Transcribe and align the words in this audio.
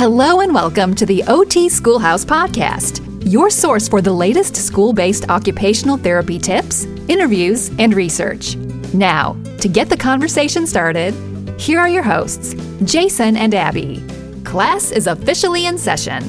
Hello 0.00 0.40
and 0.40 0.54
welcome 0.54 0.94
to 0.94 1.04
the 1.04 1.22
OT 1.24 1.68
Schoolhouse 1.68 2.24
Podcast, 2.24 3.04
your 3.30 3.50
source 3.50 3.86
for 3.86 4.00
the 4.00 4.10
latest 4.10 4.56
school 4.56 4.94
based 4.94 5.28
occupational 5.28 5.98
therapy 5.98 6.38
tips, 6.38 6.86
interviews, 7.08 7.70
and 7.78 7.92
research. 7.92 8.56
Now, 8.94 9.36
to 9.58 9.68
get 9.68 9.90
the 9.90 9.98
conversation 9.98 10.66
started, 10.66 11.12
here 11.60 11.78
are 11.78 11.88
your 11.90 12.02
hosts, 12.02 12.54
Jason 12.84 13.36
and 13.36 13.54
Abby. 13.54 14.02
Class 14.42 14.90
is 14.90 15.06
officially 15.06 15.66
in 15.66 15.76
session. 15.76 16.22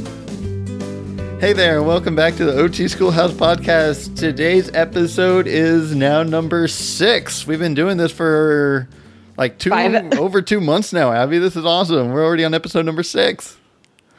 Hey 1.40 1.54
there, 1.54 1.78
and 1.78 1.88
welcome 1.88 2.14
back 2.14 2.36
to 2.36 2.44
the 2.44 2.58
OT 2.58 2.90
Schoolhouse 2.90 3.32
Podcast. 3.32 4.18
Today's 4.18 4.70
episode 4.74 5.48
is 5.48 5.96
now 5.96 6.24
number 6.24 6.68
six. 6.68 7.48
We've 7.48 7.58
been 7.58 7.74
doing 7.74 7.96
this 7.96 8.12
for 8.12 8.90
like 9.38 9.60
two 9.60 9.70
Five. 9.70 10.20
over 10.20 10.42
two 10.42 10.60
months 10.60 10.92
now, 10.92 11.14
Abby. 11.14 11.38
This 11.38 11.56
is 11.56 11.64
awesome. 11.64 12.12
We're 12.12 12.26
already 12.26 12.44
on 12.44 12.54
episode 12.54 12.86
number 12.86 13.04
six. 13.04 13.60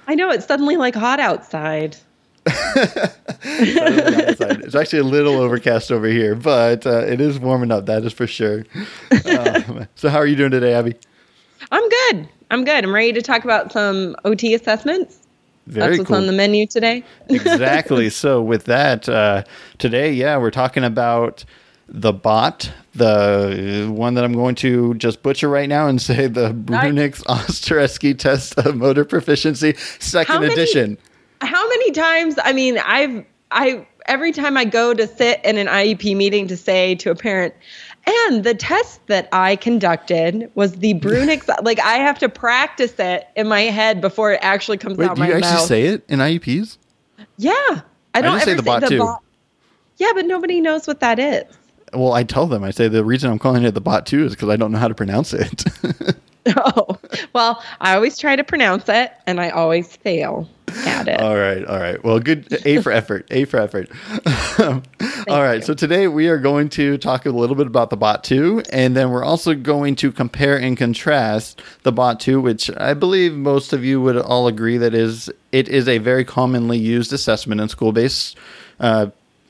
I 0.06 0.14
know 0.14 0.30
it's 0.30 0.46
suddenly 0.46 0.76
like 0.76 0.94
hot 1.06 1.20
outside. 1.20 1.96
it's 3.44 4.74
actually 4.74 4.98
a 4.98 5.04
little 5.04 5.38
overcast 5.38 5.92
over 5.92 6.06
here, 6.06 6.34
but 6.34 6.86
uh, 6.86 7.04
it 7.06 7.20
is 7.20 7.38
warming 7.38 7.70
up. 7.70 7.86
That 7.86 8.04
is 8.04 8.12
for 8.12 8.26
sure. 8.26 8.64
Um, 9.26 9.86
so, 9.94 10.08
how 10.08 10.18
are 10.18 10.26
you 10.26 10.36
doing 10.36 10.50
today, 10.50 10.74
Abby? 10.74 10.94
I'm 11.70 11.88
good. 11.88 12.28
I'm 12.50 12.64
good. 12.64 12.84
I'm 12.84 12.94
ready 12.94 13.12
to 13.12 13.22
talk 13.22 13.44
about 13.44 13.72
some 13.72 14.16
OT 14.24 14.54
assessments. 14.54 15.18
Very 15.66 15.90
That's 15.90 15.98
what's 15.98 16.08
cool. 16.08 16.16
on 16.16 16.26
the 16.26 16.32
menu 16.32 16.66
today. 16.66 17.04
exactly. 17.28 18.10
So 18.10 18.42
with 18.42 18.64
that, 18.64 19.08
uh, 19.08 19.44
today, 19.78 20.12
yeah, 20.12 20.36
we're 20.36 20.50
talking 20.50 20.82
about 20.82 21.44
the 21.94 22.12
bot, 22.12 22.72
the 22.94 23.86
one 23.94 24.14
that 24.14 24.24
I'm 24.24 24.32
going 24.32 24.54
to 24.56 24.94
just 24.94 25.22
butcher 25.22 25.48
right 25.48 25.68
now 25.68 25.86
and 25.88 26.00
say 26.00 26.26
the 26.26 26.50
Brunix 26.50 27.22
Ostereski 27.26 28.18
test 28.18 28.56
of 28.58 28.76
motor 28.76 29.04
proficiency, 29.04 29.74
second 30.00 30.34
How 30.34 30.40
many- 30.40 30.52
edition. 30.54 30.98
How 31.42 31.68
many 31.68 31.90
times? 31.90 32.36
I 32.42 32.52
mean, 32.52 32.78
I've 32.78 33.24
I 33.50 33.86
every 34.06 34.32
time 34.32 34.56
I 34.56 34.64
go 34.64 34.94
to 34.94 35.06
sit 35.06 35.44
in 35.44 35.58
an 35.58 35.66
IEP 35.66 36.16
meeting 36.16 36.46
to 36.48 36.56
say 36.56 36.94
to 36.94 37.10
a 37.10 37.14
parent, 37.16 37.52
and 38.06 38.44
the 38.44 38.54
test 38.54 39.04
that 39.08 39.28
I 39.32 39.56
conducted 39.56 40.50
was 40.54 40.76
the 40.76 40.94
Brunix. 40.94 41.48
like 41.64 41.80
I 41.80 41.94
have 41.94 42.18
to 42.20 42.28
practice 42.28 42.94
it 43.00 43.26
in 43.36 43.48
my 43.48 43.62
head 43.62 44.00
before 44.00 44.32
it 44.32 44.38
actually 44.40 44.78
comes 44.78 44.96
Wait, 44.96 45.10
out 45.10 45.16
do 45.16 45.20
my 45.22 45.28
you 45.28 45.34
actually 45.34 45.50
mouth. 45.50 45.66
say 45.66 45.82
it 45.86 46.04
in 46.08 46.20
IEPs? 46.20 46.78
yeah, 47.38 47.52
I 48.14 48.20
don't 48.22 48.40
say 48.40 48.52
ever 48.52 48.62
the 48.62 48.62
bot 48.62 48.86
too. 48.88 49.14
Yeah, 49.98 50.12
but 50.14 50.26
nobody 50.26 50.60
knows 50.60 50.86
what 50.86 51.00
that 51.00 51.18
is. 51.18 51.44
Well, 51.92 52.12
I 52.12 52.24
tell 52.24 52.46
them, 52.46 52.64
I 52.64 52.70
say 52.70 52.88
the 52.88 53.04
reason 53.04 53.30
I'm 53.30 53.38
calling 53.38 53.64
it 53.64 53.72
the 53.72 53.80
bot 53.80 54.06
two 54.06 54.24
is 54.24 54.32
because 54.32 54.48
I 54.48 54.56
don't 54.56 54.72
know 54.72 54.78
how 54.78 54.88
to 54.88 54.94
pronounce 54.94 55.32
it. 55.32 55.64
Oh, 56.56 56.98
well, 57.32 57.62
I 57.80 57.94
always 57.94 58.18
try 58.18 58.34
to 58.34 58.42
pronounce 58.42 58.88
it 58.88 59.12
and 59.26 59.40
I 59.40 59.50
always 59.50 59.94
fail 59.94 60.48
at 60.84 61.06
it. 61.06 61.20
All 61.20 61.36
right, 61.36 61.64
all 61.64 61.78
right. 61.78 62.02
Well, 62.02 62.18
good. 62.18 62.58
A 62.64 62.80
for 62.82 62.90
effort. 62.90 63.26
A 63.30 63.44
for 63.44 63.58
effort. 63.60 63.88
all 64.58 65.42
right. 65.42 65.56
you. 65.56 65.62
So 65.62 65.74
today 65.74 66.08
we 66.08 66.28
are 66.28 66.38
going 66.38 66.68
to 66.70 66.98
talk 66.98 67.26
a 67.26 67.30
little 67.30 67.54
bit 67.54 67.66
about 67.66 67.90
the 67.90 67.96
Bot 67.96 68.24
2, 68.24 68.64
and 68.72 68.96
then 68.96 69.10
we're 69.10 69.24
also 69.24 69.54
going 69.54 69.94
to 69.96 70.10
compare 70.10 70.58
and 70.58 70.76
contrast 70.76 71.62
the 71.84 71.92
Bot 71.92 72.18
2, 72.18 72.40
which 72.40 72.70
I 72.76 72.94
believe 72.94 73.34
most 73.34 73.72
of 73.72 73.84
you 73.84 74.00
would 74.00 74.16
all 74.16 74.48
agree 74.48 74.78
that 74.78 74.94
is 74.94 75.30
it 75.52 75.68
is 75.68 75.86
a 75.86 75.98
very 75.98 76.24
commonly 76.24 76.78
used 76.78 77.12
assessment 77.12 77.60
in 77.60 77.68
school-based 77.68 78.36
uh, 78.80 79.06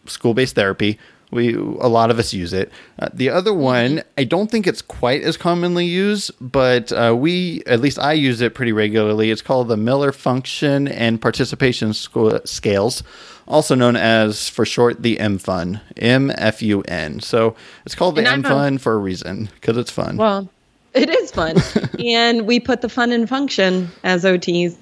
school-based 0.07 0.55
therapy. 0.55 0.99
We 1.33 1.55
a 1.55 1.89
lot 1.89 2.11
of 2.11 2.19
us 2.19 2.35
use 2.35 2.53
it. 2.53 2.71
Uh, 2.99 3.09
the 3.13 3.31
other 3.31 3.55
one, 3.55 4.03
I 4.19 4.25
don't 4.25 4.51
think 4.51 4.67
it's 4.67 4.83
quite 4.83 5.23
as 5.23 5.39
commonly 5.39 5.87
used, 5.87 6.31
but 6.41 6.93
uh, 6.93 7.17
we 7.19 7.63
at 7.67 7.81
least 7.81 7.99
I 7.99 8.13
use 8.13 8.43
it 8.43 8.55
pretty 8.55 8.73
regularly. 8.73 9.31
It's 9.31 9.41
called 9.41 9.69
the 9.69 9.79
Miller 9.79 10.13
Function 10.13 10.87
and 10.87 11.21
Participation 11.23 11.95
Sco- 11.95 12.45
Scales, 12.45 13.03
also 13.49 13.75
known 13.75 13.97
as 13.97 14.51
for 14.51 14.67
short 14.67 15.03
the 15.03 15.17
MFUN, 15.17 15.81
M 15.97 16.31
F 16.37 16.61
U 16.61 16.83
N. 16.83 17.21
So 17.21 17.57
it's 17.87 17.95
called 17.95 18.17
the 18.17 18.23
MFUN 18.23 18.79
for 18.79 18.93
a 18.93 18.99
reason 18.99 19.49
because 19.55 19.79
it's 19.79 19.91
fun. 19.91 20.19
Well, 20.19 20.51
it 20.93 21.09
is 21.09 21.31
fun. 21.31 21.57
and 21.99 22.47
we 22.47 22.61
put 22.61 22.83
the 22.83 22.91
fun 22.91 23.11
in 23.11 23.27
function 23.27 23.89
as 24.05 24.25
OTs. 24.25 24.77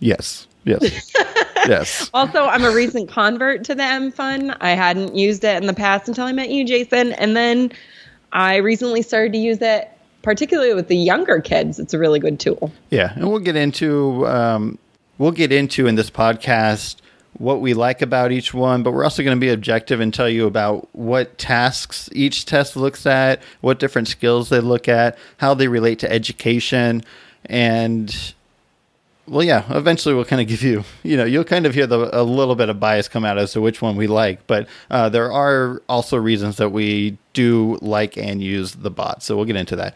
yes, 0.00 0.48
yes, 0.64 1.12
yes. 1.68 2.10
Also, 2.14 2.44
I'm 2.44 2.64
a 2.64 2.70
recent 2.70 3.08
convert 3.08 3.64
to 3.64 3.74
the 3.74 3.82
M 3.82 4.10
Fun. 4.10 4.56
I 4.60 4.70
hadn't 4.70 5.14
used 5.14 5.44
it 5.44 5.56
in 5.56 5.66
the 5.66 5.74
past 5.74 6.08
until 6.08 6.24
I 6.24 6.32
met 6.32 6.50
you, 6.50 6.64
Jason. 6.64 7.12
And 7.14 7.36
then 7.36 7.72
I 8.32 8.56
recently 8.56 9.02
started 9.02 9.32
to 9.32 9.38
use 9.38 9.58
it, 9.60 9.90
particularly 10.22 10.74
with 10.74 10.88
the 10.88 10.96
younger 10.96 11.40
kids. 11.40 11.78
It's 11.78 11.94
a 11.94 11.98
really 11.98 12.18
good 12.18 12.40
tool. 12.40 12.72
Yeah, 12.90 13.12
and 13.14 13.30
we'll 13.30 13.40
get 13.40 13.56
into 13.56 14.26
um, 14.26 14.78
we'll 15.18 15.32
get 15.32 15.52
into 15.52 15.86
in 15.86 15.94
this 15.94 16.10
podcast 16.10 16.96
what 17.38 17.60
we 17.60 17.74
like 17.74 18.02
about 18.02 18.32
each 18.32 18.54
one, 18.54 18.82
but 18.82 18.92
we're 18.92 19.04
also 19.04 19.22
going 19.22 19.36
to 19.36 19.40
be 19.40 19.50
objective 19.50 20.00
and 20.00 20.12
tell 20.12 20.28
you 20.28 20.46
about 20.46 20.88
what 20.92 21.36
tasks 21.38 22.08
each 22.12 22.46
test 22.46 22.76
looks 22.76 23.04
at, 23.06 23.42
what 23.60 23.78
different 23.78 24.08
skills 24.08 24.48
they 24.48 24.60
look 24.60 24.88
at, 24.88 25.18
how 25.36 25.52
they 25.54 25.68
relate 25.68 25.98
to 25.98 26.10
education, 26.10 27.04
and 27.44 28.34
well, 29.28 29.42
yeah, 29.42 29.64
eventually 29.70 30.14
we'll 30.14 30.24
kind 30.24 30.40
of 30.40 30.48
give 30.48 30.62
you, 30.62 30.84
you 31.02 31.16
know, 31.16 31.24
you'll 31.24 31.44
kind 31.44 31.66
of 31.66 31.74
hear 31.74 31.86
the, 31.86 32.08
a 32.18 32.22
little 32.22 32.54
bit 32.54 32.68
of 32.68 32.78
bias 32.78 33.08
come 33.08 33.24
out 33.24 33.38
as 33.38 33.52
to 33.52 33.60
which 33.60 33.82
one 33.82 33.96
we 33.96 34.06
like, 34.06 34.46
but 34.46 34.68
uh, 34.90 35.08
there 35.08 35.32
are 35.32 35.82
also 35.88 36.16
reasons 36.16 36.56
that 36.56 36.70
we 36.70 37.18
do 37.32 37.78
like 37.82 38.16
and 38.16 38.42
use 38.42 38.72
the 38.72 38.90
bot. 38.90 39.22
So 39.22 39.36
we'll 39.36 39.44
get 39.44 39.56
into 39.56 39.76
that. 39.76 39.94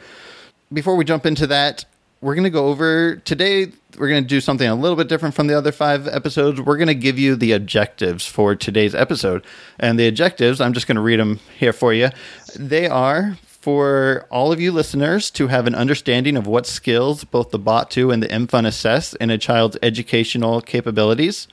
Before 0.73 0.97
we 0.97 1.05
jump 1.05 1.27
into 1.27 1.47
that, 1.49 1.85
we're 2.21 2.35
going 2.35 2.45
to 2.45 2.51
go 2.51 2.67
over 2.69 3.17
today. 3.17 3.73
We're 3.99 4.09
going 4.09 4.23
to 4.23 4.29
do 4.29 4.41
something 4.41 4.69
a 4.69 4.75
little 4.75 4.97
bit 4.97 5.09
different 5.09 5.35
from 5.35 5.47
the 5.47 5.57
other 5.57 5.73
five 5.73 6.07
episodes. 6.07 6.61
We're 6.61 6.77
going 6.77 6.89
to 6.89 6.95
give 6.95 7.19
you 7.19 7.35
the 7.35 7.53
objectives 7.53 8.27
for 8.27 8.55
today's 8.55 8.95
episode. 8.95 9.45
And 9.79 9.99
the 9.99 10.07
objectives, 10.07 10.61
I'm 10.61 10.73
just 10.73 10.87
going 10.87 10.97
to 10.97 11.01
read 11.03 11.19
them 11.19 11.41
here 11.59 11.73
for 11.73 11.95
you. 11.95 12.11
They 12.57 12.89
are 12.89 13.39
for 13.60 14.26
all 14.31 14.53
of 14.53 14.60
you 14.60 14.72
listeners 14.72 15.31
to 15.32 15.48
have 15.48 15.66
an 15.66 15.75
understanding 15.75 16.37
of 16.37 16.47
what 16.47 16.66
skills 16.66 17.25
both 17.25 17.50
the 17.50 17.59
Bot 17.59 17.91
2 17.91 18.10
and 18.10 18.22
the 18.22 18.28
MFUN 18.28 18.66
assess 18.66 19.12
in 19.15 19.31
a 19.31 19.37
child's 19.38 19.76
educational 19.82 20.60
capabilities. 20.60 21.47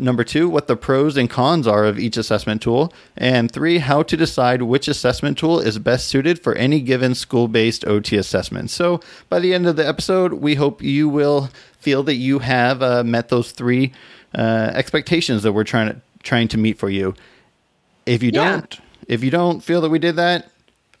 Number 0.00 0.22
two, 0.22 0.48
what 0.48 0.68
the 0.68 0.76
pros 0.76 1.16
and 1.16 1.28
cons 1.28 1.66
are 1.66 1.84
of 1.84 1.98
each 1.98 2.16
assessment 2.16 2.62
tool. 2.62 2.92
And 3.16 3.50
three, 3.50 3.78
how 3.78 4.04
to 4.04 4.16
decide 4.16 4.62
which 4.62 4.86
assessment 4.86 5.36
tool 5.38 5.58
is 5.58 5.76
best 5.80 6.06
suited 6.06 6.38
for 6.38 6.54
any 6.54 6.80
given 6.80 7.16
school 7.16 7.48
based 7.48 7.84
OT 7.84 8.16
assessment. 8.16 8.70
So 8.70 9.00
by 9.28 9.40
the 9.40 9.52
end 9.54 9.66
of 9.66 9.74
the 9.74 9.84
episode, 9.86 10.34
we 10.34 10.54
hope 10.54 10.82
you 10.84 11.08
will 11.08 11.50
feel 11.80 12.04
that 12.04 12.14
you 12.14 12.38
have 12.38 12.80
uh, 12.80 13.02
met 13.02 13.28
those 13.28 13.50
three 13.50 13.92
uh, 14.36 14.70
expectations 14.72 15.42
that 15.42 15.52
we're 15.52 15.64
trying 15.64 15.88
to 15.88 16.00
trying 16.22 16.46
to 16.48 16.58
meet 16.58 16.78
for 16.78 16.90
you. 16.90 17.14
If 18.06 18.22
you 18.22 18.30
Yeah. 18.32 18.52
don't, 18.52 18.78
if 19.08 19.24
you 19.24 19.32
don't 19.32 19.64
feel 19.64 19.80
that 19.80 19.88
we 19.90 19.98
did 19.98 20.14
that, 20.14 20.48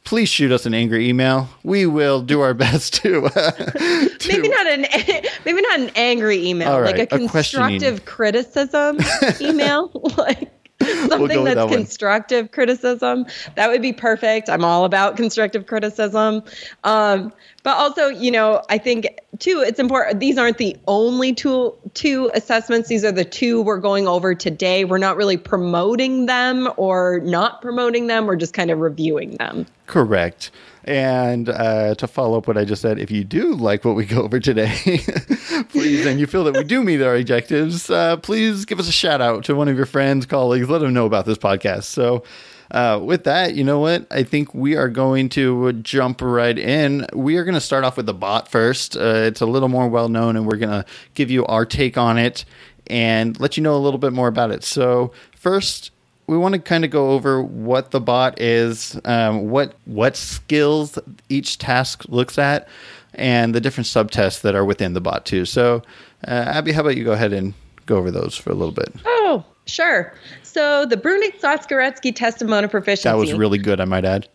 please 0.08 0.30
shoot 0.30 0.50
us 0.50 0.64
an 0.64 0.72
angry 0.72 1.06
email. 1.06 1.50
We 1.62 1.84
will 1.84 2.22
do 2.22 2.40
our 2.40 2.54
best 2.64 2.94
to. 3.02 3.26
Uh, 3.26 3.50
to 3.50 4.28
Maybe 4.28 4.48
not 4.48 4.66
an 4.66 4.86
maybe 5.44 5.60
not 5.60 5.80
an 5.80 5.90
angry 5.96 6.46
email, 6.48 6.72
All 6.72 6.80
like 6.80 6.96
right, 6.96 7.12
a 7.12 7.14
a 7.14 7.18
constructive 7.18 8.06
criticism 8.06 8.98
email, 9.40 9.90
like 10.16 10.50
something 11.08 11.20
with 11.20 11.44
that's 11.44 11.54
that 11.56 11.66
one. 11.66 11.74
constructive 11.74 12.52
criticism. 12.52 13.26
That 13.54 13.68
would 13.68 13.82
be 13.82 13.92
perfect. 13.92 14.48
I'm 14.48 14.64
all 14.64 14.84
about 14.84 15.16
constructive 15.16 15.66
criticism. 15.66 16.42
Um, 16.84 17.32
but 17.62 17.76
also, 17.76 18.08
you 18.08 18.30
know, 18.30 18.62
I 18.70 18.78
think 18.78 19.08
too, 19.38 19.62
it's 19.66 19.78
important. 19.78 20.20
These 20.20 20.38
aren't 20.38 20.58
the 20.58 20.76
only 20.86 21.34
two 21.34 21.74
two 21.94 22.30
assessments. 22.34 22.88
These 22.88 23.04
are 23.04 23.12
the 23.12 23.24
two 23.24 23.62
we're 23.62 23.78
going 23.78 24.08
over 24.08 24.34
today. 24.34 24.84
We're 24.84 24.98
not 24.98 25.16
really 25.16 25.36
promoting 25.36 26.26
them 26.26 26.72
or 26.76 27.20
not 27.24 27.60
promoting 27.60 28.06
them. 28.06 28.26
We're 28.26 28.36
just 28.36 28.54
kind 28.54 28.70
of 28.70 28.78
reviewing 28.78 29.36
them. 29.36 29.66
Correct. 29.86 30.50
And 30.84 31.48
uh, 31.48 31.94
to 31.96 32.06
follow 32.06 32.38
up 32.38 32.46
what 32.46 32.56
I 32.56 32.64
just 32.64 32.82
said, 32.82 32.98
if 32.98 33.10
you 33.10 33.24
do 33.24 33.54
like 33.54 33.84
what 33.84 33.96
we 33.96 34.06
go 34.06 34.22
over 34.22 34.40
today, 34.40 34.74
please, 35.68 36.06
and 36.06 36.18
you 36.18 36.26
feel 36.26 36.44
that 36.44 36.54
we 36.54 36.64
do 36.64 36.82
meet 36.82 37.02
our 37.02 37.16
objectives, 37.16 37.90
uh, 37.90 38.16
please 38.16 38.64
give 38.64 38.78
us 38.78 38.88
a 38.88 38.92
shout 38.92 39.20
out 39.20 39.44
to 39.44 39.54
one 39.54 39.68
of 39.68 39.76
your 39.76 39.86
friends, 39.86 40.24
colleagues, 40.26 40.68
let 40.68 40.78
them 40.78 40.94
know 40.94 41.06
about 41.06 41.26
this 41.26 41.38
podcast. 41.38 41.84
So, 41.84 42.24
uh, 42.70 43.00
with 43.02 43.24
that, 43.24 43.54
you 43.54 43.64
know 43.64 43.78
what? 43.78 44.06
I 44.10 44.22
think 44.22 44.54
we 44.54 44.76
are 44.76 44.88
going 44.88 45.30
to 45.30 45.72
jump 45.74 46.20
right 46.20 46.58
in. 46.58 47.06
We 47.14 47.36
are 47.36 47.44
going 47.44 47.54
to 47.54 47.60
start 47.60 47.84
off 47.84 47.96
with 47.96 48.06
the 48.06 48.14
bot 48.14 48.48
first. 48.48 48.96
Uh, 48.96 49.24
it's 49.24 49.40
a 49.40 49.46
little 49.46 49.68
more 49.68 49.88
well 49.88 50.08
known, 50.08 50.36
and 50.36 50.46
we're 50.46 50.56
going 50.58 50.82
to 50.82 50.84
give 51.14 51.30
you 51.30 51.46
our 51.46 51.64
take 51.64 51.96
on 51.96 52.18
it 52.18 52.44
and 52.88 53.38
let 53.40 53.56
you 53.56 53.62
know 53.62 53.74
a 53.74 53.78
little 53.78 53.98
bit 53.98 54.12
more 54.12 54.28
about 54.28 54.50
it. 54.50 54.64
So, 54.64 55.12
first, 55.34 55.92
we 56.28 56.36
want 56.36 56.52
to 56.52 56.60
kind 56.60 56.84
of 56.84 56.90
go 56.90 57.10
over 57.10 57.42
what 57.42 57.90
the 57.90 58.00
bot 58.00 58.40
is, 58.40 59.00
um, 59.04 59.48
what 59.48 59.74
what 59.86 60.14
skills 60.14 60.98
each 61.28 61.58
task 61.58 62.04
looks 62.08 62.38
at, 62.38 62.68
and 63.14 63.54
the 63.54 63.60
different 63.60 63.86
subtests 63.86 64.42
that 64.42 64.54
are 64.54 64.64
within 64.64 64.92
the 64.92 65.00
bot 65.00 65.24
too. 65.24 65.44
So, 65.44 65.82
uh, 66.26 66.30
Abby, 66.30 66.72
how 66.72 66.82
about 66.82 66.96
you 66.96 67.04
go 67.04 67.12
ahead 67.12 67.32
and 67.32 67.54
go 67.86 67.96
over 67.96 68.10
those 68.10 68.36
for 68.36 68.50
a 68.50 68.54
little 68.54 68.74
bit? 68.74 68.94
Oh, 69.06 69.44
sure. 69.66 70.14
So 70.42 70.84
the 70.84 70.96
Bruininks-Oseretsky 70.96 72.14
test 72.14 72.42
of 72.42 72.48
motor 72.48 72.68
proficiency. 72.68 73.08
That 73.08 73.16
was 73.16 73.32
really 73.32 73.58
good, 73.58 73.80
I 73.80 73.86
might 73.86 74.04
add. 74.04 74.28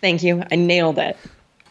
Thank 0.00 0.22
you. 0.22 0.42
I 0.50 0.56
nailed 0.56 0.98
it. 0.98 1.16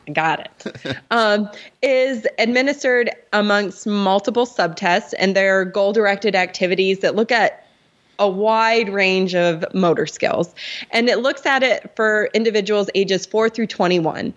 I 0.08 0.12
got 0.12 0.40
it. 0.66 0.98
um, 1.12 1.50
is 1.82 2.28
administered 2.38 3.10
amongst 3.32 3.88
multiple 3.88 4.46
subtests, 4.46 5.14
and 5.18 5.36
they're 5.36 5.66
goal 5.66 5.94
directed 5.94 6.36
activities 6.36 7.00
that 7.00 7.16
look 7.16 7.32
at 7.32 7.63
a 8.20 8.30
wide 8.30 8.90
range 8.90 9.36
of 9.36 9.66
motor 9.74 10.06
skills. 10.06 10.54
And 10.92 11.10
it 11.10 11.20
looks 11.20 11.46
at 11.46 11.64
it 11.64 11.92
for 11.96 12.30
individuals 12.34 12.90
ages 12.96 13.26
4 13.26 13.50
through 13.50 13.68
21. 13.68 14.34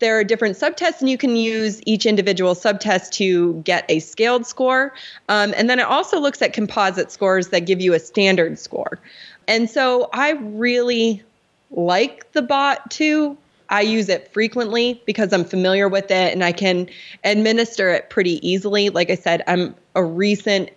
There 0.00 0.18
are 0.18 0.24
different 0.24 0.56
subtests, 0.56 1.00
and 1.00 1.10
you 1.10 1.18
can 1.18 1.36
use 1.36 1.80
each 1.84 2.06
individual 2.06 2.54
subtest 2.54 3.12
to 3.14 3.54
get 3.64 3.84
a 3.88 4.00
scaled 4.00 4.46
score. 4.46 4.94
Um, 5.28 5.52
and 5.56 5.68
then 5.68 5.78
it 5.78 5.86
also 5.86 6.18
looks 6.18 6.40
at 6.40 6.52
composite 6.54 7.12
scores 7.12 7.48
that 7.48 7.66
give 7.66 7.80
you 7.80 7.92
a 7.92 8.00
standard 8.00 8.58
score. 8.58 8.98
And 9.46 9.68
so 9.68 10.08
I 10.12 10.32
really 10.32 11.22
like 11.70 12.32
the 12.32 12.42
bot 12.42 12.90
too. 12.90 13.36
I 13.68 13.82
use 13.82 14.08
it 14.08 14.32
frequently 14.32 15.00
because 15.06 15.32
I'm 15.32 15.44
familiar 15.44 15.88
with 15.88 16.10
it 16.10 16.32
and 16.32 16.42
I 16.42 16.52
can 16.52 16.88
administer 17.22 17.90
it 17.90 18.10
pretty 18.10 18.46
easily. 18.46 18.90
Like 18.90 19.10
I 19.10 19.14
said, 19.14 19.44
I'm 19.46 19.74
a 19.94 20.02
recent 20.02 20.70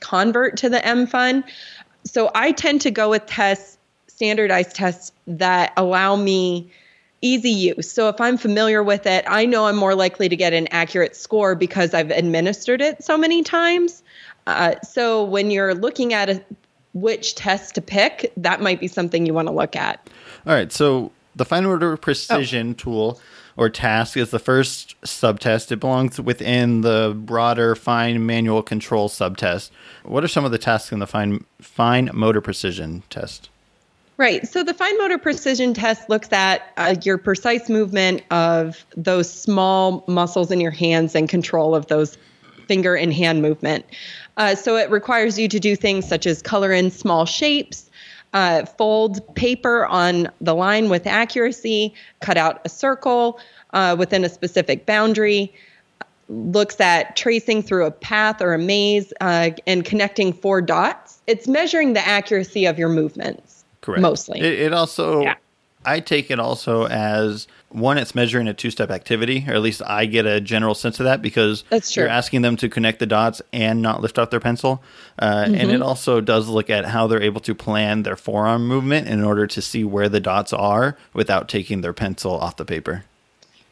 convert 0.00 0.56
to 0.58 0.68
the 0.68 0.84
M 0.84 1.06
MFUN. 1.06 1.44
So 2.04 2.30
I 2.34 2.52
tend 2.52 2.80
to 2.82 2.90
go 2.90 3.10
with 3.10 3.26
tests, 3.26 3.78
standardized 4.06 4.74
tests 4.74 5.12
that 5.26 5.72
allow 5.76 6.16
me 6.16 6.70
easy 7.22 7.50
use. 7.50 7.90
So 7.90 8.08
if 8.08 8.20
I'm 8.20 8.36
familiar 8.36 8.82
with 8.82 9.06
it, 9.06 9.24
I 9.28 9.44
know 9.44 9.66
I'm 9.66 9.76
more 9.76 9.94
likely 9.94 10.28
to 10.28 10.36
get 10.36 10.52
an 10.52 10.68
accurate 10.70 11.14
score 11.14 11.54
because 11.54 11.92
I've 11.92 12.10
administered 12.10 12.80
it 12.80 13.04
so 13.04 13.18
many 13.18 13.42
times. 13.42 14.02
Uh, 14.46 14.76
so 14.82 15.24
when 15.24 15.50
you're 15.50 15.74
looking 15.74 16.14
at 16.14 16.30
a, 16.30 16.42
which 16.94 17.34
test 17.34 17.74
to 17.74 17.82
pick, 17.82 18.32
that 18.36 18.60
might 18.60 18.80
be 18.80 18.88
something 18.88 19.26
you 19.26 19.34
want 19.34 19.48
to 19.48 19.54
look 19.54 19.76
at. 19.76 20.08
All 20.46 20.54
right. 20.54 20.72
So 20.72 21.12
the 21.36 21.44
fine 21.44 21.64
motor 21.64 21.96
precision 21.96 22.70
oh. 22.70 22.74
tool 22.74 23.20
or 23.60 23.68
task 23.68 24.16
is 24.16 24.30
the 24.30 24.38
first 24.38 24.96
subtest. 25.04 25.70
It 25.70 25.80
belongs 25.80 26.18
within 26.18 26.80
the 26.80 27.14
broader 27.14 27.76
fine 27.76 28.24
manual 28.24 28.62
control 28.62 29.10
subtest. 29.10 29.70
What 30.02 30.24
are 30.24 30.28
some 30.28 30.46
of 30.46 30.50
the 30.50 30.56
tasks 30.56 30.92
in 30.92 30.98
the 30.98 31.06
fine 31.06 31.44
fine 31.60 32.08
motor 32.14 32.40
precision 32.40 33.02
test? 33.10 33.50
Right. 34.16 34.48
So 34.48 34.64
the 34.64 34.72
fine 34.72 34.96
motor 34.96 35.18
precision 35.18 35.74
test 35.74 36.08
looks 36.08 36.32
at 36.32 36.72
uh, 36.78 36.94
your 37.02 37.18
precise 37.18 37.68
movement 37.68 38.22
of 38.30 38.82
those 38.96 39.30
small 39.30 40.04
muscles 40.08 40.50
in 40.50 40.58
your 40.58 40.70
hands 40.70 41.14
and 41.14 41.28
control 41.28 41.74
of 41.74 41.86
those 41.88 42.16
finger 42.66 42.96
and 42.96 43.12
hand 43.12 43.42
movement. 43.42 43.84
Uh, 44.38 44.54
so 44.54 44.76
it 44.76 44.90
requires 44.90 45.38
you 45.38 45.48
to 45.48 45.60
do 45.60 45.76
things 45.76 46.08
such 46.08 46.26
as 46.26 46.40
color 46.40 46.72
in 46.72 46.90
small 46.90 47.26
shapes, 47.26 47.89
uh, 48.32 48.64
fold 48.64 49.34
paper 49.34 49.86
on 49.86 50.28
the 50.40 50.54
line 50.54 50.88
with 50.88 51.06
accuracy, 51.06 51.92
cut 52.20 52.36
out 52.36 52.60
a 52.64 52.68
circle 52.68 53.40
uh, 53.72 53.96
within 53.98 54.24
a 54.24 54.28
specific 54.28 54.86
boundary, 54.86 55.52
looks 56.28 56.80
at 56.80 57.16
tracing 57.16 57.62
through 57.62 57.84
a 57.84 57.90
path 57.90 58.40
or 58.40 58.54
a 58.54 58.58
maze, 58.58 59.12
uh, 59.20 59.50
and 59.66 59.84
connecting 59.84 60.32
four 60.32 60.60
dots. 60.62 61.20
It's 61.26 61.48
measuring 61.48 61.92
the 61.92 62.06
accuracy 62.06 62.66
of 62.66 62.78
your 62.78 62.88
movements. 62.88 63.64
Correct. 63.80 64.02
Mostly. 64.02 64.40
It, 64.40 64.60
it 64.60 64.72
also, 64.72 65.22
yeah. 65.22 65.34
I 65.84 66.00
take 66.00 66.30
it 66.30 66.38
also 66.38 66.86
as 66.86 67.48
one, 67.70 67.98
it's 67.98 68.14
measuring 68.14 68.48
a 68.48 68.54
two 68.54 68.70
step 68.70 68.90
activity, 68.90 69.44
or 69.48 69.54
at 69.54 69.62
least 69.62 69.82
I 69.86 70.06
get 70.06 70.26
a 70.26 70.40
general 70.40 70.74
sense 70.74 71.00
of 71.00 71.04
that 71.04 71.22
because 71.22 71.64
That's 71.70 71.92
true. 71.92 72.02
you're 72.02 72.10
asking 72.10 72.42
them 72.42 72.56
to 72.58 72.68
connect 72.68 72.98
the 72.98 73.06
dots 73.06 73.40
and 73.52 73.80
not 73.80 74.00
lift 74.00 74.18
off 74.18 74.30
their 74.30 74.40
pencil. 74.40 74.82
Uh, 75.18 75.44
mm-hmm. 75.44 75.54
And 75.54 75.70
it 75.70 75.82
also 75.82 76.20
does 76.20 76.48
look 76.48 76.68
at 76.68 76.84
how 76.84 77.06
they're 77.06 77.22
able 77.22 77.40
to 77.42 77.54
plan 77.54 78.02
their 78.02 78.16
forearm 78.16 78.66
movement 78.66 79.08
in 79.08 79.22
order 79.22 79.46
to 79.46 79.62
see 79.62 79.84
where 79.84 80.08
the 80.08 80.20
dots 80.20 80.52
are 80.52 80.96
without 81.14 81.48
taking 81.48 81.80
their 81.80 81.92
pencil 81.92 82.32
off 82.32 82.56
the 82.56 82.64
paper. 82.64 83.04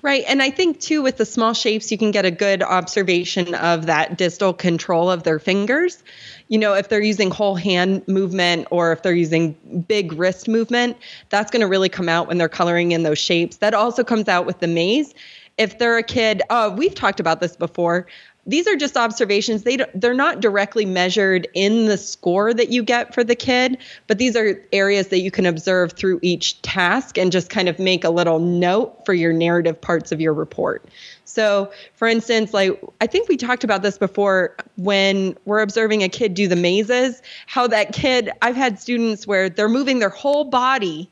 Right. 0.01 0.23
And 0.29 0.41
I 0.41 0.51
think, 0.51 0.79
too, 0.79 1.03
with 1.03 1.17
the 1.17 1.27
small 1.27 1.55
shapes, 1.55 1.91
you 1.91 1.99
can 1.99 2.13
get 2.13 2.25
a 2.25 2.31
good 2.31 2.63
observation 2.63 3.55
of 3.55 3.87
that 3.87 4.17
distal 4.17 4.53
control 4.53 5.11
of 5.11 5.25
their 5.25 5.41
fingers. 5.41 6.03
You 6.49 6.59
know, 6.59 6.75
if 6.75 6.89
they're 6.89 7.03
using 7.03 7.31
whole 7.31 7.55
hand 7.55 8.07
movement 8.09 8.69
or 8.71 8.93
if 8.93 9.03
they're 9.03 9.13
using 9.15 9.53
big 9.87 10.13
wrist 10.13 10.49
movement, 10.49 10.97
that's 11.29 11.51
going 11.51 11.61
to 11.61 11.67
really 11.67 11.89
come 11.89 12.09
out 12.09 12.27
when 12.27 12.39
they're 12.39 12.49
coloring 12.49 12.93
in 12.93 13.03
those 13.03 13.19
shapes. 13.19 13.59
That 13.59 13.75
also 13.75 14.03
comes 14.03 14.29
out 14.29 14.47
with 14.47 14.61
the 14.61 14.67
maze. 14.67 15.15
If 15.59 15.79
they're 15.79 15.99
a 15.99 16.03
kid, 16.03 16.43
uh, 16.51 16.75
we've 16.77 16.95
talked 16.95 17.21
about 17.21 17.41
this 17.41 17.57
before 17.57 18.07
these 18.49 18.67
are 18.67 18.77
just 18.77 18.97
observations 18.97 19.63
they 19.63 19.77
they're 19.95 20.15
not 20.15 20.41
directly 20.41 20.85
measured 20.85 21.47
in 21.55 21.87
the 21.87 21.99
score 21.99 22.53
that 22.53 22.71
you 22.71 22.83
get 22.83 23.15
for 23.15 23.23
the 23.23 23.37
kid 23.37 23.79
but 24.07 24.19
these 24.19 24.35
are 24.35 24.61
areas 24.73 25.09
that 25.09 25.21
you 25.21 25.31
can 25.31 25.47
observe 25.47 25.93
through 25.93 26.19
each 26.23 26.61
task 26.63 27.19
and 27.19 27.31
just 27.31 27.51
kind 27.51 27.69
of 27.69 27.79
make 27.79 28.03
a 28.03 28.11
little 28.11 28.41
note 28.41 29.05
for 29.05 29.15
your 29.15 29.33
narrative 29.33 29.81
parts 29.81 30.11
of 30.11 30.21
your 30.21 30.33
report 30.33 30.85
so 31.29 31.71
for 31.95 32.09
instance 32.09 32.55
like 32.55 32.81
i 33.01 33.07
think 33.07 33.29
we 33.29 33.37
talked 33.37 33.65
about 33.65 33.83
this 33.83 33.99
before 33.99 34.57
when 34.77 35.37
we're 35.45 35.61
observing 35.61 36.03
a 36.03 36.09
kid 36.09 36.35
do 36.35 36.49
the 36.49 36.57
mazes 36.57 37.23
how 37.47 37.67
that 37.67 37.93
kid 37.93 38.31
i've 38.43 38.57
had 38.57 38.79
students 38.81 39.27
where 39.27 39.49
they're 39.49 39.69
moving 39.69 39.99
their 39.99 40.09
whole 40.09 40.45
body 40.45 41.11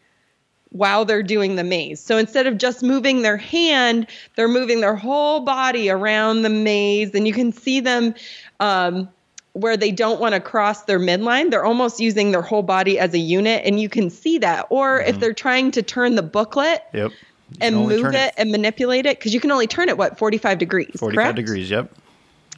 while 0.71 1.05
they're 1.05 1.23
doing 1.23 1.57
the 1.57 1.65
maze. 1.65 2.01
So 2.01 2.19
instead 2.19 2.47
of 2.47 2.59
just 2.59 2.83
moving 2.83 3.23
their 3.23 3.37
hand, 3.37 4.07
they're 4.35 4.49
moving 4.49 4.81
their 4.81 4.97
whole 4.97 5.41
body 5.41 5.91
around 5.91 6.43
the 6.43 6.51
maze, 6.51 7.15
and 7.15 7.27
you 7.27 7.33
can 7.33 7.53
see 7.53 7.81
them 7.81 8.15
um, 8.61 9.09
where 9.53 9.77
they 9.77 9.91
don't 9.91 10.21
want 10.21 10.35
to 10.35 10.41
cross 10.41 10.85
their 10.85 11.01
midline. 11.01 11.51
They're 11.51 11.65
almost 11.65 12.01
using 12.01 12.31
their 12.31 12.43
whole 12.43 12.63
body 12.63 12.99
as 12.99 13.15
a 13.15 13.19
unit, 13.19 13.65
and 13.65 13.81
you 13.81 13.89
can 13.89 14.11
see 14.11 14.39
that. 14.39 14.67
Or 14.71 14.99
mm-hmm. 14.99 15.09
if 15.09 15.21
they're 15.21 15.33
trying 15.33 15.71
to 15.73 15.83
turn 15.83 16.15
the 16.15 16.23
booklet. 16.23 16.83
Yep. 16.93 17.13
And 17.61 17.77
move 17.77 18.07
it, 18.07 18.15
it, 18.15 18.35
and 18.37 18.51
manipulate 18.51 19.07
it 19.07 19.19
because 19.19 19.33
you 19.33 19.41
can 19.41 19.53
only 19.53 19.69
turn 19.69 19.89
it 19.89 19.97
what 19.97 20.19
45 20.19 20.59
degrees 20.59 20.91
45 20.97 21.15
correct? 21.15 21.37
degrees 21.37 21.71
yep 21.71 21.93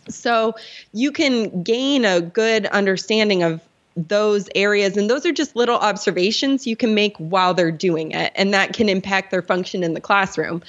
so 0.08 0.54
you 0.92 1.12
can 1.12 1.62
gain 1.62 2.04
a 2.04 2.20
good 2.20 2.66
understanding 2.66 3.42
of 3.42 3.60
those 3.96 4.48
areas. 4.54 4.96
And 4.96 5.10
those 5.10 5.26
are 5.26 5.32
just 5.32 5.56
little 5.56 5.76
observations 5.76 6.66
you 6.66 6.76
can 6.76 6.94
make 6.94 7.16
while 7.16 7.54
they're 7.54 7.72
doing 7.72 8.12
it. 8.12 8.32
And 8.36 8.54
that 8.54 8.72
can 8.72 8.88
impact 8.88 9.30
their 9.30 9.42
function 9.42 9.82
in 9.82 9.94
the 9.94 10.00
classroom. 10.00 10.62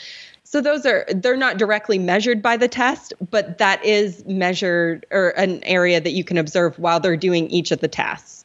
So 0.44 0.62
those 0.62 0.86
are 0.86 1.06
they're 1.10 1.38
not 1.38 1.58
directly 1.58 2.00
measured 2.00 2.42
by 2.42 2.58
the 2.58 2.68
test, 2.68 3.14
but 3.30 3.60
that 3.60 3.86
is 3.86 4.26
measured 4.26 5.06
or 5.12 5.30
an 5.30 5.64
area 5.64 6.02
that 6.02 6.12
you 6.12 6.24
can 6.24 6.40
observe 6.40 6.80
while 6.80 7.00
they're 7.00 7.18
doing 7.18 7.48
each 7.52 7.72
of 7.72 7.82
the 7.82 7.88
tasks. 7.88 8.39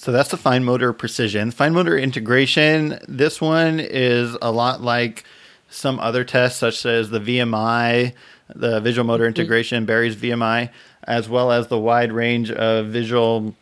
So 0.00 0.12
that's 0.12 0.30
the 0.30 0.38
fine 0.38 0.64
motor 0.64 0.94
precision. 0.94 1.50
Fine 1.50 1.74
motor 1.74 1.94
integration, 1.98 2.98
this 3.06 3.38
one 3.38 3.78
is 3.78 4.34
a 4.40 4.50
lot 4.50 4.80
like 4.80 5.24
some 5.68 6.00
other 6.00 6.24
tests 6.24 6.58
such 6.58 6.86
as 6.86 7.10
the 7.10 7.20
VMI, 7.20 8.14
the 8.48 8.80
visual 8.80 9.06
motor 9.06 9.24
mm-hmm. 9.24 9.38
integration. 9.38 9.84
Beery's 9.84 10.16
VMI, 10.16 10.70
as 11.04 11.28
well 11.28 11.52
as 11.52 11.66
the 11.66 11.78
wide 11.78 12.12
range 12.12 12.50
of 12.50 12.86
visual 12.86 13.54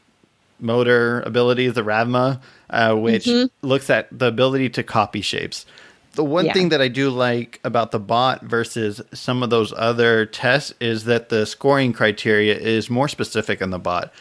motor 0.60 1.22
abilities, 1.22 1.74
the 1.74 1.82
RAVMA, 1.82 2.40
uh, 2.70 2.94
which 2.94 3.24
mm-hmm. 3.24 3.66
looks 3.66 3.90
at 3.90 4.06
the 4.16 4.26
ability 4.26 4.68
to 4.68 4.84
copy 4.84 5.22
shapes. 5.22 5.66
The 6.12 6.24
one 6.24 6.46
yeah. 6.46 6.52
thing 6.52 6.68
that 6.68 6.80
I 6.80 6.88
do 6.88 7.10
like 7.10 7.60
about 7.64 7.90
the 7.90 8.00
bot 8.00 8.42
versus 8.42 9.00
some 9.12 9.42
of 9.42 9.50
those 9.50 9.72
other 9.76 10.24
tests 10.26 10.72
is 10.80 11.04
that 11.04 11.30
the 11.30 11.46
scoring 11.46 11.92
criteria 11.92 12.56
is 12.56 12.88
more 12.88 13.08
specific 13.08 13.60
in 13.60 13.70
the 13.70 13.78
bot. 13.78 14.12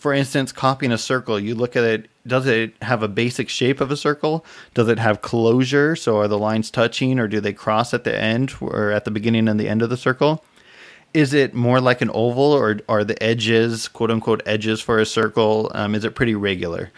For 0.00 0.14
instance, 0.14 0.50
copying 0.50 0.92
a 0.92 0.98
circle, 0.98 1.38
you 1.38 1.54
look 1.54 1.76
at 1.76 1.84
it, 1.84 2.10
does 2.26 2.46
it 2.46 2.74
have 2.82 3.02
a 3.02 3.08
basic 3.08 3.50
shape 3.50 3.82
of 3.82 3.90
a 3.90 3.96
circle? 3.98 4.46
Does 4.72 4.88
it 4.88 4.98
have 4.98 5.20
closure? 5.20 5.94
So 5.94 6.18
are 6.18 6.26
the 6.26 6.38
lines 6.38 6.70
touching 6.70 7.18
or 7.18 7.28
do 7.28 7.38
they 7.38 7.52
cross 7.52 7.92
at 7.92 8.04
the 8.04 8.18
end 8.18 8.54
or 8.62 8.90
at 8.92 9.04
the 9.04 9.10
beginning 9.10 9.46
and 9.46 9.60
the 9.60 9.68
end 9.68 9.82
of 9.82 9.90
the 9.90 9.98
circle? 9.98 10.42
is 11.12 11.34
it 11.34 11.54
more 11.54 11.80
like 11.80 12.00
an 12.00 12.10
oval 12.14 12.52
or 12.52 12.78
are 12.88 13.04
the 13.04 13.20
edges 13.22 13.88
quote 13.88 14.10
unquote 14.10 14.42
edges 14.46 14.80
for 14.80 14.98
a 14.98 15.06
circle 15.06 15.70
um, 15.74 15.94
is 15.94 16.04
it 16.04 16.14
pretty 16.14 16.34
regular 16.34 16.90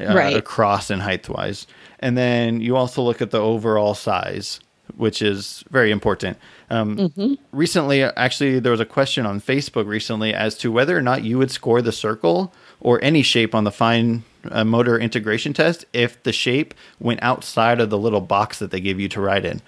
uh, 0.00 0.14
right. 0.14 0.36
across 0.36 0.90
and 0.90 1.02
height 1.02 1.28
wise 1.28 1.66
and 2.00 2.18
then 2.18 2.60
you 2.60 2.76
also 2.76 3.02
look 3.02 3.22
at 3.22 3.30
the 3.30 3.40
overall 3.40 3.94
size 3.94 4.60
which 4.94 5.20
is 5.22 5.64
very 5.70 5.90
important 5.90 6.36
um, 6.70 6.96
mm-hmm. 6.96 7.34
recently 7.52 8.02
actually 8.02 8.58
there 8.58 8.72
was 8.72 8.80
a 8.80 8.86
question 8.86 9.26
on 9.26 9.40
facebook 9.40 9.86
recently 9.86 10.32
as 10.32 10.56
to 10.56 10.70
whether 10.70 10.96
or 10.96 11.02
not 11.02 11.24
you 11.24 11.38
would 11.38 11.50
score 11.50 11.82
the 11.82 11.92
circle 11.92 12.52
or 12.80 13.02
any 13.02 13.22
shape 13.22 13.54
on 13.54 13.64
the 13.64 13.72
fine 13.72 14.22
uh, 14.50 14.64
motor 14.64 14.98
integration 14.98 15.52
test 15.52 15.84
if 15.92 16.22
the 16.22 16.32
shape 16.32 16.74
went 17.00 17.22
outside 17.22 17.80
of 17.80 17.90
the 17.90 17.98
little 17.98 18.20
box 18.20 18.58
that 18.58 18.70
they 18.70 18.80
give 18.80 19.00
you 19.00 19.08
to 19.08 19.20
write 19.20 19.44
in 19.44 19.60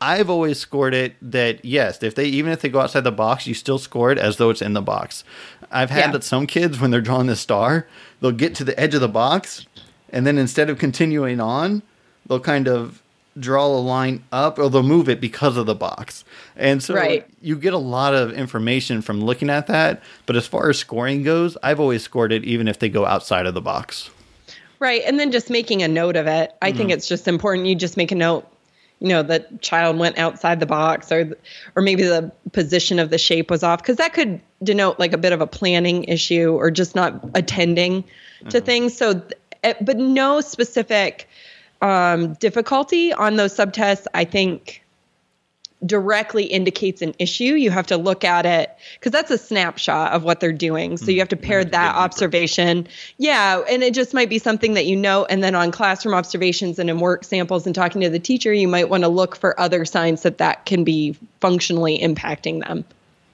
I've 0.00 0.28
always 0.28 0.58
scored 0.58 0.92
it 0.94 1.16
that 1.22 1.64
yes, 1.64 2.02
if 2.02 2.14
they 2.14 2.26
even 2.26 2.52
if 2.52 2.60
they 2.60 2.68
go 2.68 2.80
outside 2.80 3.04
the 3.04 3.12
box, 3.12 3.46
you 3.46 3.54
still 3.54 3.78
score 3.78 4.12
it 4.12 4.18
as 4.18 4.36
though 4.36 4.50
it's 4.50 4.60
in 4.60 4.74
the 4.74 4.82
box. 4.82 5.24
I've 5.70 5.90
had 5.90 6.06
yeah. 6.06 6.12
that 6.12 6.24
some 6.24 6.46
kids 6.46 6.78
when 6.78 6.90
they're 6.90 7.00
drawing 7.00 7.28
the 7.28 7.36
star, 7.36 7.86
they'll 8.20 8.32
get 8.32 8.54
to 8.56 8.64
the 8.64 8.78
edge 8.78 8.94
of 8.94 9.00
the 9.00 9.08
box, 9.08 9.66
and 10.10 10.26
then 10.26 10.36
instead 10.36 10.68
of 10.68 10.78
continuing 10.78 11.40
on, 11.40 11.82
they'll 12.26 12.40
kind 12.40 12.68
of 12.68 13.02
draw 13.38 13.66
a 13.66 13.68
line 13.68 14.24
up 14.32 14.58
or 14.58 14.68
they'll 14.70 14.82
move 14.82 15.08
it 15.08 15.20
because 15.20 15.56
of 15.56 15.66
the 15.66 15.74
box. 15.74 16.24
And 16.56 16.82
so 16.82 16.94
right. 16.94 17.26
you 17.40 17.56
get 17.56 17.74
a 17.74 17.78
lot 17.78 18.14
of 18.14 18.32
information 18.32 19.02
from 19.02 19.20
looking 19.20 19.50
at 19.50 19.66
that. 19.66 20.02
But 20.26 20.36
as 20.36 20.46
far 20.46 20.70
as 20.70 20.78
scoring 20.78 21.22
goes, 21.22 21.56
I've 21.62 21.80
always 21.80 22.02
scored 22.02 22.32
it 22.32 22.44
even 22.44 22.68
if 22.68 22.78
they 22.78 22.88
go 22.88 23.04
outside 23.04 23.46
of 23.46 23.54
the 23.54 23.60
box. 23.60 24.10
Right. 24.78 25.02
And 25.06 25.18
then 25.18 25.32
just 25.32 25.50
making 25.50 25.82
a 25.82 25.88
note 25.88 26.16
of 26.16 26.26
it. 26.26 26.54
I 26.60 26.68
mm-hmm. 26.68 26.78
think 26.78 26.90
it's 26.90 27.08
just 27.08 27.28
important 27.28 27.66
you 27.66 27.74
just 27.74 27.96
make 27.96 28.12
a 28.12 28.16
note 28.16 28.46
you 29.00 29.08
know 29.08 29.22
the 29.22 29.46
child 29.60 29.98
went 29.98 30.16
outside 30.18 30.60
the 30.60 30.66
box 30.66 31.12
or 31.12 31.36
or 31.74 31.82
maybe 31.82 32.02
the 32.02 32.32
position 32.52 32.98
of 32.98 33.10
the 33.10 33.18
shape 33.18 33.50
was 33.50 33.62
off 33.62 33.82
because 33.82 33.96
that 33.96 34.14
could 34.14 34.40
denote 34.62 34.98
like 34.98 35.12
a 35.12 35.18
bit 35.18 35.32
of 35.32 35.40
a 35.40 35.46
planning 35.46 36.04
issue 36.04 36.54
or 36.54 36.70
just 36.70 36.94
not 36.94 37.22
attending 37.34 38.02
to 38.48 38.60
things 38.60 38.96
so 38.96 39.20
eh, 39.64 39.74
but 39.82 39.98
no 39.98 40.40
specific 40.40 41.28
um, 41.82 42.34
difficulty 42.34 43.12
on 43.12 43.36
those 43.36 43.54
subtests 43.54 44.06
i 44.14 44.24
think 44.24 44.82
directly 45.84 46.44
indicates 46.44 47.02
an 47.02 47.14
issue. 47.18 47.54
You 47.54 47.70
have 47.70 47.86
to 47.88 47.96
look 47.96 48.24
at 48.24 48.46
it 48.46 48.70
because 48.94 49.12
that's 49.12 49.30
a 49.30 49.38
snapshot 49.38 50.12
of 50.12 50.24
what 50.24 50.40
they're 50.40 50.52
doing. 50.52 50.96
So 50.96 51.10
you 51.10 51.18
have 51.18 51.28
to 51.28 51.36
pair 51.36 51.64
that 51.64 51.94
observation. 51.94 52.88
Yeah 53.18 53.62
and 53.68 53.82
it 53.82 53.94
just 53.94 54.14
might 54.14 54.30
be 54.30 54.38
something 54.38 54.74
that 54.74 54.86
you 54.86 54.96
know 54.96 55.24
and 55.26 55.42
then 55.42 55.54
on 55.54 55.70
classroom 55.70 56.14
observations 56.14 56.78
and 56.78 56.88
in 56.88 57.00
work 57.00 57.24
samples 57.24 57.66
and 57.66 57.74
talking 57.74 58.00
to 58.00 58.08
the 58.08 58.18
teacher 58.18 58.52
you 58.52 58.68
might 58.68 58.88
want 58.88 59.02
to 59.02 59.08
look 59.08 59.36
for 59.36 59.58
other 59.60 59.84
signs 59.84 60.22
that 60.22 60.38
that 60.38 60.64
can 60.66 60.84
be 60.84 61.16
functionally 61.40 61.98
impacting 61.98 62.66
them. 62.66 62.84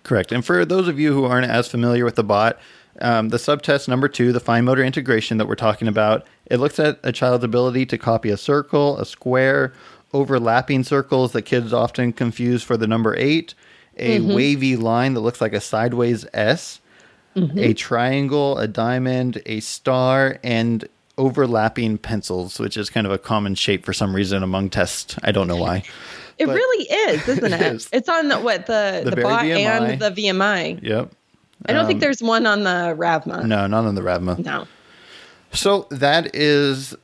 Correct. 0.03 0.33
And 0.33 0.45
for 0.45 0.65
those 0.65 0.89
of 0.89 0.99
you 0.99 1.13
who 1.13 1.25
aren't 1.25 1.49
as 1.49 1.69
familiar 1.69 2.05
with 2.05 2.17
the 2.17 2.25
bot, 2.25 2.59
um, 3.01 3.31
the 3.31 3.39
subtest 3.39 3.89
number 3.89 4.09
two, 4.09 4.33
the 4.33 4.41
fine 4.41 4.65
motor 4.65 4.83
integration 4.85 5.39
that 5.39 5.47
we're 5.49 5.55
talking 5.55 5.89
about, 5.89 6.27
it 6.47 6.59
looks 6.59 6.79
at 6.79 6.99
a 7.03 7.13
child's 7.13 7.45
ability 7.45 7.87
to 7.87 7.99
copy 7.99 8.31
a 8.31 8.37
circle, 8.37 8.99
a 8.99 9.07
square, 9.07 9.73
overlapping 10.13 10.85
circles 10.85 11.33
that 11.33 11.43
kids 11.43 11.73
often 11.73 12.13
confuse 12.13 12.63
for 12.63 12.77
the 12.77 12.87
number 12.87 13.17
eight, 13.17 13.55
a 13.97 14.21
wavy 14.21 14.77
line 14.77 15.15
that 15.15 15.21
looks 15.21 15.41
like 15.41 15.53
a 15.55 15.61
sideways 15.61 16.27
S, 16.35 16.81
a 17.35 17.73
triangle, 17.75 18.59
a 18.59 18.69
diamond, 18.69 19.41
a 19.47 19.61
star, 19.61 20.39
and 20.45 20.87
overlapping 21.17 21.97
pencils, 21.99 22.59
which 22.59 22.77
is 22.77 22.91
kind 22.91 23.07
of 23.07 23.13
a 23.13 23.19
common 23.19 23.55
shape 23.55 23.85
for 23.85 23.93
some 23.93 24.15
reason 24.15 24.43
among 24.43 24.69
tests. 24.71 25.17
I 25.23 25.33
don't 25.33 25.47
know 25.49 25.57
why. 25.57 25.83
it 26.39 26.47
But- 26.47 26.55
really 26.57 26.85
is 26.91 27.29
isn't 27.29 27.53
It 27.53 27.53
it, 27.61 27.75
is. 27.75 27.89
it's 27.93 28.09
on 28.09 28.29
the 28.29 28.39
what 28.41 28.67
the 28.67 29.03
The 29.05 29.11
the, 29.17 29.27
and 29.29 30.01
the 30.01 30.11
vmi 30.11 30.83
Yep. 30.83 31.13
I 31.67 31.73
don't 31.73 31.83
Um, 31.83 31.87
think 31.87 32.01
there's 32.01 32.23
one 32.23 32.47
on 32.47 32.63
the 32.65 32.95
ravma 32.99 33.45
No, 33.45 33.67
not 33.67 33.85
on 33.85 33.95
the 33.95 34.03
Ravma. 34.03 34.39
no 34.39 34.67
So 35.53 35.87
that 35.91 36.35
is 36.35 36.95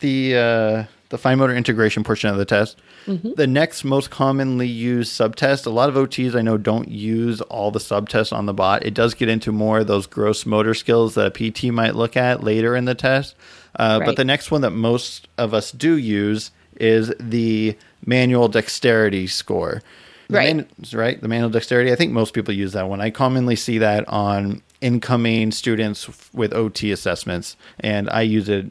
the 0.00 0.36
uh, 0.36 0.84
the 1.10 1.18
fine 1.18 1.38
motor 1.38 1.54
integration 1.56 2.04
portion 2.04 2.30
of 2.30 2.36
the 2.36 2.44
test. 2.44 2.78
The 3.06 3.46
next 3.46 3.84
most 3.84 4.10
commonly 4.10 4.68
used 4.68 5.10
subtest, 5.12 5.64
a 5.64 5.70
lot 5.70 5.88
of 5.88 5.94
OTs 5.94 6.34
I 6.36 6.42
know 6.42 6.58
don't 6.58 6.88
use 6.90 7.40
all 7.40 7.70
the 7.70 7.78
subtests 7.78 8.34
on 8.36 8.44
the 8.44 8.52
bot. 8.52 8.84
It 8.84 8.92
does 8.92 9.14
get 9.14 9.30
into 9.30 9.50
more 9.50 9.78
of 9.78 9.86
those 9.86 10.06
gross 10.06 10.44
motor 10.44 10.74
skills 10.74 11.14
that 11.14 11.26
a 11.26 11.30
PT 11.30 11.72
might 11.72 11.94
look 11.96 12.18
at 12.18 12.44
later 12.44 12.76
in 12.76 12.84
the 12.84 12.94
test. 12.94 13.34
Uh, 13.76 13.98
But 14.00 14.16
the 14.16 14.26
next 14.26 14.50
one 14.50 14.60
that 14.60 14.72
most 14.72 15.26
of 15.38 15.54
us 15.54 15.72
do 15.72 15.96
use 15.96 16.50
is 16.78 17.10
the 17.18 17.76
manual 18.04 18.48
dexterity 18.48 19.26
score. 19.26 19.80
The 20.28 20.36
Right. 20.36 20.56
man- 20.56 20.66
right. 20.92 21.20
The 21.20 21.28
manual 21.28 21.50
dexterity. 21.50 21.90
I 21.90 21.96
think 21.96 22.12
most 22.12 22.34
people 22.34 22.52
use 22.54 22.72
that 22.72 22.88
one. 22.88 23.00
I 23.00 23.10
commonly 23.10 23.56
see 23.56 23.78
that 23.78 24.06
on 24.08 24.62
incoming 24.80 25.50
students 25.52 26.08
with 26.32 26.52
OT 26.54 26.92
assessments, 26.92 27.56
and 27.80 28.08
I 28.10 28.22
use 28.22 28.48
it 28.48 28.66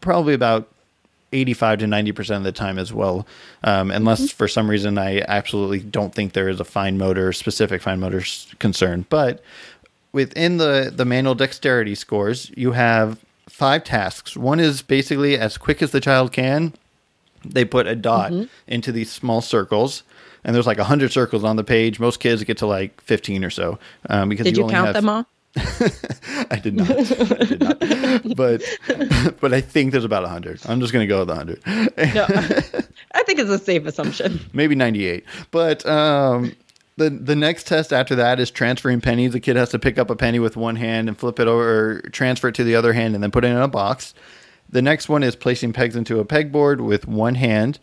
probably 0.00 0.34
about 0.34 0.68
85 1.32 1.80
to 1.80 1.86
90% 1.86 2.36
of 2.38 2.44
the 2.44 2.52
time 2.52 2.78
as 2.78 2.92
well. 2.92 3.26
Um, 3.64 3.90
unless 3.90 4.30
for 4.30 4.48
some 4.48 4.70
reason 4.70 4.96
I 4.98 5.20
absolutely 5.28 5.80
don't 5.80 6.14
think 6.14 6.32
there 6.32 6.48
is 6.48 6.60
a 6.60 6.64
fine 6.64 6.96
motor, 6.96 7.32
specific 7.32 7.82
fine 7.82 8.00
motor 8.00 8.22
concern. 8.58 9.04
But 9.10 9.42
within 10.12 10.56
the, 10.56 10.90
the 10.94 11.04
manual 11.04 11.34
dexterity 11.34 11.94
scores, 11.96 12.50
you 12.56 12.72
have 12.72 13.18
five 13.48 13.84
tasks. 13.84 14.36
One 14.36 14.58
is 14.60 14.80
basically 14.80 15.36
as 15.36 15.58
quick 15.58 15.82
as 15.82 15.90
the 15.90 16.00
child 16.00 16.32
can, 16.32 16.72
they 17.44 17.64
put 17.64 17.86
a 17.86 17.94
dot 17.94 18.32
into 18.66 18.90
these 18.92 19.10
small 19.12 19.40
circles. 19.42 20.02
And 20.44 20.54
there's 20.54 20.66
like 20.66 20.78
100 20.78 21.12
circles 21.12 21.44
on 21.44 21.56
the 21.56 21.64
page. 21.64 21.98
Most 22.00 22.20
kids 22.20 22.42
get 22.44 22.58
to 22.58 22.66
like 22.66 23.00
15 23.02 23.44
or 23.44 23.50
so. 23.50 23.78
Um, 24.08 24.28
because 24.28 24.44
did 24.44 24.56
you 24.56 24.62
only 24.64 24.74
count 24.74 24.86
have- 24.86 24.94
them 24.94 25.08
all 25.08 25.26
I 26.50 26.60
did 26.62 26.74
not. 26.74 26.90
I 26.90 27.44
did 27.44 27.60
not. 27.60 27.78
But 28.36 28.62
but 29.40 29.54
I 29.54 29.60
think 29.60 29.92
there's 29.92 30.04
about 30.04 30.22
100. 30.22 30.60
I'm 30.66 30.80
just 30.80 30.92
going 30.92 31.02
to 31.02 31.06
go 31.08 31.20
with 31.20 31.28
100. 31.28 31.62
no 32.14 32.26
i 33.14 33.22
think 33.22 33.38
it's 33.38 33.50
a 33.50 33.58
safe 33.58 33.86
assumption 33.86 34.40
Maybe 34.52 34.74
98. 34.74 35.24
But 35.50 35.84
um 35.86 36.52
the 36.96 37.10
the 37.10 37.34
next 37.36 37.66
test 37.66 37.92
after 37.92 38.14
that 38.16 38.40
is 38.40 38.50
transferring 38.50 39.00
pennies. 39.00 39.32
The 39.32 39.40
kid 39.40 39.56
has 39.56 39.70
to 39.70 39.78
pick 39.78 39.98
up 39.98 40.10
a 40.10 40.16
penny 40.16 40.38
with 40.38 40.56
one 40.56 40.76
hand 40.76 41.08
and 41.08 41.16
flip 41.16 41.40
it 41.40 41.48
over 41.48 41.96
or 41.96 42.00
transfer 42.10 42.48
it 42.48 42.54
to 42.56 42.64
the 42.64 42.74
other 42.74 42.92
hand 42.92 43.14
and 43.14 43.22
then 43.22 43.30
put 43.30 43.44
it 43.44 43.48
in 43.48 43.56
a 43.56 43.68
box. 43.68 44.14
The 44.68 44.82
next 44.82 45.08
one 45.08 45.22
is 45.22 45.34
placing 45.34 45.72
pegs 45.72 45.96
into 45.96 46.18
a 46.20 46.24
pegboard 46.24 46.80
with 46.80 47.06
one 47.08 47.36
hand. 47.36 47.78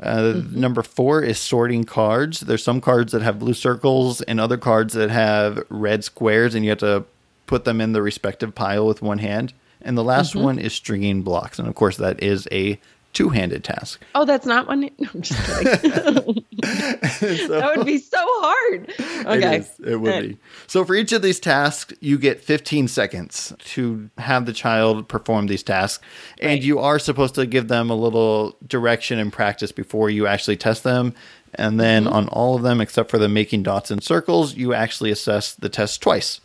Uh, 0.00 0.42
Number 0.50 0.82
four 0.82 1.22
is 1.22 1.38
sorting 1.38 1.84
cards. 1.84 2.40
There's 2.40 2.62
some 2.62 2.80
cards 2.80 3.12
that 3.12 3.22
have 3.22 3.38
blue 3.38 3.54
circles 3.54 4.20
and 4.22 4.38
other 4.38 4.58
cards 4.58 4.94
that 4.94 5.10
have 5.10 5.64
red 5.70 6.04
squares, 6.04 6.54
and 6.54 6.64
you 6.64 6.70
have 6.70 6.78
to 6.80 7.04
put 7.46 7.64
them 7.64 7.80
in 7.80 7.92
the 7.92 8.02
respective 8.02 8.54
pile 8.54 8.86
with 8.86 9.00
one 9.00 9.18
hand. 9.18 9.54
And 9.80 9.96
the 9.96 10.04
last 10.04 10.34
one 10.34 10.58
is 10.58 10.72
stringing 10.72 11.22
blocks, 11.22 11.58
and 11.58 11.68
of 11.68 11.74
course 11.74 11.96
that 11.98 12.22
is 12.22 12.48
a 12.50 12.78
two-handed 13.16 13.64
task. 13.64 14.02
Oh, 14.14 14.26
that's 14.26 14.44
not 14.44 14.68
one. 14.68 14.90
No, 14.98 15.08
I'm 15.14 15.22
just 15.22 15.42
kidding. 15.46 16.44
that 16.60 17.72
would 17.76 17.86
be 17.86 17.96
so 17.98 18.18
hard. 18.20 18.90
Okay. 19.26 19.56
It, 19.56 19.60
is. 19.62 19.70
it 19.86 19.96
would 20.00 20.22
be. 20.28 20.38
So 20.66 20.84
for 20.84 20.94
each 20.94 21.12
of 21.12 21.22
these 21.22 21.40
tasks, 21.40 21.94
you 22.00 22.18
get 22.18 22.42
15 22.42 22.88
seconds 22.88 23.54
to 23.58 24.10
have 24.18 24.44
the 24.44 24.52
child 24.52 25.08
perform 25.08 25.46
these 25.46 25.62
tasks. 25.62 26.04
And 26.40 26.50
Right. 26.50 26.62
you 26.62 26.78
are 26.78 26.98
supposed 26.98 27.34
to 27.36 27.46
give 27.46 27.68
them 27.68 27.88
a 27.90 27.94
little 27.94 28.54
direction 28.66 29.18
and 29.18 29.32
practice 29.32 29.72
before 29.72 30.10
you 30.10 30.26
actually 30.26 30.56
test 30.58 30.84
them. 30.84 31.14
And 31.54 31.80
then 31.80 32.04
Mm-hmm. 32.04 32.12
on 32.14 32.28
all 32.28 32.56
of 32.56 32.62
them, 32.62 32.80
except 32.82 33.10
for 33.10 33.18
the 33.18 33.28
making 33.30 33.62
dots 33.62 33.90
and 33.90 34.02
circles, 34.02 34.54
you 34.56 34.74
actually 34.74 35.10
assess 35.10 35.54
the 35.54 35.70
test 35.70 36.02
twice 36.02 36.40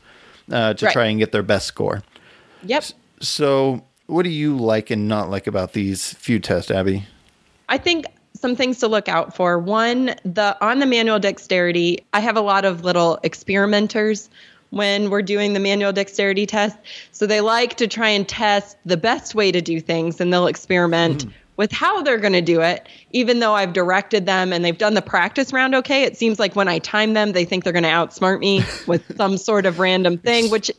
uh, 0.50 0.74
to 0.76 0.86
Right. 0.86 0.94
try 0.94 1.06
and 1.08 1.20
get 1.20 1.34
their 1.34 1.44
best 1.44 1.68
score. 1.68 2.02
Yep. 2.64 2.86
So, 3.20 3.84
what 4.12 4.24
do 4.24 4.30
you 4.30 4.58
like 4.58 4.92
and 4.92 5.08
not 5.08 5.30
like 5.30 5.48
about 5.48 5.74
these 5.74 6.14
few 6.14 6.40
tests, 6.40 6.70
Abby? 6.70 7.06
I 7.70 7.78
think 7.78 8.06
some 8.34 8.56
things 8.56 8.80
to 8.80 8.88
look 8.88 9.08
out 9.08 9.36
for. 9.36 9.58
One, 9.58 10.16
the 10.26 10.58
on 10.62 10.80
the 10.80 10.86
manual 10.86 11.20
dexterity, 11.20 12.04
I 12.14 12.20
have 12.20 12.36
a 12.36 12.42
lot 12.42 12.66
of 12.66 12.84
little 12.84 13.20
experimenters 13.24 14.30
when 14.72 15.10
we're 15.10 15.22
doing 15.22 15.54
the 15.54 15.60
manual 15.60 15.94
dexterity 15.94 16.46
test. 16.46 16.78
So 17.12 17.26
they 17.26 17.42
like 17.42 17.76
to 17.78 17.88
try 17.88 18.10
and 18.10 18.28
test 18.28 18.78
the 18.86 18.98
best 18.98 19.36
way 19.36 19.52
to 19.52 19.62
do 19.62 19.80
things 19.80 20.20
and 20.20 20.34
they'll 20.34 20.48
experiment 20.48 21.24
hmm. 21.24 21.30
with 21.58 21.72
how 21.72 22.02
they're 22.02 22.18
going 22.18 22.34
to 22.34 22.42
do 22.42 22.62
it. 22.62 22.88
Even 23.12 23.40
though 23.40 23.54
I've 23.54 23.74
directed 23.74 24.26
them 24.26 24.52
and 24.52 24.64
they've 24.64 24.78
done 24.78 24.94
the 24.94 25.02
practice 25.02 25.54
round 25.54 25.76
okay, 25.76 26.04
it 26.04 26.18
seems 26.18 26.40
like 26.40 26.56
when 26.56 26.68
I 26.68 26.80
time 26.80 27.14
them, 27.14 27.34
they 27.34 27.46
think 27.46 27.64
they're 27.64 27.74
going 27.74 27.84
to 27.84 27.90
outsmart 27.90 28.40
me 28.40 28.64
with 28.88 29.16
some 29.18 29.38
sort 29.38 29.66
of 29.66 29.80
random 29.80 30.18
thing, 30.18 30.50
which 30.50 30.72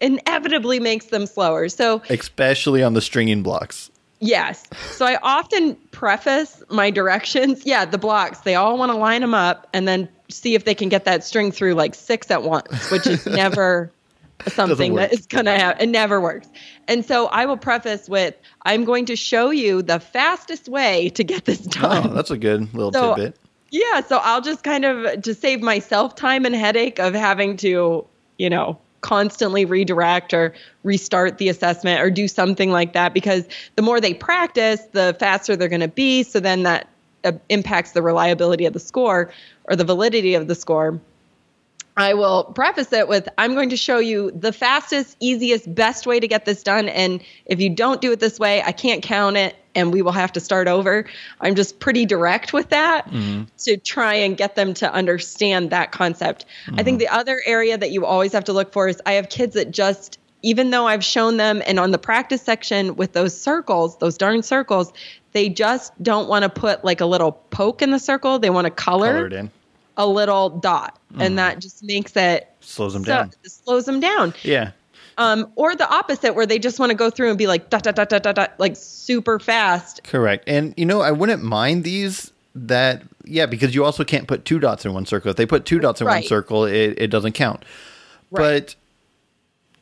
inevitably 0.00 0.80
makes 0.80 1.06
them 1.06 1.26
slower. 1.26 1.68
So 1.68 2.02
Especially 2.10 2.82
on 2.82 2.94
the 2.94 3.00
stringing 3.00 3.42
blocks. 3.42 3.90
Yes. 4.22 4.64
So 4.92 5.06
I 5.06 5.18
often 5.22 5.76
preface 5.92 6.62
my 6.68 6.90
directions. 6.90 7.62
Yeah, 7.66 7.84
the 7.86 7.98
blocks, 7.98 8.40
they 8.40 8.54
all 8.54 8.76
want 8.76 8.92
to 8.92 8.98
line 8.98 9.20
them 9.22 9.32
up 9.34 9.66
and 9.72 9.88
then 9.88 10.08
see 10.28 10.54
if 10.54 10.64
they 10.64 10.74
can 10.74 10.88
get 10.90 11.04
that 11.06 11.24
string 11.24 11.50
through 11.52 11.74
like 11.74 11.94
six 11.94 12.30
at 12.30 12.42
once, 12.42 12.90
which 12.90 13.06
is 13.06 13.24
never 13.26 13.90
something 14.48 14.94
that 14.94 15.12
is 15.12 15.26
going 15.26 15.44
to 15.46 15.52
happen. 15.52 15.82
It 15.82 15.88
never 15.90 16.20
works. 16.20 16.48
And 16.88 17.04
so 17.04 17.26
I 17.28 17.46
will 17.46 17.56
preface 17.56 18.08
with 18.08 18.34
I'm 18.62 18.84
going 18.84 19.06
to 19.06 19.16
show 19.16 19.50
you 19.50 19.82
the 19.82 20.00
fastest 20.00 20.68
way 20.68 21.10
to 21.10 21.24
get 21.24 21.44
this 21.46 21.66
Oh, 21.76 21.80
done. 22.02 22.14
that's 22.14 22.30
a 22.30 22.38
good 22.38 22.72
little 22.74 22.92
So- 22.92 23.14
tidbit. 23.14 23.36
Yeah, 23.72 24.00
so 24.00 24.18
I'll 24.24 24.40
just 24.40 24.64
kind 24.64 24.84
of 24.84 25.22
to 25.22 25.32
save 25.32 25.62
myself 25.62 26.16
time 26.16 26.44
and 26.44 26.56
headache 26.56 26.98
of 26.98 27.14
having 27.14 27.56
to, 27.58 28.04
you 28.36 28.50
know, 28.50 28.76
constantly 29.00 29.64
redirect 29.64 30.34
or 30.34 30.54
restart 30.82 31.38
the 31.38 31.48
assessment 31.48 32.00
or 32.00 32.10
do 32.10 32.28
something 32.28 32.70
like 32.70 32.92
that 32.92 33.14
because 33.14 33.46
the 33.76 33.82
more 33.82 34.00
they 34.00 34.14
practice, 34.14 34.80
the 34.92 35.16
faster 35.18 35.56
they're 35.56 35.68
going 35.68 35.80
to 35.80 35.88
be, 35.88 36.22
so 36.22 36.40
then 36.40 36.62
that 36.64 36.88
uh, 37.24 37.32
impacts 37.48 37.92
the 37.92 38.02
reliability 38.02 38.66
of 38.66 38.72
the 38.72 38.80
score 38.80 39.30
or 39.64 39.76
the 39.76 39.84
validity 39.84 40.34
of 40.34 40.48
the 40.48 40.54
score. 40.54 41.00
I 42.00 42.14
will 42.14 42.44
preface 42.44 42.92
it 42.94 43.08
with 43.08 43.28
I'm 43.36 43.52
going 43.52 43.68
to 43.68 43.76
show 43.76 43.98
you 43.98 44.30
the 44.30 44.52
fastest, 44.52 45.18
easiest, 45.20 45.72
best 45.74 46.06
way 46.06 46.18
to 46.18 46.26
get 46.26 46.46
this 46.46 46.62
done. 46.62 46.88
And 46.88 47.22
if 47.44 47.60
you 47.60 47.68
don't 47.68 48.00
do 48.00 48.10
it 48.12 48.20
this 48.20 48.38
way, 48.38 48.62
I 48.62 48.72
can't 48.72 49.02
count 49.02 49.36
it 49.36 49.54
and 49.74 49.92
we 49.92 50.00
will 50.00 50.12
have 50.12 50.32
to 50.32 50.40
start 50.40 50.66
over. 50.66 51.04
I'm 51.42 51.54
just 51.54 51.78
pretty 51.78 52.06
direct 52.06 52.54
with 52.54 52.70
that 52.70 53.06
mm-hmm. 53.06 53.44
to 53.58 53.76
try 53.76 54.14
and 54.14 54.34
get 54.34 54.56
them 54.56 54.72
to 54.74 54.90
understand 54.90 55.70
that 55.70 55.92
concept. 55.92 56.46
I 56.72 56.82
think 56.82 56.96
mm-hmm. 56.96 56.98
the 56.98 57.08
other 57.08 57.42
area 57.44 57.76
that 57.76 57.90
you 57.90 58.06
always 58.06 58.32
have 58.32 58.44
to 58.44 58.54
look 58.54 58.72
for 58.72 58.88
is 58.88 59.00
I 59.04 59.12
have 59.12 59.28
kids 59.28 59.54
that 59.54 59.70
just, 59.70 60.18
even 60.40 60.70
though 60.70 60.86
I've 60.86 61.04
shown 61.04 61.36
them 61.36 61.62
and 61.66 61.78
on 61.78 61.90
the 61.90 61.98
practice 61.98 62.40
section 62.40 62.96
with 62.96 63.12
those 63.12 63.38
circles, 63.38 63.98
those 63.98 64.16
darn 64.16 64.42
circles, 64.42 64.90
they 65.32 65.50
just 65.50 65.92
don't 66.02 66.28
want 66.28 66.44
to 66.44 66.48
put 66.48 66.82
like 66.82 67.02
a 67.02 67.06
little 67.06 67.32
poke 67.32 67.82
in 67.82 67.90
the 67.90 67.98
circle. 67.98 68.38
They 68.38 68.50
want 68.50 68.64
to 68.64 68.70
color 68.70 69.12
Colored 69.12 69.32
in. 69.34 69.50
A 70.00 70.06
little 70.06 70.48
dot, 70.48 70.98
and 71.18 71.38
that 71.38 71.58
just 71.58 71.84
makes 71.84 72.16
it 72.16 72.48
Slows 72.60 72.94
them 72.94 73.04
so 73.04 73.12
down. 73.12 73.32
slows 73.44 73.84
them 73.84 74.00
down. 74.00 74.32
Yeah. 74.42 74.72
Um, 75.18 75.52
or 75.54 75.76
the 75.76 75.86
opposite, 75.88 76.34
where 76.34 76.46
they 76.46 76.58
just 76.58 76.78
want 76.78 76.88
to 76.88 76.96
go 76.96 77.10
through 77.10 77.28
and 77.28 77.36
be 77.36 77.46
like 77.46 77.68
dot 77.68 77.82
dot 77.82 77.94
dot 77.94 78.08
dot 78.08 78.22
dot 78.22 78.34
dot, 78.34 78.54
like 78.58 78.76
super 78.76 79.38
fast. 79.38 80.02
Correct. 80.04 80.44
And 80.46 80.72
you 80.78 80.86
know, 80.86 81.02
I 81.02 81.10
wouldn't 81.10 81.42
mind 81.42 81.84
these 81.84 82.32
that 82.54 83.02
yeah, 83.24 83.44
because 83.44 83.74
you 83.74 83.84
also 83.84 84.04
can't 84.04 84.26
put 84.26 84.46
two 84.46 84.58
dots 84.58 84.86
in 84.86 84.94
one 84.94 85.04
circle. 85.04 85.30
If 85.30 85.36
they 85.36 85.44
put 85.44 85.66
two 85.66 85.78
dots 85.78 86.00
in 86.00 86.06
one 86.06 86.22
circle, 86.22 86.64
it, 86.64 86.94
it 86.96 87.08
doesn't 87.08 87.32
count. 87.32 87.64
Right. 88.30 88.64
But 88.64 88.76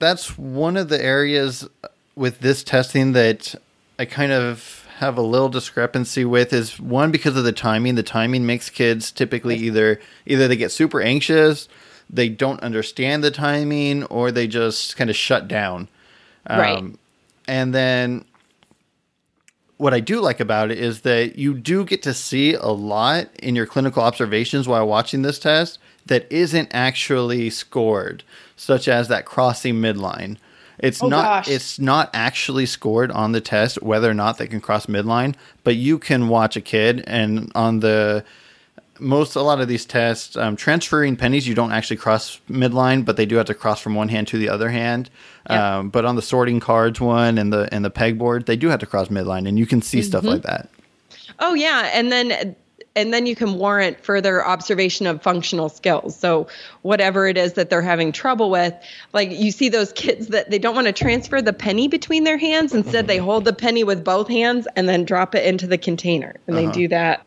that's 0.00 0.36
one 0.36 0.76
of 0.76 0.88
the 0.88 1.02
areas 1.02 1.68
with 2.16 2.40
this 2.40 2.64
testing 2.64 3.12
that 3.12 3.54
I 3.98 4.04
kind 4.04 4.32
of 4.32 4.87
have 4.98 5.16
a 5.16 5.22
little 5.22 5.48
discrepancy 5.48 6.24
with 6.24 6.52
is 6.52 6.78
one 6.78 7.10
because 7.10 7.36
of 7.36 7.44
the 7.44 7.52
timing. 7.52 7.94
The 7.94 8.02
timing 8.02 8.46
makes 8.46 8.68
kids 8.68 9.10
typically 9.10 9.56
either 9.56 10.00
either 10.26 10.48
they 10.48 10.56
get 10.56 10.72
super 10.72 11.00
anxious, 11.00 11.68
they 12.10 12.28
don't 12.28 12.60
understand 12.60 13.22
the 13.22 13.30
timing, 13.30 14.04
or 14.04 14.30
they 14.30 14.46
just 14.46 14.96
kind 14.96 15.10
of 15.10 15.16
shut 15.16 15.48
down. 15.48 15.88
Um, 16.46 16.58
right. 16.58 16.84
And 17.46 17.74
then 17.74 18.24
what 19.76 19.94
I 19.94 20.00
do 20.00 20.20
like 20.20 20.40
about 20.40 20.70
it 20.70 20.78
is 20.78 21.02
that 21.02 21.38
you 21.38 21.54
do 21.54 21.84
get 21.84 22.02
to 22.02 22.12
see 22.12 22.54
a 22.54 22.66
lot 22.66 23.28
in 23.40 23.54
your 23.54 23.66
clinical 23.66 24.02
observations 24.02 24.66
while 24.66 24.86
watching 24.86 25.22
this 25.22 25.38
test 25.38 25.78
that 26.06 26.30
isn't 26.30 26.68
actually 26.72 27.50
scored, 27.50 28.24
such 28.56 28.88
as 28.88 29.08
that 29.08 29.24
crossing 29.24 29.76
midline. 29.76 30.38
It's 30.78 31.02
Oh, 31.02 31.08
not 31.08 31.22
gosh. 31.22 31.48
it's 31.48 31.78
not 31.78 32.10
actually 32.14 32.66
scored 32.66 33.10
on 33.10 33.32
the 33.32 33.40
test 33.40 33.82
whether 33.82 34.10
or 34.10 34.14
not 34.14 34.38
they 34.38 34.46
can 34.46 34.60
cross 34.60 34.86
midline, 34.86 35.34
but 35.64 35.76
you 35.76 35.98
can 35.98 36.28
watch 36.28 36.56
a 36.56 36.60
kid 36.60 37.02
and 37.06 37.50
on 37.54 37.80
the 37.80 38.24
most 39.00 39.36
a 39.36 39.40
lot 39.42 39.60
of 39.60 39.68
these 39.68 39.84
tests 39.84 40.36
um, 40.36 40.56
transferring 40.56 41.14
pennies 41.14 41.46
you 41.46 41.54
don't 41.54 41.70
actually 41.70 41.96
cross 41.96 42.40
midline 42.50 43.04
but 43.04 43.16
they 43.16 43.26
do 43.26 43.36
have 43.36 43.46
to 43.46 43.54
cross 43.54 43.80
from 43.80 43.94
one 43.94 44.08
hand 44.08 44.26
to 44.26 44.36
the 44.38 44.48
other 44.48 44.68
hand 44.70 45.08
Yeah. 45.48 45.78
um, 45.78 45.90
but 45.90 46.04
on 46.04 46.16
the 46.16 46.22
sorting 46.22 46.58
cards 46.58 47.00
one 47.00 47.38
and 47.38 47.52
the 47.52 47.68
and 47.72 47.84
the 47.84 47.92
pegboard 47.92 48.46
they 48.46 48.56
do 48.56 48.66
have 48.68 48.80
to 48.80 48.86
cross 48.86 49.06
midline 49.06 49.46
and 49.46 49.56
you 49.56 49.66
can 49.66 49.82
see 49.82 50.02
stuff 50.02 50.22
Mm-hmm. 50.24 50.32
like 50.32 50.42
that 50.42 50.68
Oh 51.38 51.54
yeah, 51.54 51.90
and 51.94 52.10
then 52.10 52.56
and 52.98 53.14
then 53.14 53.26
you 53.26 53.36
can 53.36 53.54
warrant 53.54 54.04
further 54.04 54.44
observation 54.44 55.06
of 55.06 55.22
functional 55.22 55.68
skills. 55.68 56.18
So 56.18 56.48
whatever 56.82 57.28
it 57.28 57.36
is 57.36 57.52
that 57.52 57.70
they're 57.70 57.80
having 57.80 58.10
trouble 58.10 58.50
with, 58.50 58.74
like 59.12 59.30
you 59.30 59.52
see 59.52 59.68
those 59.68 59.92
kids 59.92 60.28
that 60.28 60.50
they 60.50 60.58
don't 60.58 60.74
want 60.74 60.88
to 60.88 60.92
transfer 60.92 61.40
the 61.40 61.52
penny 61.52 61.86
between 61.86 62.24
their 62.24 62.38
hands, 62.38 62.74
instead 62.74 63.06
they 63.06 63.18
hold 63.18 63.44
the 63.44 63.52
penny 63.52 63.84
with 63.84 64.02
both 64.02 64.26
hands 64.28 64.66
and 64.74 64.88
then 64.88 65.04
drop 65.04 65.36
it 65.36 65.46
into 65.46 65.68
the 65.68 65.78
container. 65.78 66.34
And 66.48 66.56
they 66.56 66.66
do 66.66 66.86
uh-huh. 66.86 66.88
that. 66.88 67.24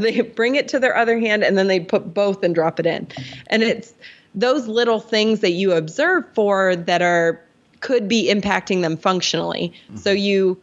They 0.00 0.20
bring 0.20 0.54
it 0.54 0.68
to 0.68 0.78
their 0.78 0.96
other 0.96 1.18
hand 1.18 1.42
and 1.42 1.58
then 1.58 1.66
they 1.66 1.80
put 1.80 2.14
both 2.14 2.44
and 2.44 2.54
drop 2.54 2.78
it 2.78 2.86
in. 2.86 3.08
And 3.48 3.62
it's 3.62 3.92
those 4.34 4.68
little 4.68 5.00
things 5.00 5.40
that 5.40 5.52
you 5.52 5.72
observe 5.72 6.24
for 6.34 6.76
that 6.76 7.02
are 7.02 7.42
could 7.80 8.06
be 8.06 8.30
impacting 8.32 8.82
them 8.82 8.96
functionally. 8.96 9.72
So 9.96 10.10
mm-hmm. 10.10 10.18
you 10.18 10.62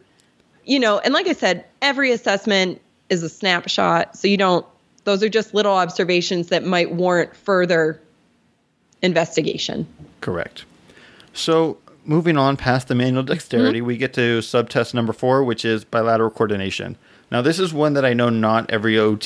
you 0.64 0.78
know, 0.78 0.98
and 0.98 1.14
like 1.14 1.26
I 1.26 1.32
said, 1.32 1.64
every 1.80 2.12
assessment 2.12 2.80
is 3.10 3.22
a 3.22 3.28
snapshot. 3.28 4.16
So 4.16 4.28
you 4.28 4.36
don't, 4.36 4.66
those 5.04 5.22
are 5.22 5.28
just 5.28 5.54
little 5.54 5.72
observations 5.72 6.48
that 6.48 6.64
might 6.64 6.92
warrant 6.92 7.34
further 7.34 8.00
investigation. 9.02 9.86
correct. 10.20 10.64
So 11.32 11.78
moving 12.04 12.36
on 12.36 12.56
past 12.56 12.88
the 12.88 12.94
manual 12.94 13.22
dexterity 13.22 13.78
mm-hmm. 13.78 13.86
we 13.86 13.96
get 13.96 14.14
to 14.14 14.40
subtest 14.40 14.94
number 14.94 15.12
four 15.12 15.44
which 15.44 15.64
is 15.64 15.84
bilateral 15.84 16.30
coordination. 16.30 16.96
Now 17.30 17.42
this 17.42 17.58
is 17.58 17.72
one 17.72 17.92
that 17.92 18.04
i 18.04 18.14
know 18.14 18.30
not 18.30 18.70
every 18.70 18.94
ot 18.94 19.20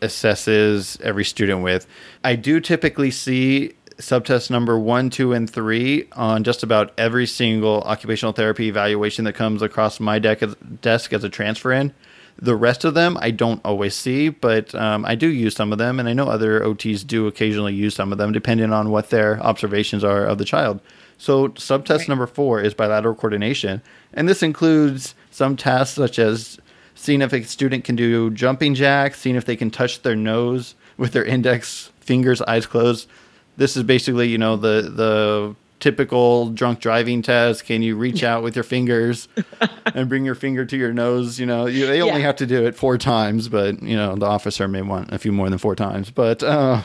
assesses 0.00 1.00
every 1.02 1.24
student 1.24 1.62
with. 1.62 1.86
I 2.24 2.34
do 2.34 2.58
typically 2.58 3.10
see 3.10 3.74
subtest 3.98 4.50
number 4.50 4.78
one 4.78 5.10
two 5.10 5.32
and 5.32 5.48
three 5.48 6.08
on 6.12 6.42
just 6.42 6.62
about 6.62 6.92
every 6.96 7.26
single 7.26 7.82
occupational 7.82 8.32
therapy 8.32 8.66
evaluation 8.68 9.24
that 9.26 9.34
comes 9.34 9.62
across 9.62 10.00
my 10.00 10.18
desk 10.18 11.12
as 11.12 11.24
a 11.24 11.28
transfer 11.28 11.70
in 11.70 11.92
the 12.36 12.56
rest 12.56 12.84
of 12.84 12.94
them 12.94 13.16
I 13.20 13.30
don't 13.30 13.60
always 13.64 13.94
see, 13.94 14.28
but 14.28 14.74
um, 14.74 15.04
I 15.04 15.14
do 15.14 15.28
use 15.28 15.54
some 15.54 15.72
of 15.72 15.78
them, 15.78 16.00
and 16.00 16.08
I 16.08 16.12
know 16.12 16.28
other 16.28 16.60
OTs 16.60 17.06
do 17.06 17.26
occasionally 17.26 17.74
use 17.74 17.94
some 17.94 18.12
of 18.12 18.18
them, 18.18 18.32
depending 18.32 18.72
on 18.72 18.90
what 18.90 19.10
their 19.10 19.40
observations 19.40 20.02
are 20.04 20.24
of 20.24 20.38
the 20.38 20.44
child. 20.44 20.80
So, 21.18 21.52
subtest 21.56 22.08
number 22.08 22.26
four 22.26 22.60
is 22.60 22.74
bilateral 22.74 23.14
coordination, 23.14 23.80
and 24.12 24.28
this 24.28 24.42
includes 24.42 25.14
some 25.30 25.56
tasks 25.56 25.94
such 25.94 26.18
as 26.18 26.58
seeing 26.94 27.22
if 27.22 27.32
a 27.32 27.44
student 27.44 27.84
can 27.84 27.96
do 27.96 28.30
jumping 28.30 28.74
jacks, 28.74 29.20
seeing 29.20 29.36
if 29.36 29.44
they 29.44 29.56
can 29.56 29.70
touch 29.70 30.02
their 30.02 30.16
nose 30.16 30.74
with 30.96 31.12
their 31.12 31.24
index 31.24 31.92
fingers, 32.00 32.42
eyes 32.42 32.66
closed. 32.66 33.08
This 33.56 33.76
is 33.76 33.82
basically, 33.82 34.28
you 34.28 34.38
know, 34.38 34.56
the 34.56 34.90
the 34.92 35.54
typical 35.82 36.48
drunk 36.48 36.80
driving 36.80 37.20
test. 37.20 37.66
Can 37.66 37.82
you 37.82 37.96
reach 37.96 38.22
out 38.24 38.42
with 38.42 38.56
your 38.56 38.62
fingers 38.62 39.28
and 39.94 40.08
bring 40.08 40.24
your 40.24 40.34
finger 40.34 40.64
to 40.64 40.76
your 40.78 40.94
nose? 40.94 41.38
You 41.38 41.44
know, 41.44 41.66
you, 41.66 41.86
they 41.86 42.00
only 42.00 42.20
Yeah. 42.20 42.26
have 42.26 42.36
to 42.36 42.46
do 42.46 42.64
it 42.66 42.74
four 42.74 42.96
times, 42.96 43.48
but 43.48 43.82
you 43.82 43.96
know, 43.96 44.14
the 44.16 44.24
officer 44.26 44.66
may 44.68 44.80
want 44.82 45.12
a 45.12 45.18
few 45.18 45.32
more 45.32 45.50
than 45.50 45.58
four 45.58 45.76
times. 45.76 46.10
But 46.10 46.42
um, 46.42 46.82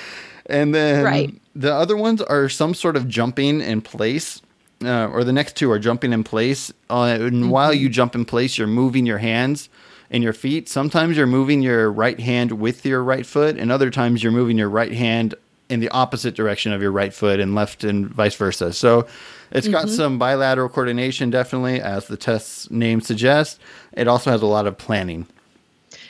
and 0.46 0.74
then 0.74 1.04
Right. 1.04 1.34
the 1.54 1.74
other 1.74 1.96
ones 1.96 2.22
are 2.22 2.48
some 2.48 2.72
sort 2.72 2.96
of 2.96 3.06
jumping 3.08 3.60
in 3.60 3.82
place. 3.82 4.40
Uh, 4.84 5.06
or 5.06 5.24
the 5.24 5.32
next 5.32 5.56
two 5.56 5.70
are 5.70 5.78
jumping 5.78 6.12
in 6.12 6.22
place. 6.22 6.70
Uh, 6.90 7.16
and 7.18 7.50
while 7.50 7.72
you 7.72 7.88
jump 7.88 8.14
in 8.14 8.26
place, 8.26 8.58
you're 8.58 8.66
moving 8.66 9.06
your 9.06 9.16
hands 9.18 9.70
and 10.10 10.22
your 10.22 10.34
feet. 10.34 10.68
Sometimes 10.68 11.16
you're 11.16 11.26
moving 11.26 11.62
your 11.62 11.90
right 11.90 12.20
hand 12.20 12.52
with 12.60 12.84
your 12.84 13.02
right 13.02 13.24
foot, 13.24 13.56
and 13.56 13.72
other 13.72 13.90
times 13.90 14.22
you're 14.22 14.30
moving 14.32 14.58
your 14.58 14.68
right 14.68 14.92
hand 14.92 15.34
in 15.68 15.80
the 15.80 15.88
opposite 15.90 16.34
direction 16.34 16.72
of 16.72 16.80
your 16.80 16.92
right 16.92 17.12
foot 17.12 17.40
and 17.40 17.54
left 17.54 17.84
and 17.84 18.08
vice 18.08 18.36
versa. 18.36 18.72
So 18.72 19.06
it's 19.50 19.68
got 19.68 19.86
mm-hmm. 19.86 19.94
some 19.94 20.18
bilateral 20.18 20.68
coordination, 20.68 21.30
definitely, 21.30 21.80
as 21.80 22.06
the 22.06 22.16
test's 22.16 22.70
name 22.70 23.00
suggests. 23.00 23.58
It 23.92 24.08
also 24.08 24.30
has 24.30 24.42
a 24.42 24.46
lot 24.46 24.66
of 24.66 24.78
planning. 24.78 25.26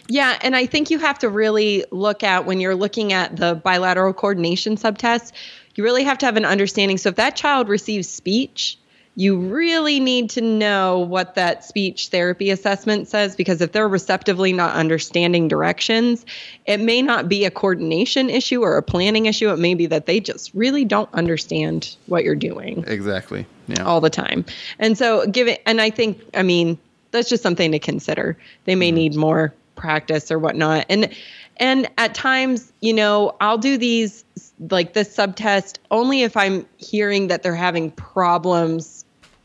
Yeah, 0.08 0.38
and 0.42 0.54
I 0.54 0.66
think 0.66 0.90
you 0.90 0.98
have 0.98 1.18
to 1.20 1.28
really 1.28 1.84
look 1.90 2.22
at 2.22 2.46
when 2.46 2.60
you're 2.60 2.76
looking 2.76 3.12
at 3.12 3.36
the 3.36 3.54
bilateral 3.54 4.12
coordination 4.12 4.76
subtest, 4.76 5.34
you 5.74 5.84
really 5.84 6.04
have 6.04 6.18
to 6.18 6.26
have 6.26 6.36
an 6.36 6.44
understanding. 6.44 6.96
So 6.96 7.08
if 7.08 7.16
that 7.16 7.36
child 7.36 7.68
receives 7.68 8.08
speech, 8.08 8.78
you 9.18 9.38
really 9.38 9.98
need 9.98 10.28
to 10.28 10.42
know 10.42 10.98
what 10.98 11.34
that 11.34 11.64
speech 11.64 12.08
therapy 12.08 12.50
assessment 12.50 13.08
says 13.08 13.34
because 13.34 13.62
if 13.62 13.72
they're 13.72 13.88
receptively 13.88 14.52
not 14.52 14.74
understanding 14.74 15.48
directions, 15.48 16.26
it 16.66 16.80
may 16.80 17.00
not 17.00 17.26
be 17.26 17.46
a 17.46 17.50
coordination 17.50 18.28
issue 18.28 18.60
or 18.60 18.76
a 18.76 18.82
planning 18.82 19.24
issue. 19.24 19.50
It 19.50 19.58
may 19.58 19.72
be 19.72 19.86
that 19.86 20.04
they 20.04 20.20
just 20.20 20.52
really 20.54 20.84
don't 20.84 21.12
understand 21.14 21.96
what 22.06 22.24
you're 22.24 22.34
doing 22.34 22.84
Exactly. 22.86 23.46
Yeah. 23.68 23.84
all 23.84 24.02
the 24.02 24.10
time. 24.10 24.44
And 24.78 24.98
so 24.98 25.26
give 25.26 25.48
it 25.48 25.62
and 25.64 25.80
I 25.80 25.88
think 25.88 26.20
I 26.34 26.42
mean 26.42 26.78
that's 27.10 27.30
just 27.30 27.42
something 27.42 27.72
to 27.72 27.78
consider. 27.78 28.36
They 28.66 28.74
may 28.74 28.90
mm-hmm. 28.90 28.96
need 28.96 29.16
more 29.16 29.54
practice 29.76 30.30
or 30.30 30.38
whatnot. 30.38 30.84
And 30.90 31.10
and 31.58 31.88
at 31.96 32.14
times, 32.14 32.70
you 32.80 32.92
know, 32.92 33.34
I'll 33.40 33.56
do 33.56 33.78
these 33.78 34.24
like 34.70 34.92
this 34.92 35.14
subtest 35.14 35.80
only 35.90 36.22
if 36.22 36.36
I'm 36.36 36.66
hearing 36.76 37.28
that 37.28 37.42
they're 37.42 37.54
having 37.54 37.90
problems 37.92 38.95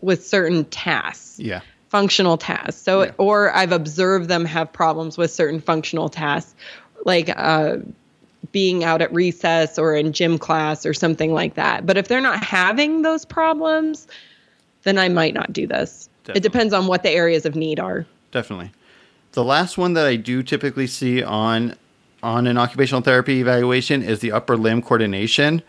with 0.02 0.26
certain 0.26 0.66
tasks 0.66 1.40
yeah. 1.40 1.62
functional 1.90 2.38
tasks. 2.38 2.82
So, 2.82 3.04
Yeah. 3.04 3.12
or 3.18 3.56
I've 3.56 3.72
observed 3.72 4.28
them 4.28 4.46
have 4.46 4.72
problems 4.72 5.18
with 5.18 5.32
certain 5.32 5.60
functional 5.62 6.10
tasks, 6.10 6.56
like 7.06 7.34
uh, 7.36 7.78
being 8.52 8.84
out 8.84 9.02
at 9.02 9.14
recess 9.14 9.78
or 9.78 9.96
in 9.96 10.12
gym 10.14 10.38
class 10.38 10.86
or 10.86 10.94
something 10.94 11.34
like 11.34 11.54
that. 11.56 11.86
But 11.86 11.98
if 11.98 12.08
they're 12.08 12.22
not 12.22 12.44
having 12.44 13.02
those 13.04 13.26
problems, 13.26 14.08
then 14.84 14.98
I 14.98 15.10
might 15.10 15.34
not 15.34 15.54
do 15.54 15.68
this. 15.68 16.10
Definitely. 16.24 16.40
It 16.40 16.44
depends 16.44 16.74
on 16.74 16.88
what 16.88 17.04
the 17.04 17.12
areas 17.12 17.46
of 17.46 17.56
need 17.56 17.80
are. 17.80 18.06
Definitely. 18.32 18.72
The 19.34 19.44
last 19.44 19.78
one 19.78 19.94
that 19.94 20.06
I 20.06 20.16
do 20.18 20.44
typically 20.44 20.88
see 20.88 21.24
on 21.24 21.76
on 22.24 22.46
an 22.46 22.56
occupational 22.56 23.02
therapy 23.02 23.42
evaluation 23.42 24.04
is 24.04 24.20
the 24.20 24.32
upper 24.32 24.56
limb 24.56 24.82
coordination, 24.84 25.64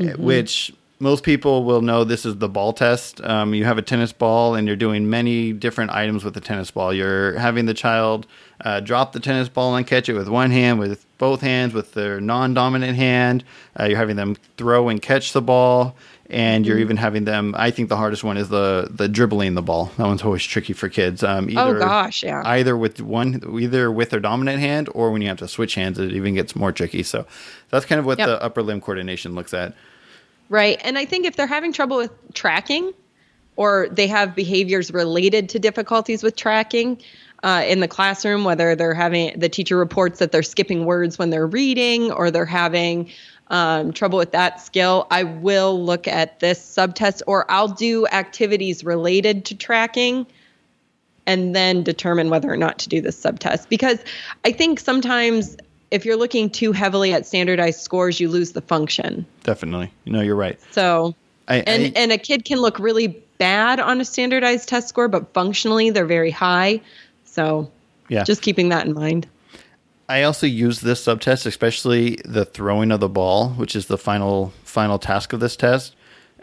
eh, 0.00 0.14
which 0.14 0.72
most 1.02 1.24
people 1.24 1.64
will 1.64 1.82
know 1.82 2.04
this 2.04 2.24
is 2.24 2.36
the 2.38 2.48
ball 2.48 2.72
test. 2.72 3.20
Um, 3.22 3.54
you 3.54 3.64
have 3.64 3.76
a 3.76 3.82
tennis 3.82 4.12
ball 4.12 4.54
and 4.54 4.68
you're 4.68 4.76
doing 4.76 5.10
many 5.10 5.52
different 5.52 5.90
items 5.90 6.24
with 6.24 6.34
the 6.34 6.40
tennis 6.40 6.70
ball. 6.70 6.94
You're 6.94 7.36
having 7.38 7.66
the 7.66 7.74
child 7.74 8.26
uh, 8.64 8.78
drop 8.78 9.12
the 9.12 9.18
tennis 9.18 9.48
ball 9.48 9.74
and 9.74 9.84
catch 9.84 10.08
it 10.08 10.12
with 10.14 10.28
one 10.28 10.52
hand, 10.52 10.78
with 10.78 11.04
both 11.18 11.40
hands, 11.40 11.74
with 11.74 11.94
their 11.94 12.20
non 12.20 12.54
dominant 12.54 12.96
hand. 12.96 13.42
Uh, 13.78 13.86
you're 13.86 13.98
having 13.98 14.14
them 14.14 14.36
throw 14.56 14.88
and 14.88 15.02
catch 15.02 15.32
the 15.32 15.42
ball. 15.42 15.96
And 16.30 16.64
you're 16.64 16.78
even 16.78 16.96
having 16.96 17.24
them. 17.24 17.54
I 17.58 17.70
think 17.70 17.90
the 17.90 17.96
hardest 17.98 18.24
one 18.24 18.38
is 18.38 18.48
the 18.48 18.88
the 18.90 19.06
dribbling 19.06 19.52
the 19.54 19.60
ball. 19.60 19.90
That 19.98 20.06
one's 20.06 20.22
always 20.22 20.42
tricky 20.42 20.72
for 20.72 20.88
kids. 20.88 21.22
Um, 21.22 21.48
Oh, 21.54 21.68
either, 21.68 21.78
gosh, 21.78 22.22
yeah. 22.22 22.40
Either 22.46 22.74
with 22.74 23.02
one, 23.02 23.42
either 23.60 23.92
with 23.92 24.08
their 24.08 24.20
dominant 24.20 24.58
hand, 24.60 24.88
or 24.94 25.10
when 25.10 25.20
you 25.20 25.28
have 25.28 25.36
to 25.40 25.48
switch 25.48 25.74
hands, 25.74 25.98
it 25.98 26.12
even 26.12 26.34
gets 26.34 26.56
more 26.56 26.72
tricky. 26.72 27.02
So 27.02 27.26
that's 27.68 27.84
kind 27.84 27.98
of 27.98 28.06
what 28.06 28.18
Yep. 28.18 28.28
the 28.28 28.42
upper 28.42 28.62
limb 28.62 28.80
coordination 28.80 29.34
looks 29.34 29.52
at. 29.52 29.74
Right. 30.52 30.78
And 30.84 30.98
I 30.98 31.06
think 31.06 31.24
if 31.24 31.34
they're 31.34 31.46
having 31.46 31.72
trouble 31.72 31.96
with 31.96 32.10
tracking 32.34 32.92
or 33.56 33.88
they 33.90 34.06
have 34.08 34.34
behaviors 34.34 34.92
related 34.92 35.48
to 35.48 35.58
difficulties 35.58 36.22
with 36.22 36.36
tracking 36.36 37.00
uh, 37.42 37.64
in 37.66 37.80
the 37.80 37.88
classroom, 37.88 38.44
whether 38.44 38.76
they're 38.76 38.92
having 38.92 39.38
the 39.40 39.48
teacher 39.48 39.78
reports 39.78 40.18
that 40.18 40.30
they're 40.30 40.42
skipping 40.42 40.84
words 40.84 41.18
when 41.18 41.30
they're 41.30 41.46
reading 41.46 42.12
or 42.12 42.30
they're 42.30 42.44
having 42.44 43.08
um, 43.46 43.94
trouble 43.94 44.18
with 44.18 44.32
that 44.32 44.60
skill, 44.60 45.06
I 45.10 45.22
will 45.22 45.82
look 45.82 46.06
at 46.06 46.38
this 46.40 46.62
subtest 46.62 47.22
or 47.26 47.50
I'll 47.50 47.68
do 47.68 48.06
activities 48.06 48.84
related 48.84 49.46
to 49.46 49.56
tracking 49.56 50.26
and 51.26 51.56
then 51.56 51.82
determine 51.82 52.28
whether 52.28 52.52
or 52.52 52.58
not 52.58 52.80
to 52.80 52.90
do 52.90 53.00
this 53.00 53.18
subtest. 53.18 53.70
Because 53.70 54.04
I 54.44 54.52
think 54.52 54.80
sometimes 54.80 55.56
if 55.92 56.06
you're 56.06 56.16
looking 56.16 56.48
too 56.48 56.72
heavily 56.72 57.12
at 57.12 57.26
standardized 57.26 57.80
scores, 57.80 58.18
you 58.18 58.28
lose 58.28 58.52
the 58.52 58.62
function. 58.62 59.26
Definitely. 59.42 59.92
No, 60.06 60.22
you're 60.22 60.34
right. 60.36 60.58
So, 60.72 61.14
I, 61.48 61.58
and, 61.58 61.84
I- 61.84 62.00
and 62.00 62.12
a 62.12 62.18
kid 62.18 62.44
can 62.46 62.60
look 62.60 62.78
really 62.78 63.08
bad 63.38 63.78
on 63.78 64.00
a 64.00 64.04
standardized 64.04 64.68
test 64.68 64.88
score, 64.88 65.06
but 65.06 65.32
functionally 65.34 65.90
they're 65.90 66.06
very 66.06 66.30
high. 66.30 66.80
So, 67.26 67.70
yeah. 68.08 68.24
just 68.24 68.40
keeping 68.40 68.70
that 68.70 68.86
in 68.86 68.94
mind. 68.94 69.28
I 70.08 70.22
also 70.22 70.46
use 70.46 70.80
this 70.80 71.04
subtest, 71.04 71.46
especially 71.46 72.18
the 72.24 72.44
throwing 72.44 72.90
of 72.90 73.00
the 73.00 73.08
ball, 73.08 73.50
which 73.50 73.76
is 73.76 73.86
the 73.86 73.98
final 73.98 74.52
final 74.64 74.98
task 74.98 75.32
of 75.32 75.40
this 75.40 75.56
test 75.56 75.94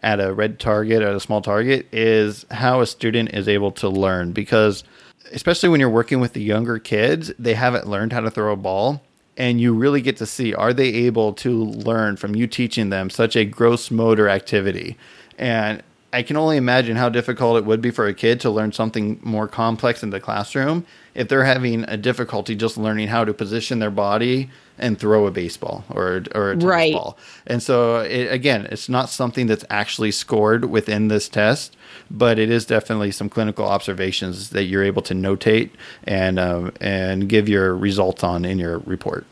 at 0.01 0.19
a 0.19 0.33
red 0.33 0.59
target 0.59 1.01
at 1.01 1.13
a 1.13 1.19
small 1.19 1.41
target, 1.41 1.87
is 1.91 2.45
how 2.51 2.81
a 2.81 2.85
student 2.87 3.33
is 3.33 3.47
able 3.47 3.71
to 3.73 3.89
learn 3.89 4.31
because 4.31 4.83
especially 5.31 5.69
when 5.69 5.79
you're 5.79 5.89
working 5.89 6.19
with 6.19 6.33
the 6.33 6.41
younger 6.41 6.79
kids, 6.79 7.31
they 7.37 7.53
haven't 7.53 7.87
learned 7.87 8.13
how 8.13 8.21
to 8.21 8.31
throw 8.31 8.53
a 8.53 8.55
ball 8.55 9.01
and 9.39 9.61
you 9.61 9.73
really 9.73 10.01
get 10.01 10.17
to 10.17 10.25
see 10.25 10.53
are 10.53 10.73
they 10.73 10.89
able 10.89 11.31
to 11.33 11.63
learn 11.63 12.17
from 12.17 12.35
you 12.35 12.45
teaching 12.45 12.89
them 12.89 13.09
such 13.09 13.37
a 13.37 13.45
gross 13.45 13.89
motor 13.89 14.27
activity. 14.27 14.97
And 15.37 15.81
I 16.11 16.23
can 16.23 16.35
only 16.35 16.57
imagine 16.57 16.97
how 16.97 17.07
difficult 17.07 17.57
it 17.57 17.65
would 17.65 17.81
be 17.81 17.91
for 17.91 18.07
a 18.07 18.13
kid 18.13 18.41
to 18.41 18.49
learn 18.49 18.73
something 18.73 19.19
more 19.23 19.47
complex 19.47 20.03
in 20.03 20.09
the 20.09 20.19
classroom 20.19 20.85
if 21.15 21.29
they're 21.29 21.45
having 21.45 21.85
a 21.85 21.97
difficulty 21.97 22.55
just 22.55 22.77
learning 22.77 23.07
how 23.07 23.23
to 23.23 23.33
position 23.33 23.79
their 23.79 23.91
body 23.91 24.49
and 24.79 24.99
throw 24.99 25.27
a 25.27 25.31
baseball 25.31 25.83
or 25.89 26.23
or 26.35 26.51
a 26.51 26.53
tennis 26.55 26.63
Right. 26.63 26.93
ball. 26.93 27.17
And 27.47 27.61
so 27.61 27.97
it, 27.97 28.31
again, 28.31 28.67
it's 28.71 28.89
not 28.89 29.09
something 29.09 29.47
that's 29.47 29.65
actually 29.69 30.11
scored 30.11 30.65
within 30.65 31.07
this 31.07 31.29
test, 31.29 31.75
but 32.09 32.39
it 32.39 32.49
is 32.49 32.65
definitely 32.65 33.11
some 33.11 33.29
clinical 33.29 33.65
observations 33.65 34.49
that 34.51 34.63
you're 34.63 34.83
able 34.83 35.01
to 35.03 35.13
notate 35.13 35.69
and 36.05 36.39
um, 36.39 36.71
and 36.81 37.27
give 37.29 37.49
your 37.49 37.75
results 37.75 38.23
on 38.23 38.45
in 38.45 38.59
your 38.59 38.79
report. 38.79 39.25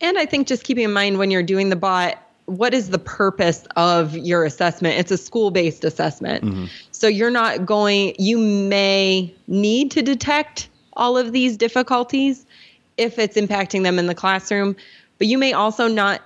And 0.00 0.18
I 0.18 0.26
think 0.26 0.46
just 0.46 0.64
keeping 0.64 0.84
in 0.84 0.92
mind 0.92 1.18
when 1.18 1.30
you're 1.30 1.42
doing 1.42 1.70
the 1.70 1.76
bot, 1.76 2.18
what 2.44 2.74
is 2.74 2.90
the 2.90 2.98
purpose 2.98 3.66
of 3.76 4.16
your 4.16 4.44
assessment? 4.44 4.98
It's 4.98 5.10
a 5.10 5.16
school 5.16 5.50
based 5.50 5.84
assessment. 5.84 6.68
So 6.92 7.08
you're 7.08 7.30
not 7.30 7.66
going, 7.66 8.14
you 8.18 8.38
may 8.38 9.34
need 9.48 9.90
to 9.92 10.02
detect 10.02 10.68
all 10.92 11.18
of 11.18 11.32
these 11.32 11.56
difficulties 11.56 12.46
if 12.96 13.18
it's 13.18 13.36
impacting 13.36 13.82
them 13.82 13.98
in 13.98 14.06
the 14.06 14.14
classroom, 14.14 14.76
but 15.18 15.26
you 15.26 15.38
may 15.38 15.52
also 15.52 15.88
not 15.88 16.22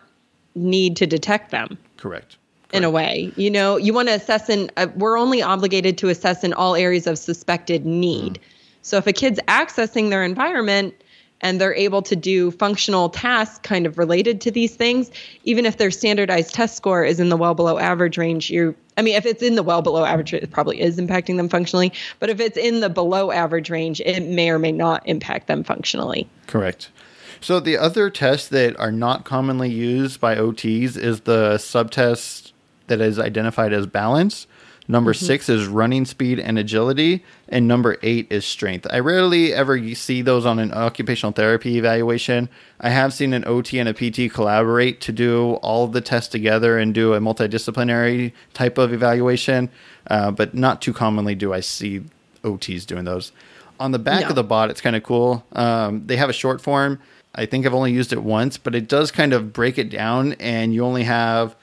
need 0.54 0.96
to 0.96 1.06
detect 1.06 1.50
them 1.50 1.78
Correct. 1.96 2.36
in 2.72 2.84
a 2.84 2.90
way. 2.90 3.32
You 3.36 3.50
know, 3.50 3.76
you 3.76 3.92
want 3.92 4.08
to 4.08 4.14
assess 4.14 4.48
in, 4.48 4.70
uh, 4.76 4.88
we're 4.96 5.18
only 5.18 5.42
obligated 5.42 5.98
to 5.98 6.08
assess 6.08 6.44
in 6.44 6.52
all 6.52 6.74
areas 6.74 7.06
of 7.06 7.18
suspected 7.18 7.86
need. 7.86 8.40
So 8.82 8.96
if 8.96 9.06
a 9.06 9.12
kid's 9.12 9.40
accessing 9.48 10.10
their 10.10 10.24
environment 10.24 10.94
and 11.40 11.60
they're 11.60 11.74
able 11.74 12.02
to 12.02 12.16
do 12.16 12.50
functional 12.50 13.08
tasks 13.08 13.58
kind 13.62 13.86
of 13.86 13.98
related 13.98 14.40
to 14.42 14.50
these 14.50 14.74
things, 14.74 15.10
even 15.44 15.66
if 15.66 15.78
their 15.78 15.90
standardized 15.90 16.54
test 16.54 16.76
score 16.76 17.04
is 17.04 17.20
in 17.20 17.28
the 17.28 17.36
well 17.36 17.54
below 17.54 17.78
average 17.78 18.18
range, 18.18 18.50
you 18.50 18.74
I 18.96 19.02
mean, 19.02 19.14
if 19.14 19.24
it's 19.24 19.42
in 19.42 19.54
the 19.54 19.62
well 19.62 19.80
below 19.80 20.04
average, 20.04 20.34
it 20.34 20.50
probably 20.50 20.80
is 20.80 20.98
impacting 20.98 21.38
them 21.38 21.48
functionally. 21.48 21.90
But 22.18 22.28
if 22.28 22.38
it's 22.38 22.58
in 22.58 22.80
the 22.80 22.90
below 22.90 23.30
average 23.30 23.70
range, 23.70 24.00
it 24.02 24.22
may 24.22 24.50
or 24.50 24.58
may 24.58 24.72
not 24.72 25.02
impact 25.06 25.46
them 25.46 25.64
functionally. 25.64 26.28
Correct. 26.46 26.90
So 27.40 27.60
the 27.60 27.78
other 27.78 28.10
tests 28.10 28.48
that 28.48 28.78
are 28.78 28.92
not 28.92 29.24
commonly 29.24 29.70
used 29.70 30.20
by 30.20 30.36
OTs 30.36 30.98
is 30.98 31.20
the 31.20 31.56
subtest 31.56 32.52
that 32.88 33.00
is 33.00 33.18
identified 33.18 33.72
as 33.72 33.86
balance. 33.86 34.46
Number 34.90 35.14
six 35.14 35.48
is 35.48 35.68
running 35.68 36.04
speed 36.04 36.40
and 36.40 36.58
agility, 36.58 37.24
and 37.48 37.68
number 37.68 37.96
eight 38.02 38.26
is 38.28 38.44
strength. 38.44 38.88
I 38.90 38.98
rarely 38.98 39.54
ever 39.54 39.94
see 39.94 40.20
those 40.20 40.44
on 40.44 40.58
an 40.58 40.72
occupational 40.72 41.30
therapy 41.30 41.78
evaluation. 41.78 42.48
I 42.80 42.88
have 42.88 43.12
seen 43.12 43.32
an 43.32 43.44
OT 43.46 43.78
and 43.78 43.88
a 43.88 43.94
PT 43.94 44.32
collaborate 44.34 45.00
to 45.02 45.12
do 45.12 45.52
all 45.62 45.86
the 45.86 46.00
tests 46.00 46.28
together 46.28 46.76
and 46.76 46.92
do 46.92 47.14
a 47.14 47.20
multidisciplinary 47.20 48.32
type 48.52 48.78
of 48.78 48.92
evaluation, 48.92 49.70
uh, 50.08 50.32
but 50.32 50.54
not 50.56 50.82
too 50.82 50.92
commonly 50.92 51.36
do 51.36 51.52
I 51.52 51.60
see 51.60 52.02
OTs 52.42 52.84
doing 52.84 53.04
those. 53.04 53.30
On 53.78 53.92
the 53.92 53.98
back 54.00 54.22
No. 54.22 54.30
of 54.30 54.34
the 54.34 54.42
bot, 54.42 54.70
it's 54.70 54.80
kind 54.80 54.96
of 54.96 55.04
cool. 55.04 55.44
Um, 55.52 56.02
they 56.04 56.16
have 56.16 56.28
a 56.30 56.32
short 56.32 56.60
form. 56.60 56.98
I 57.36 57.46
think 57.46 57.64
I've 57.64 57.74
only 57.74 57.92
used 57.92 58.12
it 58.12 58.24
once, 58.24 58.58
but 58.58 58.74
it 58.74 58.88
does 58.88 59.12
kind 59.12 59.32
of 59.32 59.52
break 59.52 59.78
it 59.78 59.88
down, 59.88 60.32
and 60.40 60.74
you 60.74 60.84
only 60.84 61.04
have 61.04 61.54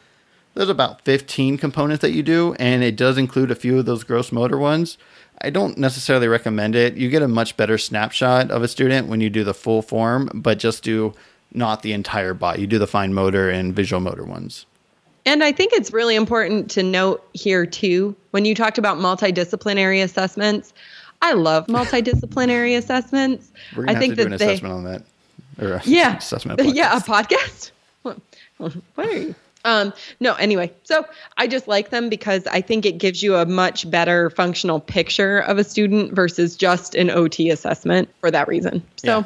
there's 0.57 0.69
about 0.69 1.01
15 1.01 1.57
components 1.57 2.01
that 2.01 2.11
you 2.11 2.23
do, 2.23 2.55
and 2.59 2.83
it 2.83 2.95
does 2.95 3.17
include 3.17 3.51
a 3.51 3.55
few 3.55 3.77
of 3.77 3.85
those 3.85 4.03
gross 4.03 4.31
motor 4.31 4.57
ones. 4.57 4.97
I 5.39 5.51
don't 5.51 5.77
necessarily 5.77 6.27
recommend 6.27 6.75
it. 6.75 6.95
You 6.95 7.09
get 7.09 7.21
a 7.21 7.27
much 7.27 7.55
better 7.57 7.77
snapshot 7.77 8.49
of 8.49 8.63
a 8.63 8.67
student 8.67 9.07
when 9.07 9.21
you 9.21 9.29
do 9.29 9.43
the 9.43 9.53
full 9.53 9.83
form, 9.83 10.31
but 10.33 10.57
just 10.57 10.83
do 10.83 11.13
not 11.53 11.83
the 11.83 11.93
entire 11.93 12.33
bot. 12.33 12.57
You 12.57 12.65
do 12.65 12.79
the 12.79 12.87
fine 12.87 13.13
motor 13.13 13.51
and 13.51 13.75
visual 13.75 13.99
motor 13.99 14.23
ones. 14.23 14.65
And 15.27 15.43
I 15.43 15.51
think 15.51 15.73
it's 15.73 15.93
really 15.93 16.15
important 16.15 16.71
to 16.71 16.81
note 16.81 17.27
here 17.33 17.65
too, 17.65 18.15
when 18.31 18.45
you 18.45 18.55
talked 18.55 18.79
about 18.79 18.97
multidisciplinary 18.97 20.01
assessments, 20.03 20.73
I 21.21 21.33
love 21.33 21.67
multidisciplinary 21.67 22.75
assessments. 22.75 23.51
We're 23.75 23.83
gonna 23.83 23.91
I 23.91 23.93
have 23.93 24.01
think 24.01 24.15
to 24.15 24.23
do 24.23 24.29
that 24.29 24.33
an 24.33 24.39
they, 24.39 24.53
assessment 24.53 24.73
on 24.73 24.83
that. 24.85 25.03
Or 25.61 25.81
yeah, 25.85 26.17
assessment. 26.17 26.61
yeah, 26.63 26.97
a 26.97 27.01
podcast. 27.01 27.71
podcast. 28.03 28.81
What 28.95 29.07
are 29.07 29.11
you? 29.11 29.35
Um, 29.67 29.93
no, 30.21 30.34
anyway, 30.36 30.71
so 30.84 31.06
I 31.36 31.45
just 31.45 31.67
like 31.67 31.89
them 31.89 32.08
because 32.08 32.47
I 32.47 32.62
think 32.62 32.86
it 32.86 32.99
gives 32.99 33.21
you 33.21 33.36
a 33.36 33.45
much 33.45 33.89
better 33.91 34.30
functional 34.30 34.80
picture 34.80 35.39
of 35.39 35.58
a 35.58 35.63
student 35.65 36.13
versus 36.13 36.56
just 36.56 36.95
an 36.95 37.10
OT 37.10 37.49
assessment 37.49 38.08
for 38.21 38.32
that 38.32 38.47
reason. 38.47 38.82
So 38.95 39.19
Yeah. 39.19 39.23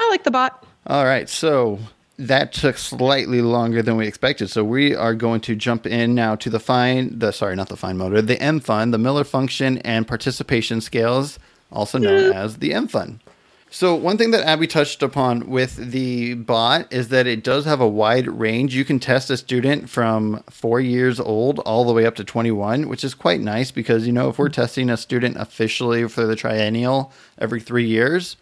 I 0.00 0.08
like 0.08 0.24
the 0.24 0.30
bot. 0.30 0.64
All 0.86 1.04
right, 1.04 1.28
so 1.28 1.78
that 2.18 2.54
took 2.54 2.78
slightly 2.78 3.42
longer 3.42 3.82
than 3.82 3.98
we 3.98 4.06
expected. 4.06 4.48
So 4.48 4.64
we 4.64 4.94
are 4.94 5.12
going 5.12 5.42
to 5.42 5.54
jump 5.54 5.86
in 5.86 6.14
now 6.14 6.36
to 6.36 6.48
the 6.48 6.60
fine, 6.60 7.18
the 7.18 7.30
sorry, 7.30 7.54
not 7.54 7.68
the 7.68 7.76
fine 7.76 7.98
motor, 7.98 8.22
the 8.22 8.40
M 8.40 8.60
fun, 8.60 8.92
the 8.92 8.98
Miller 8.98 9.24
function 9.24 9.76
and 9.78 10.08
participation 10.08 10.80
scales, 10.80 11.38
also 11.70 11.98
known 11.98 12.32
as 12.32 12.56
the 12.58 12.72
M 12.72 12.88
fun. 12.88 13.20
So 13.68 13.94
one 13.94 14.16
thing 14.16 14.30
that 14.30 14.46
Abby 14.46 14.68
touched 14.68 15.02
upon 15.02 15.50
with 15.50 15.76
the 15.76 16.34
bot 16.34 16.90
is 16.92 17.08
that 17.08 17.26
it 17.26 17.42
does 17.42 17.64
have 17.64 17.80
a 17.80 17.88
wide 17.88 18.28
range. 18.28 18.74
You 18.74 18.84
can 18.84 19.00
test 19.00 19.28
a 19.28 19.36
student 19.36 19.90
from 19.90 20.42
four 20.48 20.80
years 20.80 21.18
old 21.18 21.58
all 21.60 21.84
the 21.84 21.92
way 21.92 22.06
up 22.06 22.14
to 22.16 22.24
21, 22.24 22.88
which 22.88 23.02
is 23.02 23.14
quite 23.14 23.40
nice 23.40 23.72
because, 23.72 24.06
you 24.06 24.12
know, 24.12 24.28
if 24.28 24.38
we're 24.38 24.48
testing 24.48 24.88
a 24.88 24.96
student 24.96 25.36
officially 25.36 26.08
for 26.08 26.26
the 26.26 26.36
triennial 26.36 27.12
every 27.38 27.60
three 27.60 27.86
years, 27.86 28.36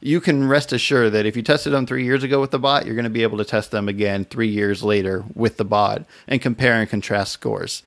you 0.00 0.20
can 0.20 0.48
rest 0.48 0.72
assured 0.72 1.12
that 1.12 1.26
if 1.26 1.36
you 1.36 1.42
tested 1.42 1.72
them 1.72 1.84
three 1.84 2.04
years 2.04 2.22
ago 2.22 2.40
with 2.40 2.52
the 2.52 2.58
bot, 2.58 2.86
you're 2.86 2.94
going 2.94 3.04
to 3.04 3.10
be 3.10 3.24
able 3.24 3.38
to 3.38 3.44
test 3.44 3.72
them 3.72 3.88
again 3.88 4.24
three 4.24 4.48
years 4.48 4.82
later 4.82 5.24
with 5.34 5.56
the 5.56 5.64
bot 5.64 6.04
and 6.26 6.40
compare 6.40 6.74
and 6.74 6.88
contrast 6.88 7.32
scores. 7.32 7.82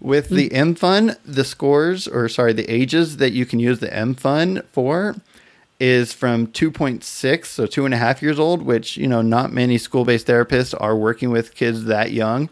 With 0.00 0.28
the 0.30 0.52
M 0.52 0.74
Fun, 0.76 1.16
the 1.26 1.44
scores, 1.44 2.08
or 2.08 2.28
sorry, 2.28 2.54
the 2.54 2.70
ages 2.70 3.18
that 3.18 3.32
you 3.32 3.44
can 3.44 3.58
use 3.58 3.80
the 3.80 3.92
M 3.92 4.14
Fun 4.14 4.62
for 4.72 5.16
is 5.80 6.12
from 6.12 6.46
2.6, 6.48 7.46
so 7.46 7.66
two 7.66 7.84
and 7.86 7.94
a 7.94 7.96
half 7.96 8.22
years 8.22 8.38
old, 8.38 8.62
which, 8.62 8.96
you 8.98 9.06
know, 9.08 9.22
not 9.22 9.52
many 9.52 9.78
school 9.78 10.04
based 10.04 10.26
therapists 10.26 10.74
are 10.78 10.94
working 10.96 11.30
with 11.30 11.54
kids 11.54 11.84
that 11.86 12.12
young. 12.12 12.48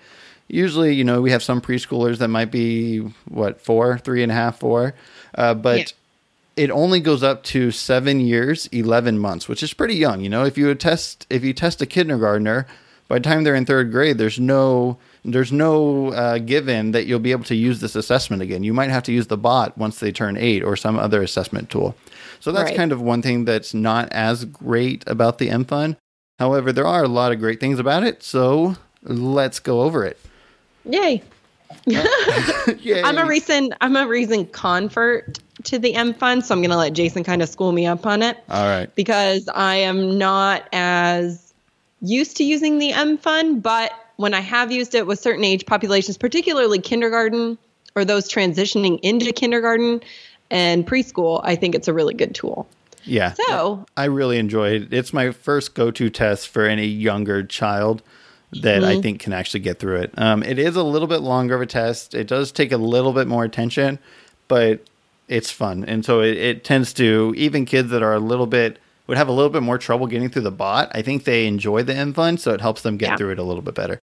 Usually, 0.48 0.94
you 0.94 1.04
know, 1.04 1.20
we 1.20 1.30
have 1.30 1.42
some 1.42 1.60
preschoolers 1.60 2.18
that 2.18 2.28
might 2.28 2.50
be, 2.50 3.00
what, 3.28 3.60
four, 3.60 3.98
three 3.98 4.22
and 4.22 4.32
a 4.32 4.34
half, 4.34 4.58
four. 4.58 4.94
Uh, 5.34 5.52
but 5.52 5.78
Yeah. 5.78 6.64
it 6.64 6.70
only 6.70 7.00
goes 7.00 7.22
up 7.22 7.44
to 7.44 7.70
seven 7.70 8.18
years, 8.20 8.66
11 8.72 9.18
months, 9.18 9.46
which 9.46 9.62
is 9.62 9.74
pretty 9.74 9.96
young. 9.96 10.22
You 10.22 10.30
know, 10.30 10.44
if 10.44 10.56
you 10.56 10.74
test, 10.74 11.26
if 11.28 11.44
you 11.44 11.52
test 11.52 11.82
a 11.82 11.86
kindergartner, 11.86 12.66
by 13.08 13.16
the 13.18 13.24
time 13.24 13.44
they're 13.44 13.54
in 13.54 13.66
third 13.66 13.92
grade, 13.92 14.16
there's 14.16 14.40
no, 14.40 14.96
there's 15.32 15.52
no 15.52 16.08
uh, 16.12 16.38
given 16.38 16.92
that 16.92 17.06
you'll 17.06 17.18
be 17.18 17.32
able 17.32 17.44
to 17.44 17.54
use 17.54 17.80
this 17.80 17.94
assessment 17.94 18.42
again. 18.42 18.62
You 18.64 18.72
might 18.74 18.90
have 18.90 19.02
to 19.04 19.12
use 19.12 19.26
the 19.28 19.36
bot 19.38 19.76
once 19.78 19.98
they 20.00 20.12
turn 20.12 20.36
eight 20.36 20.62
or 20.62 20.76
some 20.76 20.98
other 20.98 21.22
assessment 21.22 21.70
tool. 21.70 21.94
So 22.40 22.52
that's 22.52 22.70
Right. 22.70 22.76
kind 22.76 22.92
of 22.92 23.00
one 23.00 23.22
thing 23.22 23.44
that's 23.44 23.74
not 23.74 24.08
as 24.12 24.44
great 24.44 25.04
about 25.06 25.38
the 25.38 25.48
MFun. 25.48 25.96
However, 26.38 26.72
there 26.72 26.86
are 26.86 27.02
a 27.02 27.08
lot 27.08 27.32
of 27.32 27.38
great 27.40 27.58
things 27.60 27.78
about 27.78 28.04
it. 28.04 28.22
So 28.22 28.76
let's 29.02 29.58
go 29.58 29.80
over 29.82 30.04
it. 30.04 30.18
Yay. 30.84 31.22
Yay. 31.86 33.02
I'm 33.02 33.18
a 33.18 33.26
recent 33.26 33.74
I'm 33.80 33.96
a 33.96 34.06
recent 34.06 34.52
convert 34.52 35.38
to 35.64 35.78
the 35.78 35.94
M 35.94 36.14
Fun, 36.14 36.40
so 36.42 36.54
I'm 36.54 36.62
gonna 36.62 36.76
let 36.76 36.92
Jason 36.94 37.24
kind 37.24 37.42
of 37.42 37.48
school 37.48 37.72
me 37.72 37.86
up 37.86 38.06
on 38.06 38.22
it 38.22 38.38
All 38.48 38.64
right. 38.66 38.92
because 38.94 39.48
I 39.54 39.76
am 39.76 40.16
not 40.16 40.66
as 40.72 41.52
used 42.00 42.36
to 42.38 42.44
using 42.44 42.78
the 42.78 42.92
M 42.92 43.18
Fun, 43.18 43.60
but 43.60 43.92
when 44.18 44.34
I 44.34 44.40
have 44.40 44.70
used 44.70 44.94
it 44.94 45.06
with 45.06 45.18
certain 45.20 45.44
age 45.44 45.64
populations, 45.64 46.18
particularly 46.18 46.80
kindergarten 46.80 47.56
or 47.94 48.04
those 48.04 48.28
transitioning 48.30 48.98
into 49.02 49.32
kindergarten 49.32 50.02
and 50.50 50.86
preschool, 50.86 51.40
I 51.44 51.54
think 51.56 51.74
it's 51.74 51.88
a 51.88 51.94
really 51.94 52.14
good 52.14 52.34
tool. 52.34 52.68
Yeah. 53.04 53.32
So 53.46 53.86
I 53.96 54.04
really 54.06 54.38
enjoy 54.38 54.70
it. 54.70 54.92
It's 54.92 55.12
my 55.12 55.30
first 55.30 55.74
go 55.74 55.90
to 55.92 56.10
test 56.10 56.48
for 56.48 56.66
any 56.66 56.86
younger 56.86 57.42
child. 57.44 58.02
that 58.62 58.82
I 58.82 59.00
think 59.00 59.20
can 59.20 59.32
actually 59.34 59.60
get 59.60 59.78
through 59.78 59.96
it. 59.96 60.10
Um, 60.16 60.42
it 60.42 60.58
is 60.58 60.74
a 60.74 60.82
little 60.82 61.06
bit 61.06 61.18
longer 61.20 61.54
of 61.54 61.60
a 61.60 61.66
test. 61.66 62.14
It 62.14 62.26
does 62.26 62.50
take 62.50 62.72
a 62.72 62.76
little 62.78 63.12
bit 63.12 63.28
more 63.28 63.44
attention, 63.44 63.98
but 64.48 64.80
it's 65.28 65.50
fun. 65.50 65.84
And 65.84 66.02
so 66.04 66.22
it, 66.22 66.36
it 66.38 66.64
tends 66.64 66.92
to, 66.94 67.34
even 67.36 67.66
kids 67.66 67.90
that 67.90 68.02
are 68.02 68.14
a 68.14 68.18
little 68.18 68.46
bit, 68.46 68.78
would 69.06 69.18
have 69.18 69.28
a 69.28 69.32
little 69.32 69.50
bit 69.50 69.62
more 69.62 69.76
trouble 69.78 70.06
getting 70.06 70.28
through 70.30 70.42
the 70.42 70.50
bot, 70.50 70.90
I 70.94 71.02
think 71.02 71.24
they 71.24 71.46
enjoy 71.46 71.82
the 71.82 71.92
MFun, 71.94 72.38
so 72.38 72.52
it 72.52 72.60
helps 72.62 72.80
them 72.82 72.96
get 72.96 73.10
Yeah. 73.10 73.16
through 73.16 73.30
it 73.32 73.38
a 73.38 73.42
little 73.42 73.62
bit 73.62 73.74
better. 73.74 74.00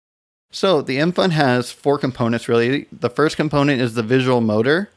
So 0.56 0.82
the 0.82 1.00
MFun 1.00 1.32
has 1.32 1.74
four 1.74 1.98
components 2.00 2.48
really. 2.48 2.88
The 2.90 3.10
first 3.10 3.36
component 3.36 3.82
is 3.82 3.96
the 3.96 4.02
visual 4.02 4.40
motor. 4.40 4.90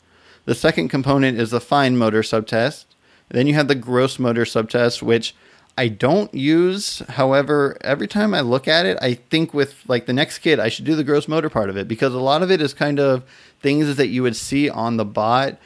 The 0.45 0.55
second 0.55 0.89
component 0.89 1.37
is 1.37 1.51
the 1.51 1.59
fine 1.59 1.97
motor 1.97 2.23
subtest. 2.23 2.95
Then 3.29 3.49
you 3.49 3.55
have 3.55 3.67
the 3.67 3.75
gross 3.75 4.21
motor 4.21 4.47
subtest, 4.47 5.03
which 5.03 5.35
I 5.77 5.89
don't 5.89 6.33
use. 6.33 7.01
However, 7.09 7.77
every 7.81 8.07
time 8.07 8.35
I 8.35 8.41
look 8.41 8.69
at 8.69 8.87
it, 8.87 8.99
I 9.03 9.15
think 9.15 9.53
with 9.53 9.83
like 9.89 10.07
the 10.07 10.13
next 10.13 10.39
kid, 10.39 10.61
I 10.61 10.69
should 10.69 10.85
do 10.85 10.95
the 10.95 11.03
gross 11.03 11.27
motor 11.27 11.51
part 11.51 11.71
of 11.71 11.77
it 11.77 11.89
because 11.89 12.15
a 12.15 12.21
lot 12.21 12.45
of 12.45 12.53
it 12.53 12.63
is 12.63 12.73
kind 12.73 13.01
of 13.01 13.25
things 13.59 13.97
that 13.97 14.07
you 14.07 14.23
would 14.23 14.37
see 14.37 14.71
on 14.71 14.97
the 14.97 15.05
bot 15.05 15.59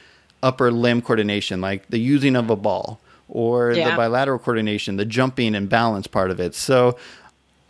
upper 0.42 0.72
limb 0.72 1.02
coordination, 1.02 1.60
like 1.60 1.88
the 1.88 2.00
using 2.00 2.34
of 2.34 2.48
a 2.48 2.56
ball 2.56 2.98
or 3.28 3.74
the 3.74 3.94
bilateral 3.96 4.38
coordination, 4.38 4.96
the 4.96 5.04
jumping 5.04 5.54
and 5.54 5.68
balance 5.68 6.06
part 6.06 6.30
of 6.30 6.40
it. 6.40 6.54
So 6.54 6.96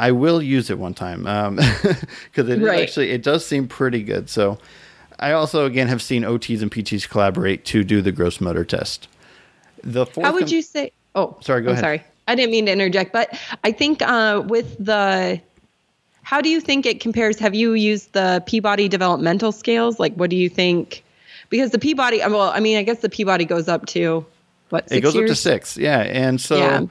I 0.02 0.10
will 0.10 0.42
use 0.42 0.68
it 0.68 0.78
one 0.78 0.94
time 0.94 1.22
because 1.54 2.48
it 2.48 2.58
is 2.58 2.68
Right. 2.68 2.82
actually 2.82 3.10
it 3.10 3.22
does 3.22 3.46
seem 3.46 3.68
pretty 3.68 4.02
good. 4.02 4.28
So 4.28 4.58
I 5.20 5.30
also 5.32 5.64
again 5.64 5.86
have 5.88 6.02
seen 6.02 6.24
OTs 6.24 6.60
and 6.62 6.70
PTs 6.70 7.08
collaborate 7.08 7.64
to 7.66 7.84
do 7.84 8.02
the 8.02 8.10
gross 8.12 8.40
motor 8.40 8.64
test. 8.64 9.06
The 9.84 10.06
How 10.20 10.32
would 10.32 10.44
com- 10.46 10.48
you 10.48 10.62
say? 10.62 10.90
Oh, 11.14 11.36
Sorry, 11.40 11.62
go 11.62 11.68
I'm 11.68 11.72
ahead. 11.74 11.84
Sorry, 11.84 12.02
I 12.26 12.34
didn't 12.34 12.50
mean 12.50 12.66
to 12.66 12.72
interject, 12.72 13.12
but 13.12 13.28
I 13.64 13.70
think 13.72 14.02
uh, 14.02 14.42
with 14.46 14.76
the, 14.84 15.40
how 16.22 16.40
do 16.40 16.48
you 16.48 16.60
think 16.60 16.86
it 16.86 17.00
compares? 17.00 17.38
Have 17.38 17.54
you 17.54 17.74
used 17.74 18.12
the 18.12 18.42
Peabody 18.46 18.88
developmental 18.88 19.52
scales? 19.52 20.00
Like, 20.00 20.14
what 20.14 20.30
do 20.30 20.36
you 20.36 20.48
think? 20.48 21.04
Because 21.50 21.70
the 21.70 21.78
Peabody, 21.78 22.18
well, 22.18 22.50
I 22.50 22.60
mean, 22.60 22.76
I 22.78 22.82
guess 22.82 23.00
the 23.00 23.08
Peabody 23.10 23.44
goes 23.44 23.68
up 23.68 23.86
to 23.86 24.24
what? 24.70 24.88
Six 24.88 24.96
it 24.98 25.00
goes 25.02 25.14
years? 25.14 25.30
up 25.30 25.34
to 25.36 25.40
six, 25.40 25.76
yeah, 25.76 26.00
and 26.00 26.40
so. 26.40 26.56
Yeah. 26.56 26.86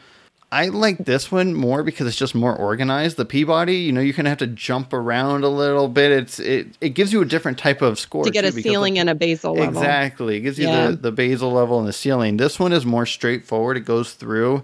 I 0.54 0.68
like 0.68 0.98
this 0.98 1.32
one 1.32 1.54
more 1.54 1.82
because 1.82 2.08
it's 2.08 2.18
just 2.18 2.36
more 2.36 2.54
organized. 2.54 3.16
The 3.16 3.24
Peabody, 3.24 3.78
you 3.78 3.94
know, 3.94 4.02
you 4.02 4.14
kind 4.14 4.28
of 4.28 4.32
have 4.32 4.38
to 4.40 4.48
jump 4.48 4.92
around 4.92 5.46
a 5.46 5.48
little 5.50 5.88
bit. 5.88 6.12
It's 6.12 6.40
it, 6.40 6.68
it 6.82 6.90
gives 6.90 7.14
you 7.14 7.22
a 7.22 7.26
different 7.26 7.58
type 7.58 7.82
of 7.82 7.98
score 7.98 8.26
to 8.26 8.30
get 8.32 8.44
a 8.44 8.52
ceiling 8.52 8.96
the- 8.96 9.00
and 9.00 9.10
a 9.10 9.16
basal 9.16 9.54
level. 9.54 9.70
Exactly. 9.82 10.36
It 10.38 10.42
gives 10.42 10.60
you 10.60 10.68
Yeah. 10.68 10.88
the, 10.92 10.96
the 10.98 11.12
basal 11.14 11.52
level 11.54 11.80
and 11.80 11.88
the 11.88 11.94
ceiling. 11.94 12.36
This 12.38 12.60
one 12.60 12.74
is 12.74 12.86
more 12.86 13.06
straightforward. 13.06 13.78
It 13.78 13.86
goes 13.86 14.12
through. 14.14 14.64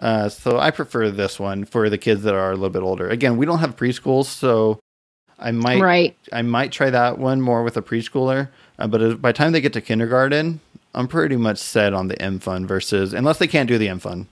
Uh, 0.00 0.28
so 0.28 0.58
I 0.58 0.70
prefer 0.72 1.10
this 1.10 1.38
one 1.38 1.64
for 1.64 1.88
the 1.88 1.98
kids 1.98 2.22
that 2.24 2.34
are 2.34 2.50
a 2.50 2.54
little 2.54 2.70
bit 2.70 2.82
older. 2.82 3.08
Again, 3.08 3.36
we 3.36 3.46
don't 3.46 3.58
have 3.60 3.76
preschools, 3.76 4.24
so 4.26 4.80
I 5.38 5.52
might 5.52 5.80
Right. 5.80 6.16
I 6.32 6.42
might 6.42 6.72
try 6.72 6.90
that 6.90 7.18
one 7.18 7.40
more 7.40 7.62
with 7.62 7.76
a 7.76 7.82
preschooler. 7.82 8.48
Uh, 8.78 8.88
but 8.88 9.20
by 9.22 9.30
the 9.30 9.36
time 9.38 9.52
they 9.52 9.60
get 9.60 9.72
to 9.74 9.80
kindergarten, 9.80 10.58
I'm 10.94 11.06
pretty 11.06 11.36
much 11.36 11.58
set 11.58 11.94
on 11.94 12.08
the 12.08 12.20
M 12.20 12.40
Fun 12.40 12.66
versus 12.66 13.12
unless 13.14 13.38
they 13.38 13.46
can't 13.46 13.68
do 13.68 13.78
the 13.78 13.88
M 13.88 14.00
Fun. 14.00 14.26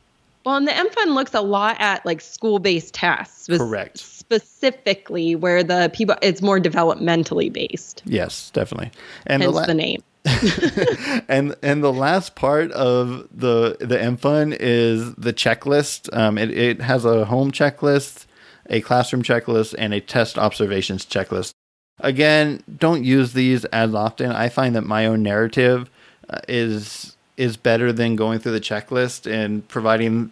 Well, 0.47 0.55
and 0.55 0.69
the 0.69 0.73
MFUN 0.73 1.15
looks 1.15 1.35
a 1.35 1.41
lot 1.41 1.77
at 1.81 2.07
like 2.07 2.21
school-based 2.21 2.95
tests, 2.95 3.49
Correct. 3.49 3.99
Specifically, 3.99 5.35
where 5.35 5.65
the 5.65 5.91
Peabody 5.93 6.25
it's 6.25 6.41
more 6.41 6.61
developmentally 6.61 7.53
based. 7.53 8.03
Yes, 8.05 8.51
definitely. 8.51 8.93
And 9.27 9.43
Hence 9.43 9.53
the, 9.53 9.61
la- 9.61 9.67
the 9.67 9.75
name. 9.75 10.05
and 11.29 11.57
and 11.65 11.83
the 11.83 11.93
last 11.93 12.37
part 12.37 12.71
of 12.71 13.27
the 13.33 13.77
the 13.81 14.01
M 14.01 14.17
Fun 14.17 14.55
is 14.59 15.17
the 15.17 15.33
checklist. 15.33 16.17
Um, 16.17 16.39
it 16.39 16.57
it 16.57 16.81
has 16.81 17.05
a 17.05 17.25
home 17.25 17.51
checklist, 17.51 18.27
a 18.71 18.81
classroom 18.83 19.25
checklist, 19.25 19.75
and 19.77 19.93
a 19.93 20.01
test 20.01 20.39
observations 20.39 21.05
checklist. 21.05 21.51
Again, 21.99 22.63
don't 22.79 23.03
use 23.03 23.33
these 23.33 23.65
as 23.67 23.97
often. 23.97 24.31
I 24.31 24.49
find 24.49 24.77
that 24.77 24.83
my 24.83 25.07
own 25.07 25.25
narrative 25.25 25.91
uh, 26.31 26.39
is 26.47 27.16
is 27.37 27.57
better 27.57 27.93
than 27.93 28.17
going 28.17 28.39
through 28.39 28.53
the 28.53 28.61
checklist 28.61 29.31
and 29.31 29.67
providing 29.69 30.31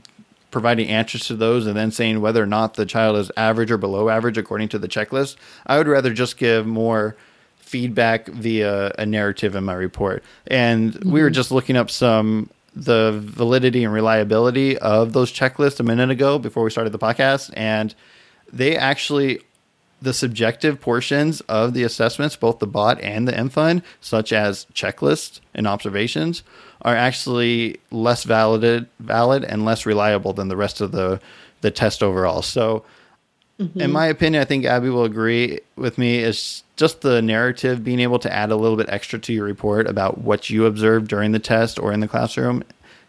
providing 0.51 0.89
answers 0.89 1.27
to 1.27 1.35
those 1.35 1.67
and 1.67 1.77
then 1.77 1.91
saying 1.91 2.21
whether 2.21 2.41
or 2.41 2.47
not 2.47 2.75
the 2.75 2.87
child 2.87 3.17
is 3.17 3.31
average 3.37 3.73
or 3.73 3.77
below 3.77 4.09
average 4.09 4.39
according 4.39 4.69
to 4.69 4.79
the 4.79 4.87
checklist. 4.87 5.35
I 5.67 5.79
would 5.79 5.89
rather 5.89 6.13
just 6.13 6.37
give 6.37 6.65
more 6.65 7.17
feedback 7.57 8.29
via 8.29 8.93
a 8.97 9.05
narrative 9.05 9.57
in 9.57 9.65
my 9.65 9.75
report. 9.75 10.23
And 10.47 10.95
we 11.05 11.23
were 11.23 11.27
mm-hmm. 11.27 11.35
just 11.35 11.51
looking 11.51 11.77
up 11.77 11.91
some 11.91 12.51
the 12.77 13.21
validity 13.25 13.83
and 13.85 13.93
reliability 13.93 14.79
of 14.79 15.13
those 15.13 15.33
checklists 15.33 15.81
a 15.81 15.83
minute 15.83 16.11
ago 16.11 16.39
before 16.39 16.63
we 16.63 16.71
started 16.71 16.91
the 16.91 16.99
podcast 16.99 17.53
and 17.57 17.95
they 18.53 18.77
actually 18.77 19.41
the 20.05 20.15
subjective 20.15 20.81
portions 20.81 21.41
of 21.43 21.75
the 21.75 21.83
assessments, 21.83 22.37
both 22.37 22.59
the 22.59 22.67
bot 22.67 23.01
and 23.01 23.27
the 23.27 23.33
MFUN, 23.33 23.83
such 24.01 24.33
as 24.33 24.67
checklists 24.75 25.41
and 25.55 25.67
observations, 25.67 26.43
are 26.83 26.95
actually 26.95 27.81
less 27.91 28.25
valid, 28.25 28.87
valid 29.01 29.45
and 29.45 29.65
less 29.65 29.87
reliable 29.87 30.33
than 30.33 30.49
the 30.49 30.57
rest 30.57 30.81
of 30.81 30.93
the 30.93 31.21
the 31.63 31.71
test 31.71 32.03
overall. 32.03 32.43
So, 32.43 32.85
in 33.59 33.69
mm-hmm. 33.69 33.93
my 33.93 34.07
opinion, 34.07 34.43
I 34.43 34.45
think 34.45 34.67
Abby 34.67 34.91
will 34.91 35.05
agree 35.05 35.61
with 35.77 35.97
me. 35.97 36.19
Is 36.19 36.63
just 36.77 37.01
the 37.01 37.23
narrative 37.23 37.83
being 37.83 38.01
able 38.01 38.19
to 38.19 38.33
add 38.33 38.51
a 38.51 38.57
little 38.57 38.77
bit 38.77 38.89
extra 38.91 39.19
to 39.21 39.33
your 39.33 39.45
report 39.45 39.87
about 39.87 40.19
what 40.19 40.51
you 40.51 40.67
observed 40.67 41.09
during 41.09 41.33
the 41.33 41.39
test 41.39 41.79
or 41.79 41.93
in 41.93 42.01
the 42.01 42.09
classroom 42.09 42.63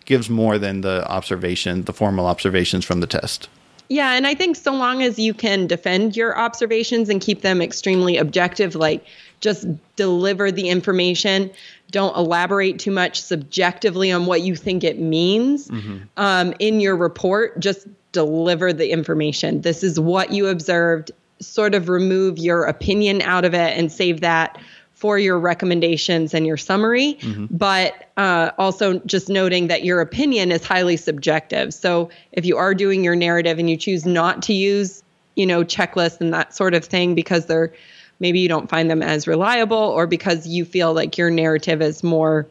gives 0.06 0.30
more 0.30 0.58
than 0.58 0.82
the 0.82 1.06
observation, 1.10 1.84
the 1.84 1.94
formal 1.94 2.28
observations 2.28 2.86
from 2.86 3.02
the 3.02 3.08
test. 3.08 3.50
Yeah, 3.88 4.14
and 4.14 4.26
I 4.26 4.34
think 4.34 4.56
so 4.56 4.74
long 4.74 5.04
as 5.04 5.20
you 5.20 5.34
can 5.34 5.68
defend 5.68 6.18
your 6.18 6.38
observations 6.38 7.10
and 7.10 7.22
keep 7.22 7.42
them 7.42 7.62
extremely 7.62 8.18
objective, 8.18 8.76
like 8.76 9.06
just 9.42 9.68
deliver 9.96 10.52
the 10.52 10.70
information, 10.70 11.52
don't 11.92 12.18
elaborate 12.18 12.80
too 12.80 12.92
much 12.92 13.22
subjectively 13.22 14.12
on 14.12 14.26
what 14.26 14.42
you 14.42 14.56
think 14.56 14.84
it 14.84 15.00
means 15.00 15.70
um, 16.18 16.54
in 16.60 16.80
your 16.80 16.96
report, 16.96 17.60
just 17.60 17.88
deliver 18.12 18.74
the 18.74 18.92
information. 18.92 19.62
This 19.62 19.84
is 19.84 20.00
what 20.00 20.32
you 20.32 20.48
observed, 20.48 21.12
sort 21.40 21.76
of 21.76 21.90
remove 21.90 22.40
your 22.40 22.64
opinion 22.64 23.22
out 23.22 23.46
of 23.46 23.54
it 23.54 23.78
and 23.78 23.92
save 23.92 24.22
that 24.22 24.58
for 24.96 25.20
your 25.20 25.38
recommendations 25.38 26.34
and 26.34 26.48
your 26.48 26.58
summary, 26.58 27.18
but 27.52 28.10
uh, 28.18 28.52
also 28.58 29.00
just 29.00 29.28
noting 29.30 29.68
that 29.68 29.84
your 29.84 30.00
opinion 30.00 30.52
is 30.52 30.66
highly 30.66 30.96
subjective. 30.98 31.74
So 31.74 32.10
if 32.32 32.46
you 32.46 32.58
are 32.58 32.74
doing 32.74 33.04
your 33.04 33.16
narrative 33.16 33.60
and 33.60 33.70
you 33.70 33.76
choose 33.78 34.06
not 34.06 34.42
to 34.44 34.54
use, 34.54 35.04
you 35.36 35.46
know, 35.46 35.64
checklists 35.64 36.22
and 36.22 36.34
that 36.34 36.56
sort 36.56 36.74
of 36.74 36.86
thing 36.86 37.14
because 37.14 37.46
they're 37.46 37.74
maybe 38.22 38.40
you 38.40 38.48
don't 38.48 38.70
find 38.70 38.90
them 38.90 39.04
as 39.04 39.28
reliable 39.28 39.78
or 39.78 40.08
because 40.08 40.48
you 40.48 40.64
feel 40.64 40.94
like 40.94 41.18
your 41.18 41.30
narrative 41.30 41.82
is 41.82 42.02
more 42.02 42.48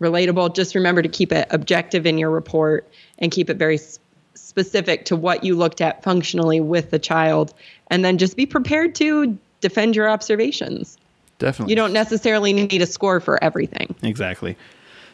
relatable, 0.00 0.54
just 0.54 0.74
remember 0.74 1.02
to 1.02 1.08
keep 1.08 1.32
it 1.32 1.46
objective 1.50 2.06
in 2.06 2.16
your 2.18 2.30
report 2.30 2.88
and 3.18 3.30
keep 3.30 3.50
it 3.50 3.58
very 3.58 3.74
s- 3.74 3.98
specific 4.34 5.04
to 5.04 5.16
what 5.16 5.44
you 5.44 5.54
looked 5.54 5.80
at 5.80 6.02
functionally 6.02 6.60
with 6.60 6.90
the 6.90 6.98
child. 6.98 7.52
And 7.88 8.04
then 8.04 8.16
just 8.16 8.36
be 8.36 8.46
prepared 8.46 8.94
to 8.96 9.38
defend 9.60 9.96
your 9.96 10.08
observations. 10.08 10.96
Definitely. 11.38 11.72
You 11.72 11.76
don't 11.76 11.92
necessarily 11.92 12.52
need 12.52 12.82
a 12.82 12.86
score 12.86 13.20
for 13.20 13.42
everything. 13.42 13.94
Exactly. 14.02 14.56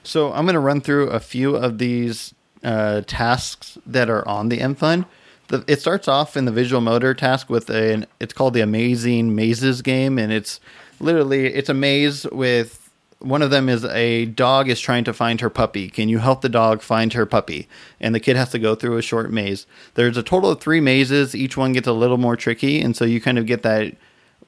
So 0.03 0.33
I'm 0.33 0.45
going 0.45 0.55
to 0.55 0.61
run 0.61 0.81
through 0.81 1.09
a 1.09 1.21
few 1.21 1.57
of 1.57 1.79
these 1.79 2.35
uh, 2.63 3.03
tasks 3.07 3.79
that 3.87 4.09
are 4.11 4.27
on 4.29 4.49
the 4.49 4.59
MFun. 4.59 5.07
The, 5.49 5.65
it 5.67 5.81
starts 5.81 6.09
off 6.09 6.37
in 6.37 6.47
the 6.47 6.53
visual 6.53 6.81
motor 6.81 7.15
task 7.15 7.51
with 7.51 7.69
an 7.69 8.07
it's 8.19 8.33
called 8.33 8.55
the 8.55 8.63
Amazing 8.63 9.35
Mazes 9.35 9.83
game, 9.83 10.19
and 10.19 10.33
it's 10.33 10.59
literally 11.01 11.47
it's 11.47 11.69
a 11.69 11.75
maze 11.75 12.27
with 12.33 12.91
one 13.19 13.43
of 13.43 13.51
them 13.51 13.69
is 13.69 13.85
a 13.87 14.27
dog 14.27 14.69
is 14.69 14.81
trying 14.81 15.05
to 15.05 15.13
find 15.13 15.41
her 15.41 15.51
puppy. 15.51 15.89
Can 15.89 16.09
you 16.09 16.19
help 16.19 16.41
the 16.41 16.49
dog 16.49 16.83
find 16.83 17.13
her 17.13 17.27
puppy? 17.27 17.69
And 18.01 18.15
the 18.15 18.21
kid 18.21 18.37
has 18.37 18.51
to 18.51 18.59
go 18.59 18.75
through 18.75 18.97
a 18.97 19.03
short 19.03 19.31
maze. 19.31 19.67
There's 19.95 20.17
a 20.17 20.23
total 20.23 20.51
of 20.51 20.61
three 20.61 20.81
mazes. 20.81 21.35
Each 21.35 21.57
one 21.57 21.73
gets 21.73 21.89
a 21.89 21.93
little 21.93 22.19
more 22.19 22.37
tricky, 22.37 22.81
and 22.81 22.97
so 22.97 23.05
you 23.05 23.21
kind 23.21 23.39
of 23.39 23.47
get 23.47 23.63
that 23.63 23.95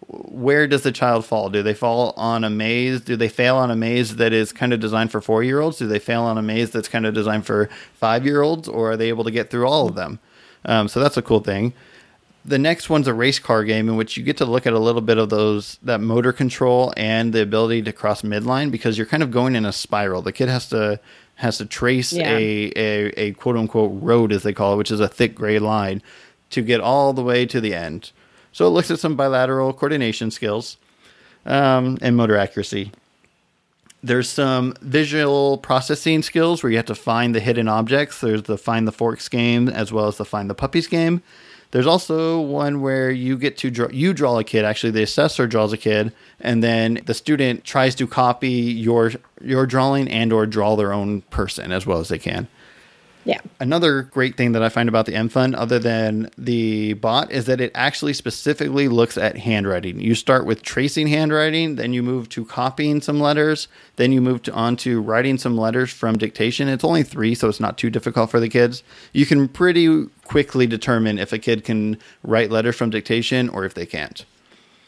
where 0.08 0.66
does 0.66 0.82
the 0.82 0.92
child 0.92 1.24
fall? 1.24 1.50
Do 1.50 1.62
they 1.62 1.74
fall 1.74 2.12
on 2.16 2.44
a 2.44 2.50
maze? 2.50 3.00
Do 3.00 3.16
they 3.16 3.28
fail 3.28 3.56
on 3.56 3.70
a 3.70 3.76
maze 3.76 4.16
that 4.16 4.32
is 4.32 4.52
kind 4.52 4.72
of 4.72 4.80
designed 4.80 5.10
for 5.10 5.20
four 5.20 5.42
year 5.42 5.60
olds? 5.60 5.78
Do 5.78 5.86
they 5.86 5.98
fail 5.98 6.22
on 6.22 6.38
a 6.38 6.42
maze 6.42 6.70
that's 6.70 6.88
kind 6.88 7.06
of 7.06 7.14
designed 7.14 7.46
for 7.46 7.68
five 7.94 8.24
year 8.24 8.42
olds? 8.42 8.68
Or 8.68 8.92
are 8.92 8.96
they 8.96 9.08
able 9.08 9.24
to 9.24 9.30
get 9.30 9.50
through 9.50 9.66
all 9.66 9.88
of 9.88 9.94
them? 9.94 10.18
Um, 10.64 10.88
so 10.88 11.00
that's 11.00 11.16
a 11.16 11.22
cool 11.22 11.40
thing. 11.40 11.72
The 12.44 12.58
next 12.58 12.88
one's 12.88 13.08
a 13.08 13.14
race 13.14 13.40
car 13.40 13.64
game 13.64 13.88
in 13.88 13.96
which 13.96 14.16
you 14.16 14.22
get 14.22 14.36
to 14.36 14.44
look 14.44 14.66
at 14.68 14.72
a 14.72 14.78
little 14.78 15.00
bit 15.00 15.18
of 15.18 15.30
those 15.30 15.78
that 15.82 16.00
motor 16.00 16.32
control 16.32 16.92
and 16.96 17.32
the 17.32 17.42
ability 17.42 17.82
to 17.82 17.92
cross 17.92 18.22
midline 18.22 18.70
because 18.70 18.96
you're 18.96 19.06
kind 19.08 19.24
of 19.24 19.32
going 19.32 19.56
in 19.56 19.64
a 19.64 19.72
spiral. 19.72 20.22
The 20.22 20.32
kid 20.32 20.48
has 20.48 20.68
to 20.68 21.00
has 21.34 21.58
to 21.58 21.66
trace 21.66 22.12
Yeah. 22.12 22.30
a, 22.36 22.72
a 22.76 23.06
a 23.20 23.32
quote 23.32 23.56
unquote 23.56 23.90
road 24.00 24.30
as 24.32 24.44
they 24.44 24.52
call 24.52 24.74
it, 24.74 24.76
which 24.76 24.92
is 24.92 25.00
a 25.00 25.08
thick 25.08 25.34
gray 25.34 25.58
line, 25.58 26.02
to 26.50 26.62
get 26.62 26.80
all 26.80 27.12
the 27.12 27.22
way 27.24 27.46
to 27.46 27.60
the 27.60 27.74
end. 27.74 28.12
So 28.56 28.66
it 28.66 28.70
looks 28.70 28.90
at 28.90 28.98
some 28.98 29.16
bilateral 29.16 29.74
coordination 29.74 30.30
skills 30.30 30.78
um, 31.44 31.98
and 32.00 32.16
motor 32.16 32.38
accuracy. 32.38 32.90
There's 34.02 34.30
some 34.30 34.72
visual 34.80 35.58
processing 35.58 36.22
skills 36.22 36.62
where 36.62 36.70
you 36.70 36.78
have 36.78 36.86
to 36.86 36.94
find 36.94 37.34
the 37.34 37.40
hidden 37.40 37.68
objects. 37.68 38.22
There's 38.22 38.44
the 38.44 38.56
find 38.56 38.88
the 38.88 38.92
forks 38.92 39.28
game 39.28 39.68
as 39.68 39.92
well 39.92 40.06
as 40.06 40.16
the 40.16 40.24
find 40.24 40.48
the 40.48 40.54
puppies 40.54 40.86
game. 40.86 41.22
There's 41.72 41.86
also 41.86 42.40
one 42.40 42.80
where 42.80 43.10
you 43.10 43.36
get 43.36 43.58
to 43.58 43.70
draw, 43.70 43.90
you 43.90 44.14
draw 44.14 44.38
a 44.38 44.44
kid. 44.44 44.64
Actually, 44.64 44.92
the 44.92 45.02
assessor 45.02 45.46
draws 45.46 45.74
a 45.74 45.76
kid, 45.76 46.14
and 46.40 46.62
then 46.62 47.02
the 47.04 47.12
student 47.12 47.62
tries 47.62 47.94
to 47.96 48.06
copy 48.06 48.48
your 48.48 49.12
your 49.42 49.66
drawing 49.66 50.08
and 50.08 50.32
or 50.32 50.46
draw 50.46 50.76
their 50.76 50.94
own 50.94 51.20
person 51.28 51.72
as 51.72 51.84
well 51.84 51.98
as 51.98 52.08
they 52.08 52.18
can. 52.18 52.48
Yeah. 53.26 53.40
Another 53.58 54.02
great 54.02 54.36
thing 54.36 54.52
that 54.52 54.62
I 54.62 54.68
find 54.68 54.88
about 54.88 55.06
the 55.06 55.14
M 55.16 55.28
MFUN, 55.28 55.56
other 55.58 55.80
than 55.80 56.30
the 56.38 56.92
bot, 56.94 57.32
is 57.32 57.46
that 57.46 57.60
it 57.60 57.72
actually 57.74 58.12
specifically 58.12 58.86
looks 58.86 59.18
at 59.18 59.36
handwriting. 59.36 59.98
You 59.98 60.14
start 60.14 60.46
with 60.46 60.62
tracing 60.62 61.08
handwriting, 61.08 61.74
then 61.74 61.92
you 61.92 62.04
move 62.04 62.28
to 62.30 62.44
copying 62.44 63.00
some 63.00 63.18
letters, 63.18 63.66
then 63.96 64.12
you 64.12 64.20
move 64.20 64.42
to, 64.44 64.52
on 64.52 64.76
to 64.76 65.02
writing 65.02 65.38
some 65.38 65.58
letters 65.58 65.90
from 65.90 66.16
dictation. 66.16 66.68
It's 66.68 66.84
only 66.84 67.02
three, 67.02 67.34
so 67.34 67.48
it's 67.48 67.58
not 67.58 67.78
too 67.78 67.90
difficult 67.90 68.30
for 68.30 68.38
the 68.38 68.48
kids. 68.48 68.84
You 69.12 69.26
can 69.26 69.48
pretty 69.48 70.06
quickly 70.24 70.68
determine 70.68 71.18
if 71.18 71.32
a 71.32 71.38
kid 71.38 71.64
can 71.64 71.98
write 72.22 72.52
letters 72.52 72.76
from 72.76 72.90
dictation 72.90 73.48
or 73.48 73.64
if 73.64 73.74
they 73.74 73.86
can't. 73.86 74.24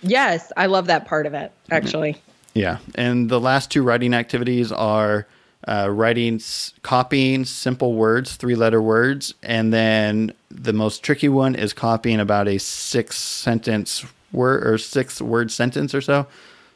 Yes, 0.01 0.53
I 0.57 0.67
love 0.67 0.87
that 0.87 1.07
part 1.07 1.27
of 1.27 1.35
it, 1.35 1.51
mm-hmm. 1.65 1.75
actually. 1.75 2.17
Yeah. 2.55 2.79
And 2.95 3.29
the 3.29 3.41
last 3.41 3.73
two 3.73 3.83
writing 3.83 4.15
activities 4.15 4.71
are 4.71 5.27
uh, 5.69 5.89
writing, 5.91 6.41
copying 6.83 7.45
simple 7.45 7.93
words, 7.93 8.37
three 8.37 8.55
letter 8.55 8.81
words. 8.81 9.35
And 9.43 9.73
then 9.73 10.33
the 10.51 10.73
most 10.73 11.03
tricky 11.03 11.29
one 11.29 11.55
is 11.55 11.75
copying 11.75 12.21
about 12.21 12.49
a 12.49 12.59
six 12.59 13.19
sentence 13.19 14.05
word 14.33 14.67
or 14.67 14.79
six 14.79 15.21
word 15.21 15.51
sentence 15.51 15.95
or 15.95 16.01
so. 16.01 16.27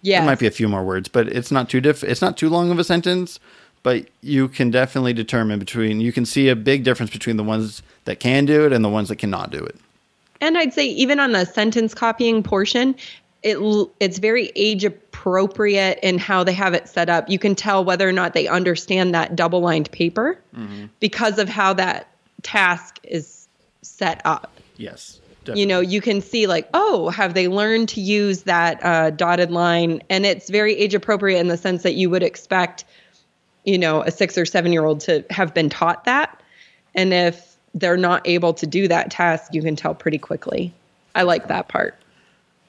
Yeah. 0.03 0.21
There 0.21 0.27
might 0.27 0.39
be 0.39 0.47
a 0.47 0.53
few 0.53 0.69
more 0.69 0.85
words, 0.85 1.09
but 1.09 1.29
it's 1.29 1.51
not 1.51 1.71
too 1.71 1.81
diff- 1.81 2.05
it's 2.05 2.21
not 2.21 2.37
too 2.37 2.51
long 2.51 2.71
of 2.71 2.79
a 2.79 2.85
sentence, 2.85 3.41
but 3.83 4.07
you 4.21 4.49
can 4.49 4.71
definitely 4.71 5.15
determine 5.15 5.59
between 5.59 6.01
you 6.01 6.13
can 6.13 6.27
see 6.27 6.49
a 6.49 6.57
big 6.57 6.85
difference 6.85 7.11
between 7.11 7.39
the 7.39 7.45
ones 7.45 7.83
that 8.05 8.21
can 8.21 8.45
do 8.45 8.67
it 8.67 8.73
and 8.73 8.85
the 8.85 8.91
ones 8.91 9.09
that 9.09 9.17
cannot 9.17 9.51
do 9.51 9.59
it. 9.65 9.77
And 10.43 10.59
I'd 10.59 10.75
say 10.75 10.87
even 10.87 11.21
on 11.21 11.33
the 11.33 11.47
sentence 11.47 11.95
copying 11.95 12.43
portion, 12.43 12.97
it 13.43 13.59
it's 14.01 14.19
very 14.19 14.53
age 14.55 14.85
appropriate 14.85 15.99
in 16.03 16.19
how 16.19 16.45
they 16.45 16.53
have 16.53 16.75
it 16.75 16.89
set 16.89 17.09
up. 17.09 17.29
You 17.29 17.39
can 17.39 17.55
tell 17.55 17.85
whether 17.85 18.09
or 18.09 18.13
not 18.13 18.35
they 18.35 18.49
understand 18.49 19.15
that 19.15 19.37
double 19.37 19.61
lined 19.61 19.91
paper 19.91 20.39
mm-hmm. 20.57 20.87
because 21.01 21.39
of 21.39 21.49
how 21.49 21.73
that 21.75 22.09
task 22.43 22.99
is 23.03 23.49
set 23.83 24.23
up. 24.25 24.53
Yes. 24.77 25.21
Definitely. 25.45 25.61
You 25.61 25.67
know, 25.67 25.81
you 25.81 26.01
can 26.01 26.21
see 26.21 26.47
like, 26.47 26.69
oh, 26.73 27.09
have 27.09 27.35
they 27.35 27.49
learned 27.49 27.89
to 27.91 28.01
use 28.01 28.43
that 28.45 28.85
uh, 28.85 29.11
dotted 29.11 29.51
line? 29.51 30.01
And 30.09 30.25
it's 30.25 30.49
very 30.49 30.77
age 30.77 30.95
appropriate 30.95 31.41
in 31.41 31.49
the 31.49 31.57
sense 31.57 31.83
that 31.83 31.95
you 31.95 32.09
would 32.11 32.23
expect, 32.23 32.85
you 33.65 33.77
know, 33.77 34.03
a 34.03 34.13
six 34.13 34.39
or 34.39 34.47
seven 34.47 34.73
year 34.73 34.85
old 34.85 35.01
to 35.01 35.25
have 35.31 35.53
been 35.53 35.69
taught 35.69 36.05
that. 36.05 36.41
And 36.95 37.13
if 37.13 37.57
they're 37.75 37.97
not 37.97 38.27
able 38.29 38.55
to 38.55 38.67
do 38.69 38.87
that 38.87 39.11
task, 39.11 39.53
you 39.53 39.63
can 39.63 39.75
tell 39.75 39.97
pretty 39.97 40.19
quickly. 40.19 40.73
I 41.17 41.23
like 41.23 41.49
that 41.49 41.67
part. 41.67 41.97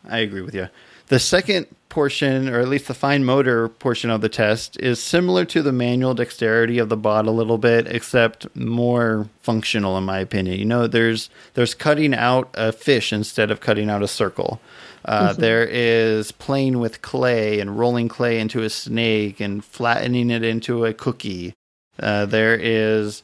I 0.07 0.19
agree 0.19 0.41
with 0.41 0.55
you. 0.55 0.69
The 1.07 1.19
second 1.19 1.67
portion, 1.89 2.49
or 2.49 2.59
at 2.59 2.67
least 2.67 2.87
the 2.87 2.93
fine 2.93 3.23
motor 3.23 3.69
portion 3.69 4.09
of 4.09 4.21
the 4.21 4.29
test, 4.29 4.79
is 4.79 5.01
similar 5.01 5.45
to 5.45 5.61
the 5.61 5.71
manual 5.71 6.13
dexterity 6.13 6.79
of 6.79 6.89
the 6.89 6.97
bot 6.97 7.27
a 7.27 7.31
little 7.31 7.57
bit, 7.57 7.87
except 7.87 8.47
more 8.55 9.27
functional, 9.41 9.97
in 9.97 10.03
my 10.05 10.19
opinion. 10.19 10.57
You 10.57 10.65
know, 10.65 10.87
there's 10.87 11.29
there's 11.53 11.75
cutting 11.75 12.13
out 12.13 12.49
a 12.53 12.71
fish 12.71 13.13
instead 13.13 13.51
of 13.51 13.61
cutting 13.61 13.89
out 13.89 14.01
a 14.01 14.07
circle. 14.07 14.59
Uh, 15.05 15.29
mm-hmm. 15.29 15.41
there 15.41 15.65
is 15.65 16.31
playing 16.31 16.79
with 16.79 17.01
clay 17.01 17.59
and 17.59 17.77
rolling 17.77 18.07
clay 18.07 18.39
into 18.39 18.63
a 18.63 18.69
snake 18.69 19.39
and 19.39 19.63
flattening 19.63 20.29
it 20.29 20.43
into 20.43 20.85
a 20.85 20.93
cookie. 20.93 21.53
Uh, 21.99 22.25
there 22.25 22.55
is 22.55 23.23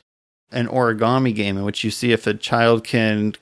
an 0.52 0.68
origami 0.68 1.34
game 1.34 1.58
in 1.58 1.64
which 1.64 1.84
you 1.84 1.92
see 1.92 2.12
if 2.12 2.28
a 2.28 2.34
child 2.34 2.84
can 2.84 3.34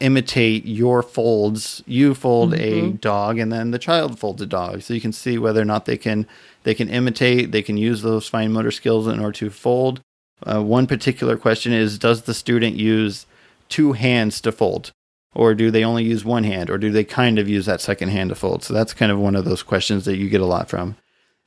imitate 0.00 0.66
your 0.66 1.02
folds. 1.02 1.82
You 1.86 2.14
fold 2.14 2.52
mm-hmm. 2.52 2.86
a 2.86 2.98
dog, 2.98 3.38
and 3.38 3.52
then 3.52 3.70
the 3.70 3.78
child 3.78 4.18
folds 4.18 4.42
a 4.42 4.46
dog. 4.46 4.82
So 4.82 4.94
you 4.94 5.00
can 5.00 5.12
see 5.12 5.38
whether 5.38 5.60
or 5.60 5.66
not 5.66 5.84
they 5.84 5.96
can 5.96 6.26
they 6.62 6.74
can 6.74 6.88
imitate. 6.88 7.52
They 7.52 7.62
can 7.62 7.76
use 7.76 8.02
those 8.02 8.28
fine 8.28 8.52
motor 8.52 8.70
skills 8.70 9.06
in 9.06 9.20
order 9.20 9.32
to 9.32 9.50
fold. 9.50 10.00
Uh, 10.42 10.62
one 10.62 10.86
particular 10.86 11.36
question 11.36 11.72
is: 11.72 11.98
Does 11.98 12.22
the 12.22 12.34
student 12.34 12.76
use 12.76 13.26
two 13.68 13.92
hands 13.92 14.40
to 14.40 14.52
fold, 14.52 14.92
or 15.34 15.54
do 15.54 15.70
they 15.70 15.84
only 15.84 16.04
use 16.04 16.24
one 16.24 16.44
hand, 16.44 16.70
or 16.70 16.78
do 16.78 16.90
they 16.90 17.04
kind 17.04 17.38
of 17.38 17.48
use 17.48 17.66
that 17.66 17.80
second 17.80 18.08
hand 18.08 18.30
to 18.30 18.34
fold? 18.34 18.64
So 18.64 18.74
that's 18.74 18.94
kind 18.94 19.12
of 19.12 19.18
one 19.18 19.36
of 19.36 19.44
those 19.44 19.62
questions 19.62 20.04
that 20.06 20.16
you 20.16 20.28
get 20.28 20.40
a 20.40 20.46
lot 20.46 20.68
from. 20.68 20.96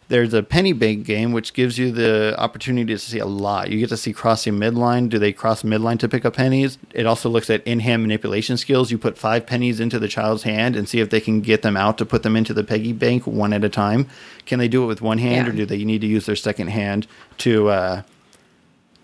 There's 0.10 0.34
a 0.34 0.44
penny 0.44 0.74
bank 0.74 1.06
game, 1.06 1.32
which 1.32 1.54
gives 1.54 1.78
you 1.78 1.92
the 1.92 2.36
opportunity 2.38 2.94
to 2.94 3.00
see 3.00 3.20
a 3.20 3.26
lot. 3.26 3.70
You 3.70 3.80
get 3.80 3.90
to 3.90 3.98
see 3.98 4.14
crossing 4.14 4.54
midline. 4.54 5.10
Do 5.10 5.18
they 5.18 5.32
cross 5.32 5.64
midline 5.64 5.98
to 6.00 6.10
pick 6.10 6.26
up 6.26 6.36
pennies? 6.36 6.78
It 6.94 7.06
also 7.06 7.30
looks 7.30 7.50
at 7.50 7.64
in 7.64 7.80
hand 7.80 8.02
manipulation 8.02 8.58
skills. 8.58 8.92
You 8.92 8.98
put 8.98 9.18
five 9.18 9.46
pennies 9.46 9.80
into 9.80 10.00
the 10.00 10.08
child's 10.08 10.44
hand 10.44 10.76
and 10.76 10.88
see 10.88 11.00
if 11.00 11.10
they 11.10 11.22
can 11.22 11.42
get 11.42 11.62
them 11.62 11.78
out 11.78 11.98
to 12.00 12.06
put 12.06 12.24
them 12.24 12.36
into 12.36 12.54
the 12.54 12.64
piggy 12.64 12.94
bank 12.94 13.26
one 13.26 13.54
at 13.54 13.64
a 13.64 13.70
time. 13.70 14.08
Can 14.46 14.60
they 14.60 14.68
do 14.68 14.84
it 14.84 14.88
with 14.88 15.02
one 15.02 15.18
hand, 15.18 15.48
yeah. 15.48 15.54
or 15.54 15.56
do 15.56 15.66
they 15.66 15.84
need 15.84 16.02
to 16.02 16.08
use 16.08 16.26
their 16.26 16.36
second 16.36 16.68
hand 16.68 17.08
to 17.40 17.70
uh, 17.70 18.02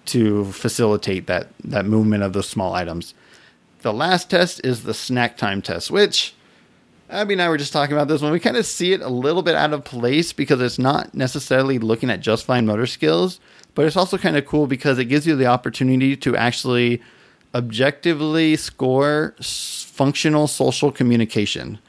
to 0.07 0.45
facilitate 0.51 1.27
that 1.27 1.47
that 1.63 1.85
movement 1.85 2.23
of 2.23 2.33
those 2.33 2.49
small 2.49 2.73
items? 2.73 3.13
The 3.81 3.93
last 3.93 4.29
test 4.29 4.59
is 4.65 4.83
the 4.83 4.93
snack 4.93 5.37
time 5.37 5.61
test, 5.61 5.89
which 5.89 6.35
Abby 7.09 7.33
and 7.33 7.41
I 7.41 7.49
were 7.49 7.57
just 7.57 7.73
talking 7.73 7.93
about 7.93 8.07
this 8.07 8.21
one. 8.21 8.31
We 8.31 8.39
kind 8.39 8.57
of 8.57 8.65
see 8.65 8.93
it 8.93 9.01
a 9.01 9.09
little 9.09 9.41
bit 9.41 9.55
out 9.55 9.73
of 9.73 9.83
place 9.83 10.31
because 10.31 10.61
it's 10.61 10.77
not 10.77 11.13
necessarily 11.15 11.79
looking 11.79 12.09
at 12.09 12.19
just 12.19 12.45
fine 12.45 12.65
motor 12.65 12.85
skills, 12.85 13.39
but 13.73 13.85
it's 13.85 13.97
also 13.97 14.17
kind 14.17 14.37
of 14.37 14.45
cool 14.45 14.67
because 14.67 14.99
it 14.99 15.05
gives 15.05 15.25
you 15.25 15.35
the 15.35 15.47
opportunity 15.47 16.15
to 16.17 16.35
actually 16.35 17.01
objectively 17.55 18.55
score 18.55 19.35
functional 19.41 20.47
social 20.47 20.91
communication, 20.91 21.79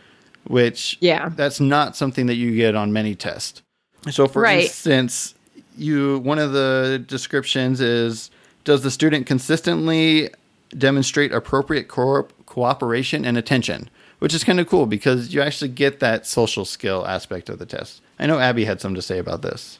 which 0.44 0.96
yeah, 1.00 1.28
that's 1.28 1.60
not 1.60 1.96
something 1.96 2.26
that 2.26 2.36
you 2.36 2.54
get 2.56 2.74
on 2.74 2.92
many 2.92 3.14
tests. 3.14 3.62
So, 4.10 4.26
for 4.26 4.42
right. 4.42 4.64
instance, 4.64 5.34
you 5.76 6.20
one 6.20 6.38
of 6.38 6.52
the 6.52 7.04
descriptions 7.06 7.82
is 7.82 8.30
does 8.64 8.82
the 8.82 8.90
student 8.90 9.26
consistently 9.26 10.30
demonstrate 10.76 11.32
appropriate 11.32 11.88
co- 11.88 12.28
cooperation 12.46 13.26
and 13.26 13.36
attention? 13.36 13.90
Which 14.20 14.32
is 14.32 14.44
kind 14.44 14.60
of 14.60 14.68
cool 14.68 14.86
because 14.86 15.34
you 15.34 15.42
actually 15.42 15.68
get 15.68 16.00
that 16.00 16.26
social 16.26 16.64
skill 16.64 17.06
aspect 17.06 17.48
of 17.48 17.58
the 17.58 17.66
test. 17.66 18.00
I 18.18 18.26
know 18.26 18.38
Abby 18.38 18.64
had 18.64 18.80
some 18.80 18.94
to 18.94 19.02
say 19.02 19.18
about 19.18 19.42
this. 19.42 19.78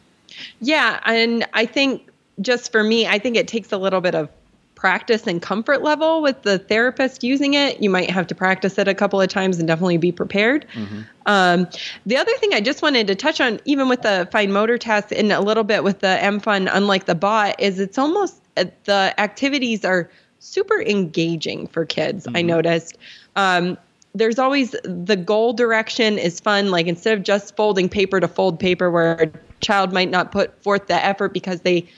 Yeah, 0.61 1.01
and 1.05 1.47
I 1.53 1.67
think 1.67 2.09
just 2.41 2.73
for 2.73 2.83
me, 2.83 3.07
I 3.07 3.19
think 3.19 3.37
it 3.37 3.47
takes 3.47 3.71
a 3.71 3.79
little 3.79 4.01
bit 4.01 4.15
of 4.15 4.29
practice 4.75 5.27
and 5.27 5.43
comfort 5.43 5.83
level 5.83 6.23
with 6.23 6.41
the 6.41 6.59
therapist 6.59 7.23
using 7.23 7.53
it. 7.53 7.83
You 7.83 7.91
might 7.91 8.09
have 8.11 8.27
to 8.29 8.35
practice 8.35 8.79
it 8.79 8.89
a 8.89 8.95
couple 8.95 9.21
of 9.21 9.29
times 9.29 9.59
and 9.59 9.69
definitely 9.69 9.99
be 9.99 10.11
prepared. 10.11 10.67
Mm-hmm. 10.73 11.03
Um, 11.27 11.69
the 12.07 12.17
other 12.17 12.33
thing 12.39 12.55
I 12.55 12.63
just 12.63 12.81
wanted 12.81 13.07
to 13.09 13.15
touch 13.15 13.43
on, 13.43 13.61
even 13.67 13.91
with 13.91 14.01
the 14.01 14.27
fine 14.33 14.53
motor 14.53 14.79
test 14.79 15.13
and 15.13 15.33
a 15.33 15.41
little 15.43 15.65
bit 15.65 15.85
with 15.85 15.99
the 15.99 16.19
MFUN, 16.23 16.71
unlike 16.73 17.05
the 17.05 17.15
bot, 17.15 17.61
is 17.61 17.79
it's 17.79 17.99
almost 17.99 18.41
uh, 18.57 18.65
the 18.85 19.15
activities 19.19 19.85
are 19.85 20.11
super 20.39 20.81
engaging 20.81 21.67
for 21.67 21.85
kids. 21.85 22.27
Mm-hmm. 22.27 22.37
I 22.39 22.43
noticed. 22.43 22.97
Um, 23.37 23.77
there's 24.15 24.39
always 24.39 24.75
the 24.83 25.17
goal 25.17 25.53
direction 25.53 26.19
is 26.19 26.41
fun. 26.41 26.71
Like 26.71 26.87
instead 26.87 27.17
of 27.17 27.25
just 27.25 27.57
folding 27.57 27.89
paper 27.89 28.21
to 28.21 28.29
fold 28.29 28.59
paper, 28.59 28.91
where 28.91 29.13
a 29.23 29.31
child 29.61 29.93
might 29.93 30.11
not 30.11 30.33
put 30.33 30.63
forth 30.63 30.87
the 30.87 31.05
effort 31.05 31.33
because 31.33 31.61
they 31.61 31.89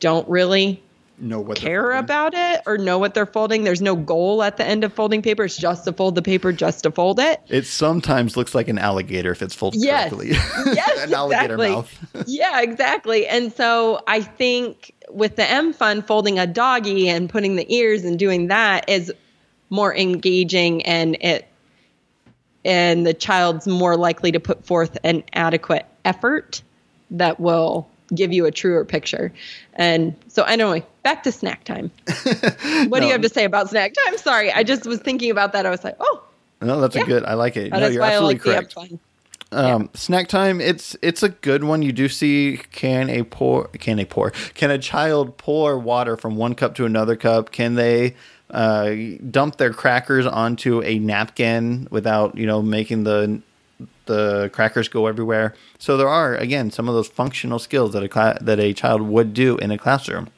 don't 0.00 0.28
really 0.28 0.82
know 1.18 1.40
what 1.40 1.56
care 1.56 1.92
about 1.92 2.34
it 2.34 2.60
or 2.66 2.76
know 2.76 2.98
what 2.98 3.14
they're 3.14 3.26
folding. 3.26 3.64
There's 3.64 3.80
no 3.80 3.94
goal 3.94 4.42
at 4.42 4.56
the 4.56 4.66
end 4.66 4.84
of 4.84 4.92
folding 4.92 5.22
paper. 5.22 5.44
It's 5.44 5.56
just 5.56 5.84
to 5.84 5.92
fold 5.92 6.14
the 6.14 6.22
paper, 6.22 6.52
just 6.52 6.82
to 6.82 6.90
fold 6.90 7.20
it. 7.20 7.40
It 7.48 7.66
sometimes 7.66 8.36
looks 8.36 8.54
like 8.54 8.68
an 8.68 8.78
alligator 8.78 9.30
if 9.30 9.40
it's 9.40 9.54
folded 9.54 9.82
yes. 9.82 10.10
correctly. 10.10 10.30
Yes, 10.74 11.02
an 11.06 11.14
alligator 11.14 11.56
mouth. 11.56 12.06
yeah, 12.26 12.60
exactly. 12.60 13.26
And 13.26 13.52
so 13.52 14.02
I 14.06 14.20
think 14.20 14.92
with 15.10 15.36
the 15.36 15.42
MFUN, 15.42 16.06
folding 16.06 16.38
a 16.38 16.46
doggy 16.46 17.08
and 17.08 17.30
putting 17.30 17.56
the 17.56 17.72
ears 17.72 18.04
and 18.04 18.18
doing 18.18 18.48
that 18.48 18.88
is 18.88 19.12
more 19.70 19.94
engaging 19.94 20.82
and 20.82 21.16
it 21.20 21.48
and 22.64 23.06
the 23.06 23.14
child's 23.14 23.66
more 23.66 23.96
likely 23.96 24.32
to 24.32 24.40
put 24.40 24.64
forth 24.64 24.96
an 25.04 25.22
adequate 25.32 25.86
effort 26.04 26.62
that 27.10 27.40
will 27.40 27.88
give 28.14 28.32
you 28.32 28.46
a 28.46 28.50
truer 28.50 28.84
picture. 28.84 29.32
And 29.74 30.14
so, 30.28 30.42
anyway, 30.44 30.84
back 31.02 31.22
to 31.24 31.32
snack 31.32 31.64
time. 31.64 31.90
what 32.22 32.88
no. 32.88 33.00
do 33.00 33.06
you 33.06 33.12
have 33.12 33.22
to 33.22 33.28
say 33.28 33.44
about 33.44 33.70
snack 33.70 33.94
time? 34.04 34.18
Sorry, 34.18 34.52
I 34.52 34.62
just 34.62 34.86
was 34.86 35.00
thinking 35.00 35.30
about 35.30 35.52
that. 35.52 35.66
I 35.66 35.70
was 35.70 35.84
like, 35.84 35.96
oh. 36.00 36.22
No, 36.60 36.80
that's 36.80 36.94
yeah. 36.94 37.02
a 37.02 37.06
good. 37.06 37.24
I 37.24 37.34
like 37.34 37.56
it. 37.56 37.70
no, 37.70 37.88
you're 37.88 38.02
absolutely 38.02 38.34
like 38.52 38.70
correct. 38.72 38.76
Um, 39.50 39.82
yeah. 39.82 39.88
Snack 39.94 40.28
time. 40.28 40.60
It's 40.60 40.96
it's 41.02 41.22
a 41.22 41.28
good 41.28 41.64
one. 41.64 41.82
You 41.82 41.92
do 41.92 42.08
see 42.08 42.60
can 42.70 43.10
a 43.10 43.24
pour 43.24 43.66
can 43.68 43.98
a 43.98 44.04
pour 44.04 44.30
can 44.30 44.70
a 44.70 44.78
child 44.78 45.36
pour 45.36 45.78
water 45.78 46.16
from 46.16 46.36
one 46.36 46.54
cup 46.54 46.74
to 46.76 46.86
another 46.86 47.16
cup? 47.16 47.50
Can 47.50 47.74
they 47.74 48.14
uh, 48.52 48.94
dump 49.30 49.56
their 49.56 49.72
crackers 49.72 50.26
onto 50.26 50.82
a 50.82 50.98
napkin 50.98 51.88
without 51.90 52.36
you 52.36 52.46
know 52.46 52.62
making 52.62 53.04
the 53.04 53.40
the 54.06 54.50
crackers 54.52 54.88
go 54.88 55.06
everywhere. 55.06 55.54
So 55.78 55.96
there 55.96 56.08
are 56.08 56.34
again 56.36 56.70
some 56.70 56.88
of 56.88 56.94
those 56.94 57.08
functional 57.08 57.58
skills 57.58 57.92
that 57.94 58.02
a 58.02 58.12
cl- 58.12 58.38
that 58.40 58.60
a 58.60 58.72
child 58.72 59.02
would 59.02 59.32
do 59.34 59.56
in 59.58 59.70
a 59.70 59.78
classroom. 59.78 60.28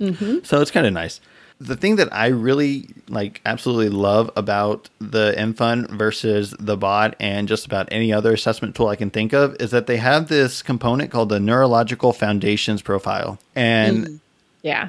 Mm-hmm. 0.00 0.38
So 0.44 0.60
it's 0.60 0.70
kind 0.70 0.86
of 0.86 0.92
nice. 0.92 1.20
the 1.60 1.76
thing 1.76 1.96
that 1.96 2.12
I 2.12 2.26
really 2.26 2.88
like 3.08 3.40
absolutely 3.46 3.88
love 3.88 4.30
about 4.36 4.90
the 4.98 5.34
MFun 5.38 5.88
versus 5.90 6.54
the 6.58 6.76
bot 6.76 7.14
and 7.20 7.46
just 7.46 7.66
about 7.66 7.88
any 7.92 8.12
other 8.12 8.32
assessment 8.32 8.74
tool 8.74 8.88
I 8.88 8.96
can 8.96 9.10
think 9.10 9.32
of 9.32 9.56
is 9.60 9.70
that 9.70 9.86
they 9.86 9.98
have 9.98 10.28
this 10.28 10.60
component 10.62 11.10
called 11.12 11.28
the 11.28 11.38
neurological 11.38 12.12
foundations 12.12 12.82
profile. 12.82 13.38
And 13.54 14.04
mm-hmm. 14.04 14.16
yeah. 14.62 14.88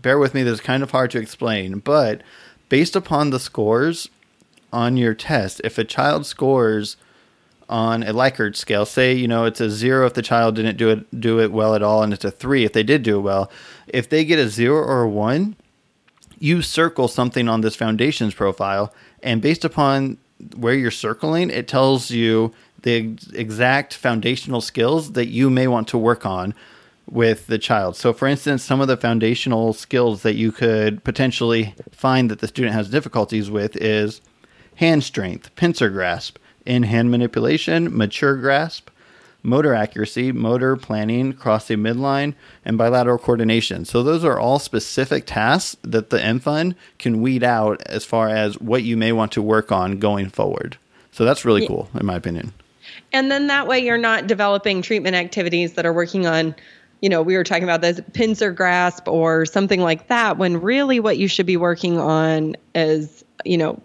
Bear 0.00 0.18
with 0.18 0.34
me, 0.34 0.42
this 0.42 0.54
is 0.54 0.60
kind 0.60 0.82
of 0.82 0.90
hard 0.90 1.10
to 1.12 1.18
explain, 1.18 1.78
but 1.80 2.22
based 2.68 2.96
upon 2.96 3.30
the 3.30 3.40
scores 3.40 4.08
on 4.72 4.96
your 4.96 5.14
test, 5.14 5.60
if 5.64 5.78
a 5.78 5.84
child 5.84 6.26
scores 6.26 6.96
on 7.68 8.02
a 8.02 8.12
Likert 8.12 8.56
scale, 8.56 8.84
say 8.84 9.14
you 9.14 9.28
know 9.28 9.44
it's 9.44 9.60
a 9.60 9.70
zero 9.70 10.06
if 10.06 10.14
the 10.14 10.22
child 10.22 10.56
didn't 10.56 10.76
do 10.76 10.90
it 10.90 11.20
do 11.20 11.40
it 11.40 11.52
well 11.52 11.74
at 11.74 11.82
all, 11.82 12.02
and 12.02 12.12
it's 12.12 12.24
a 12.24 12.30
three 12.30 12.64
if 12.64 12.72
they 12.72 12.82
did 12.82 13.02
do 13.02 13.18
it 13.18 13.22
well. 13.22 13.50
If 13.86 14.08
they 14.08 14.24
get 14.24 14.38
a 14.38 14.48
zero 14.48 14.78
or 14.78 15.02
a 15.02 15.08
one, 15.08 15.56
you 16.38 16.62
circle 16.62 17.08
something 17.08 17.48
on 17.48 17.60
this 17.60 17.76
foundations 17.76 18.34
profile, 18.34 18.92
and 19.22 19.40
based 19.40 19.64
upon 19.64 20.18
where 20.56 20.74
you're 20.74 20.90
circling, 20.90 21.50
it 21.50 21.68
tells 21.68 22.10
you 22.10 22.52
the 22.82 23.16
exact 23.34 23.94
foundational 23.94 24.60
skills 24.60 25.12
that 25.12 25.28
you 25.28 25.50
may 25.50 25.68
want 25.68 25.86
to 25.88 25.98
work 25.98 26.24
on 26.24 26.54
with 27.10 27.46
the 27.48 27.58
child. 27.58 27.96
So, 27.96 28.12
for 28.12 28.28
instance, 28.28 28.62
some 28.62 28.80
of 28.80 28.88
the 28.88 28.96
foundational 28.96 29.72
skills 29.72 30.22
that 30.22 30.34
you 30.34 30.52
could 30.52 31.02
potentially 31.04 31.74
find 31.90 32.30
that 32.30 32.38
the 32.38 32.48
student 32.48 32.74
has 32.74 32.88
difficulties 32.88 33.50
with 33.50 33.76
is 33.76 34.20
hand 34.76 35.04
strength, 35.04 35.54
pincer 35.56 35.90
grasp, 35.90 36.38
in 36.64 36.84
hand 36.84 37.10
manipulation, 37.10 37.96
mature 37.96 38.36
grasp, 38.36 38.90
motor 39.42 39.74
accuracy, 39.74 40.32
motor 40.32 40.76
planning, 40.76 41.32
crossing 41.32 41.78
midline, 41.78 42.34
and 42.64 42.76
bilateral 42.76 43.18
coordination. 43.18 43.84
So 43.84 44.02
those 44.02 44.24
are 44.24 44.38
all 44.38 44.58
specific 44.58 45.26
tasks 45.26 45.76
that 45.82 46.10
the 46.10 46.18
MFun 46.18 46.74
can 46.98 47.22
weed 47.22 47.42
out 47.42 47.82
as 47.86 48.04
far 48.04 48.28
as 48.28 48.60
what 48.60 48.82
you 48.82 48.96
may 48.96 49.12
want 49.12 49.32
to 49.32 49.42
work 49.42 49.72
on 49.72 49.98
going 49.98 50.28
forward. 50.28 50.76
So 51.12 51.24
that's 51.24 51.44
really 51.44 51.66
cool, 51.66 51.88
in 51.98 52.06
my 52.06 52.14
opinion. 52.14 52.52
And 53.12 53.30
then 53.30 53.46
that 53.48 53.66
way 53.66 53.80
you're 53.80 53.98
not 53.98 54.26
developing 54.26 54.82
treatment 54.82 55.16
activities 55.16 55.74
that 55.74 55.86
are 55.86 55.92
working 55.92 56.26
on, 56.26 56.54
you 57.00 57.08
know, 57.08 57.22
we 57.22 57.36
were 57.36 57.44
talking 57.44 57.64
about 57.64 57.80
this 57.80 58.00
pincer 58.12 58.52
grasp 58.52 59.08
or 59.08 59.46
something 59.46 59.80
like 59.80 60.08
that, 60.08 60.38
when 60.38 60.60
really 60.60 61.00
what 61.00 61.18
you 61.18 61.28
should 61.28 61.46
be 61.46 61.56
working 61.56 61.98
on 61.98 62.56
is, 62.74 63.24
you 63.44 63.56
know, 63.56 63.80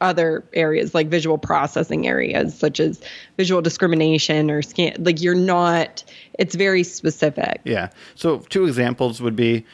other 0.00 0.44
areas 0.52 0.96
like 0.96 1.06
visual 1.06 1.38
processing 1.38 2.08
areas 2.08 2.58
such 2.58 2.80
as 2.80 3.00
visual 3.36 3.62
discrimination 3.62 4.50
or 4.50 4.60
scan 4.60 4.92
like 4.98 5.22
you're 5.22 5.32
not 5.32 6.02
it's 6.40 6.56
very 6.56 6.82
specific 6.82 7.60
yeah 7.62 7.88
so 8.16 8.38
two 8.48 8.66
examples 8.66 9.22
would 9.22 9.36
be 9.36 9.64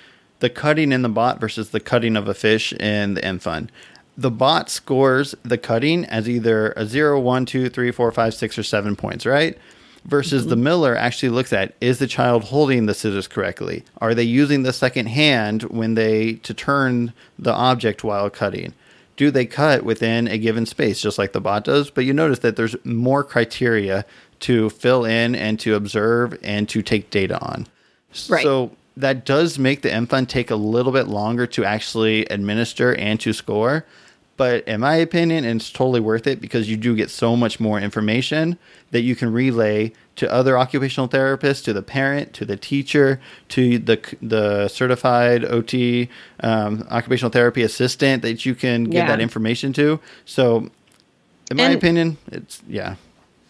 the 0.40 0.50
cutting 0.50 0.92
in 0.92 1.02
the 1.02 1.08
bot 1.08 1.40
versus 1.40 1.70
the 1.70 1.80
cutting 1.80 2.16
of 2.16 2.28
a 2.28 2.34
fish 2.34 2.72
in 2.74 3.14
the 3.14 3.20
MFun. 3.22 3.68
The 4.16 4.30
bot 4.30 4.68
scores 4.68 5.34
the 5.42 5.58
cutting 5.58 6.04
as 6.06 6.28
either 6.28 6.72
a 6.76 6.86
0, 6.86 7.20
1, 7.20 7.46
2, 7.46 7.68
3, 7.68 7.90
4, 7.90 8.12
5, 8.12 8.34
6, 8.34 8.58
or 8.58 8.62
7 8.62 8.96
points, 8.96 9.26
right? 9.26 9.56
Versus 10.04 10.42
mm-hmm. 10.42 10.50
the 10.50 10.56
Miller 10.56 10.96
actually 10.96 11.30
looks 11.30 11.52
at 11.52 11.74
is 11.80 11.98
the 11.98 12.06
child 12.06 12.44
holding 12.44 12.86
the 12.86 12.94
scissors 12.94 13.28
correctly? 13.28 13.84
Are 13.98 14.14
they 14.14 14.22
using 14.22 14.62
the 14.62 14.72
second 14.72 15.06
hand 15.06 15.64
when 15.64 15.94
they 15.94 16.34
to 16.34 16.54
turn 16.54 17.12
the 17.38 17.52
object 17.52 18.04
while 18.04 18.30
cutting? 18.30 18.74
do 19.18 19.32
they 19.32 19.44
cut 19.44 19.82
within 19.82 20.28
a 20.28 20.38
given 20.38 20.64
space, 20.64 21.02
just 21.02 21.18
like 21.18 21.32
the 21.32 21.40
bot 21.40 21.64
does? 21.64 21.90
But 21.90 22.04
you 22.04 22.14
notice 22.14 22.38
that 22.38 22.54
there's 22.54 22.76
more 22.84 23.24
criteria 23.24 24.06
to 24.40 24.70
fill 24.70 25.04
in 25.04 25.34
and 25.34 25.58
to 25.60 25.74
observe 25.74 26.38
and 26.42 26.68
to 26.68 26.82
take 26.82 27.10
data 27.10 27.38
on. 27.40 27.66
Right. 28.28 28.44
So 28.44 28.70
that 28.96 29.26
does 29.26 29.58
make 29.58 29.82
the 29.82 29.88
MFun 29.88 30.28
take 30.28 30.52
a 30.52 30.56
little 30.56 30.92
bit 30.92 31.08
longer 31.08 31.48
to 31.48 31.64
actually 31.64 32.26
administer 32.26 32.94
and 32.94 33.18
to 33.20 33.32
score. 33.32 33.84
But 34.38 34.66
in 34.68 34.80
my 34.80 34.94
opinion, 34.94 35.44
it's 35.44 35.68
totally 35.68 35.98
worth 35.98 36.28
it 36.28 36.40
because 36.40 36.70
you 36.70 36.76
do 36.76 36.94
get 36.94 37.10
so 37.10 37.36
much 37.36 37.58
more 37.58 37.78
information 37.80 38.56
that 38.92 39.00
you 39.00 39.16
can 39.16 39.32
relay 39.32 39.92
to 40.14 40.32
other 40.32 40.56
occupational 40.56 41.08
therapists, 41.08 41.64
to 41.64 41.72
the 41.72 41.82
parent, 41.82 42.32
to 42.34 42.44
the 42.44 42.56
teacher, 42.56 43.20
to 43.50 43.78
the 43.80 44.00
the 44.22 44.68
certified 44.68 45.44
OT 45.44 46.08
um, 46.40 46.86
occupational 46.88 47.30
therapy 47.30 47.62
assistant 47.62 48.22
that 48.22 48.46
you 48.46 48.54
can 48.54 48.84
get 48.84 48.94
yeah. 48.94 49.06
that 49.08 49.20
information 49.20 49.72
to. 49.72 49.98
So, 50.24 50.70
in 51.50 51.56
my 51.56 51.64
and, 51.64 51.74
opinion, 51.74 52.16
it's 52.30 52.62
yeah. 52.68 52.94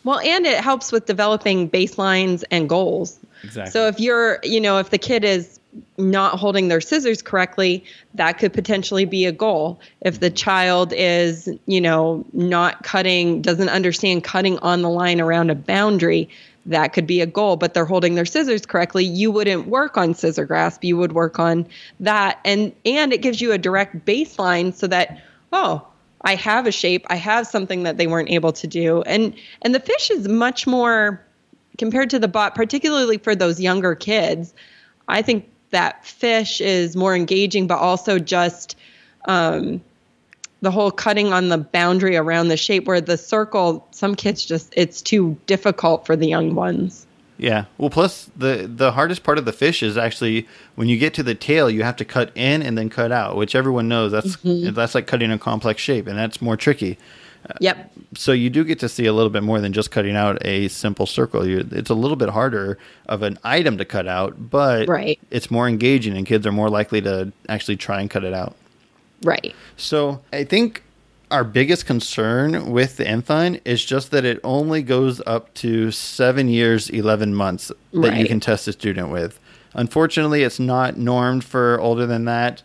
Well, 0.04 0.20
and 0.20 0.46
it 0.46 0.64
helps 0.64 0.90
with 0.90 1.04
developing 1.04 1.68
baselines 1.68 2.44
and 2.50 2.66
goals. 2.66 3.18
Exactly. 3.44 3.72
So 3.72 3.88
if 3.88 4.00
you're, 4.00 4.38
you 4.42 4.60
know, 4.60 4.78
if 4.78 4.88
the 4.88 4.98
kid 4.98 5.22
is 5.22 5.57
not 5.96 6.38
holding 6.38 6.68
their 6.68 6.80
scissors 6.80 7.22
correctly, 7.22 7.84
that 8.14 8.38
could 8.38 8.52
potentially 8.52 9.04
be 9.04 9.26
a 9.26 9.32
goal. 9.32 9.80
If 10.00 10.20
the 10.20 10.30
child 10.30 10.92
is, 10.92 11.48
you 11.66 11.80
know, 11.80 12.24
not 12.32 12.82
cutting, 12.82 13.42
doesn't 13.42 13.68
understand 13.68 14.24
cutting 14.24 14.58
on 14.60 14.82
the 14.82 14.90
line 14.90 15.20
around 15.20 15.50
a 15.50 15.54
boundary, 15.54 16.28
that 16.66 16.92
could 16.92 17.06
be 17.06 17.20
a 17.20 17.26
goal, 17.26 17.56
but 17.56 17.74
they're 17.74 17.86
holding 17.86 18.14
their 18.14 18.26
scissors 18.26 18.66
correctly, 18.66 19.04
you 19.04 19.30
wouldn't 19.30 19.66
work 19.66 19.96
on 19.96 20.14
scissor 20.14 20.44
grasp, 20.44 20.84
you 20.84 20.96
would 20.96 21.12
work 21.12 21.38
on 21.38 21.66
that 22.00 22.38
and 22.44 22.72
and 22.84 23.12
it 23.12 23.22
gives 23.22 23.40
you 23.40 23.52
a 23.52 23.58
direct 23.58 24.04
baseline 24.04 24.74
so 24.74 24.86
that 24.86 25.22
oh, 25.52 25.86
I 26.22 26.34
have 26.34 26.66
a 26.66 26.72
shape, 26.72 27.06
I 27.08 27.16
have 27.16 27.46
something 27.46 27.84
that 27.84 27.96
they 27.96 28.06
weren't 28.06 28.30
able 28.30 28.52
to 28.52 28.66
do. 28.66 29.02
And 29.02 29.34
and 29.62 29.74
the 29.74 29.80
fish 29.80 30.10
is 30.10 30.28
much 30.28 30.66
more 30.66 31.24
compared 31.78 32.10
to 32.10 32.18
the 32.18 32.28
bot, 32.28 32.54
particularly 32.54 33.18
for 33.18 33.34
those 33.34 33.60
younger 33.60 33.94
kids. 33.94 34.52
I 35.08 35.22
think 35.22 35.48
that 35.70 36.04
fish 36.04 36.60
is 36.60 36.96
more 36.96 37.14
engaging, 37.14 37.66
but 37.66 37.78
also 37.78 38.18
just 38.18 38.76
um, 39.26 39.80
the 40.60 40.70
whole 40.70 40.90
cutting 40.90 41.32
on 41.32 41.48
the 41.48 41.58
boundary 41.58 42.16
around 42.16 42.48
the 42.48 42.56
shape 42.56 42.86
where 42.86 43.00
the 43.00 43.16
circle, 43.16 43.86
some 43.90 44.14
kids 44.14 44.44
just, 44.44 44.72
it's 44.76 45.02
too 45.02 45.36
difficult 45.46 46.06
for 46.06 46.16
the 46.16 46.26
young 46.26 46.54
ones. 46.54 47.06
Yeah. 47.38 47.66
Well, 47.78 47.88
plus 47.88 48.28
the 48.36 48.68
the 48.68 48.90
hardest 48.90 49.22
part 49.22 49.38
of 49.38 49.44
the 49.44 49.52
fish 49.52 49.80
is 49.80 49.96
actually 49.96 50.48
when 50.74 50.88
you 50.88 50.98
get 50.98 51.14
to 51.14 51.22
the 51.22 51.36
tail, 51.36 51.70
you 51.70 51.84
have 51.84 51.94
to 51.96 52.04
cut 52.04 52.32
in 52.34 52.62
and 52.62 52.76
then 52.76 52.90
cut 52.90 53.12
out, 53.12 53.36
which 53.36 53.54
everyone 53.54 53.86
knows 53.86 54.10
that's 54.10 54.36
mm-hmm. 54.38 54.74
that's 54.74 54.94
like 54.94 55.06
cutting 55.06 55.30
a 55.30 55.38
complex 55.38 55.80
shape, 55.80 56.08
and 56.08 56.18
that's 56.18 56.42
more 56.42 56.56
tricky. 56.56 56.98
Yep. 57.60 57.92
So 58.14 58.32
you 58.32 58.50
do 58.50 58.64
get 58.64 58.78
to 58.80 58.88
see 58.88 59.06
a 59.06 59.12
little 59.12 59.30
bit 59.30 59.42
more 59.42 59.60
than 59.60 59.72
just 59.72 59.90
cutting 59.90 60.16
out 60.16 60.38
a 60.44 60.68
simple 60.68 61.06
circle. 61.06 61.46
You, 61.46 61.66
it's 61.72 61.90
a 61.90 61.94
little 61.94 62.16
bit 62.16 62.28
harder 62.28 62.78
of 63.06 63.22
an 63.22 63.38
item 63.44 63.78
to 63.78 63.84
cut 63.84 64.06
out, 64.06 64.50
but 64.50 64.88
right. 64.88 65.18
it's 65.30 65.50
more 65.50 65.68
engaging, 65.68 66.16
and 66.16 66.26
kids 66.26 66.46
are 66.46 66.52
more 66.52 66.68
likely 66.68 67.00
to 67.02 67.32
actually 67.48 67.76
try 67.76 68.00
and 68.00 68.10
cut 68.10 68.24
it 68.24 68.34
out. 68.34 68.56
Right. 69.22 69.54
So 69.76 70.20
I 70.32 70.44
think 70.44 70.82
our 71.30 71.44
biggest 71.44 71.86
concern 71.86 72.70
with 72.70 72.96
the 72.96 73.04
MFun 73.04 73.60
is 73.64 73.84
just 73.84 74.10
that 74.12 74.24
it 74.24 74.40
only 74.44 74.82
goes 74.82 75.20
up 75.26 75.52
to 75.54 75.90
seven 75.90 76.48
years, 76.48 76.88
11 76.90 77.34
months 77.34 77.68
that 77.92 78.10
right. 78.10 78.18
you 78.18 78.26
can 78.26 78.40
test 78.40 78.68
a 78.68 78.72
student 78.72 79.10
with. 79.10 79.38
Unfortunately, 79.74 80.42
it's 80.42 80.58
not 80.58 80.96
normed 80.96 81.44
for 81.44 81.78
older 81.80 82.06
than 82.06 82.24
that 82.24 82.62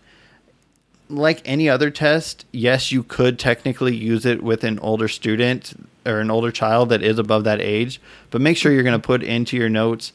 like 1.10 1.42
any 1.46 1.70
other 1.70 1.90
test, 1.90 2.46
yes, 2.52 2.92
you 2.92 3.04
could 3.04 3.38
technically 3.38 3.96
use 3.96 4.26
it 4.26 4.42
with 4.42 4.64
an 4.64 4.80
older 4.80 5.08
student 5.08 5.74
or 6.06 6.20
an 6.20 6.32
older 6.32 6.52
child 6.52 6.90
that 6.90 7.04
is 7.04 7.20
above 7.20 7.44
that 7.44 7.62
age, 7.62 8.02
but 8.30 8.42
make 8.42 8.58
sure 8.58 8.72
you're 8.72 8.84
going 8.84 9.00
to 9.00 9.06
put 9.06 9.24
into 9.24 9.58
your 9.58 9.70
notes 9.70 10.12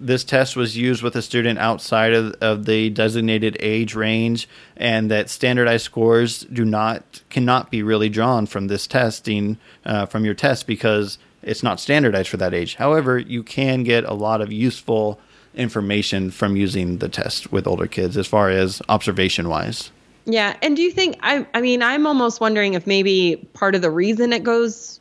this 0.00 0.24
test 0.24 0.56
was 0.56 0.76
used 0.76 1.02
with 1.02 1.14
a 1.14 1.22
student 1.22 1.58
outside 1.58 2.14
of, 2.14 2.34
of 2.40 2.64
the 2.64 2.88
designated 2.90 3.56
age 3.60 3.94
range 3.94 4.48
and 4.76 5.10
that 5.10 5.28
standardized 5.28 5.84
scores 5.84 6.40
do 6.44 6.64
not 6.64 7.20
cannot 7.28 7.70
be 7.70 7.82
really 7.82 8.08
drawn 8.08 8.46
from 8.46 8.68
this 8.68 8.86
testing 8.86 9.58
uh, 9.84 10.06
from 10.06 10.24
your 10.24 10.34
test 10.34 10.66
because 10.66 11.18
it's 11.42 11.62
not 11.62 11.78
standardized 11.78 12.28
for 12.28 12.38
that 12.38 12.54
age. 12.54 12.76
However 12.76 13.18
you 13.18 13.42
can 13.42 13.82
get 13.82 14.04
a 14.04 14.14
lot 14.14 14.40
of 14.40 14.50
useful 14.50 15.20
information 15.54 16.30
from 16.30 16.56
using 16.56 16.98
the 16.98 17.08
test 17.08 17.52
with 17.52 17.66
older 17.66 17.86
kids 17.86 18.16
as 18.16 18.26
far 18.26 18.48
as 18.48 18.80
observation 18.88 19.48
wise 19.48 19.90
yeah. 20.24 20.56
And 20.62 20.76
do 20.76 20.82
you 20.82 20.90
think, 20.90 21.18
I, 21.22 21.46
I 21.54 21.60
mean, 21.60 21.82
I'm 21.82 22.06
almost 22.06 22.40
wondering 22.40 22.74
if 22.74 22.86
maybe 22.86 23.48
part 23.54 23.74
of 23.74 23.82
the 23.82 23.90
reason 23.90 24.32
it 24.32 24.44
goes 24.44 25.00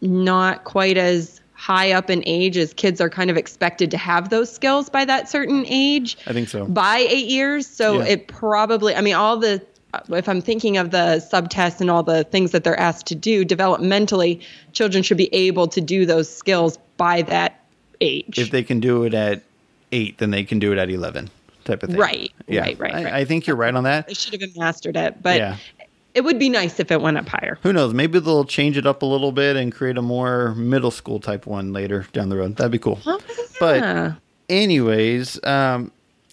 not 0.00 0.64
quite 0.64 0.96
as 0.96 1.40
high 1.54 1.90
up 1.92 2.08
in 2.08 2.22
age 2.26 2.56
as 2.56 2.72
kids 2.72 3.00
are 3.00 3.10
kind 3.10 3.30
of 3.30 3.36
expected 3.36 3.90
to 3.90 3.96
have 3.96 4.30
those 4.30 4.52
skills 4.52 4.88
by 4.88 5.04
that 5.04 5.28
certain 5.28 5.64
age. 5.66 6.16
I 6.26 6.32
think 6.32 6.48
so. 6.48 6.66
By 6.66 6.98
eight 6.98 7.26
years. 7.26 7.66
So 7.66 7.98
yeah. 7.98 8.06
it 8.06 8.28
probably, 8.28 8.94
I 8.94 9.00
mean, 9.00 9.14
all 9.14 9.36
the, 9.36 9.64
if 10.10 10.28
I'm 10.28 10.40
thinking 10.40 10.76
of 10.76 10.90
the 10.90 11.26
subtests 11.32 11.80
and 11.80 11.90
all 11.90 12.02
the 12.02 12.24
things 12.24 12.52
that 12.52 12.62
they're 12.62 12.78
asked 12.78 13.06
to 13.06 13.14
do 13.14 13.44
developmentally, 13.44 14.42
children 14.72 15.02
should 15.02 15.16
be 15.16 15.32
able 15.34 15.66
to 15.68 15.80
do 15.80 16.06
those 16.06 16.32
skills 16.32 16.78
by 16.96 17.22
that 17.22 17.64
age. 18.00 18.38
If 18.38 18.50
they 18.50 18.62
can 18.62 18.78
do 18.78 19.04
it 19.04 19.14
at 19.14 19.42
eight, 19.90 20.18
then 20.18 20.30
they 20.30 20.44
can 20.44 20.58
do 20.58 20.72
it 20.72 20.78
at 20.78 20.90
11 20.90 21.30
type 21.68 21.82
of 21.84 21.90
thing. 21.90 21.98
Right. 21.98 22.32
Yeah. 22.48 22.62
Right. 22.62 22.78
Right. 22.78 23.06
I, 23.06 23.20
I 23.20 23.24
think 23.24 23.46
you're 23.46 23.56
right 23.56 23.74
on 23.74 23.84
that. 23.84 24.08
They 24.08 24.14
should 24.14 24.32
have 24.32 24.40
been 24.40 24.52
mastered 24.56 24.96
it, 24.96 25.22
but 25.22 25.38
yeah. 25.38 25.56
it 26.14 26.22
would 26.22 26.38
be 26.38 26.48
nice 26.48 26.80
if 26.80 26.90
it 26.90 27.00
went 27.00 27.16
up 27.16 27.28
higher. 27.28 27.58
Who 27.62 27.72
knows? 27.72 27.94
Maybe 27.94 28.18
they'll 28.18 28.44
change 28.44 28.76
it 28.76 28.86
up 28.86 29.02
a 29.02 29.06
little 29.06 29.30
bit 29.30 29.56
and 29.56 29.72
create 29.72 29.96
a 29.96 30.02
more 30.02 30.54
middle 30.56 30.90
school 30.90 31.20
type 31.20 31.46
one 31.46 31.72
later 31.72 32.06
down 32.12 32.28
the 32.28 32.36
road. 32.36 32.56
That'd 32.56 32.72
be 32.72 32.78
cool. 32.78 32.98
Oh, 33.06 33.20
yeah. 33.28 33.44
But 33.60 34.14
anyways, 34.48 35.44
um, 35.44 35.92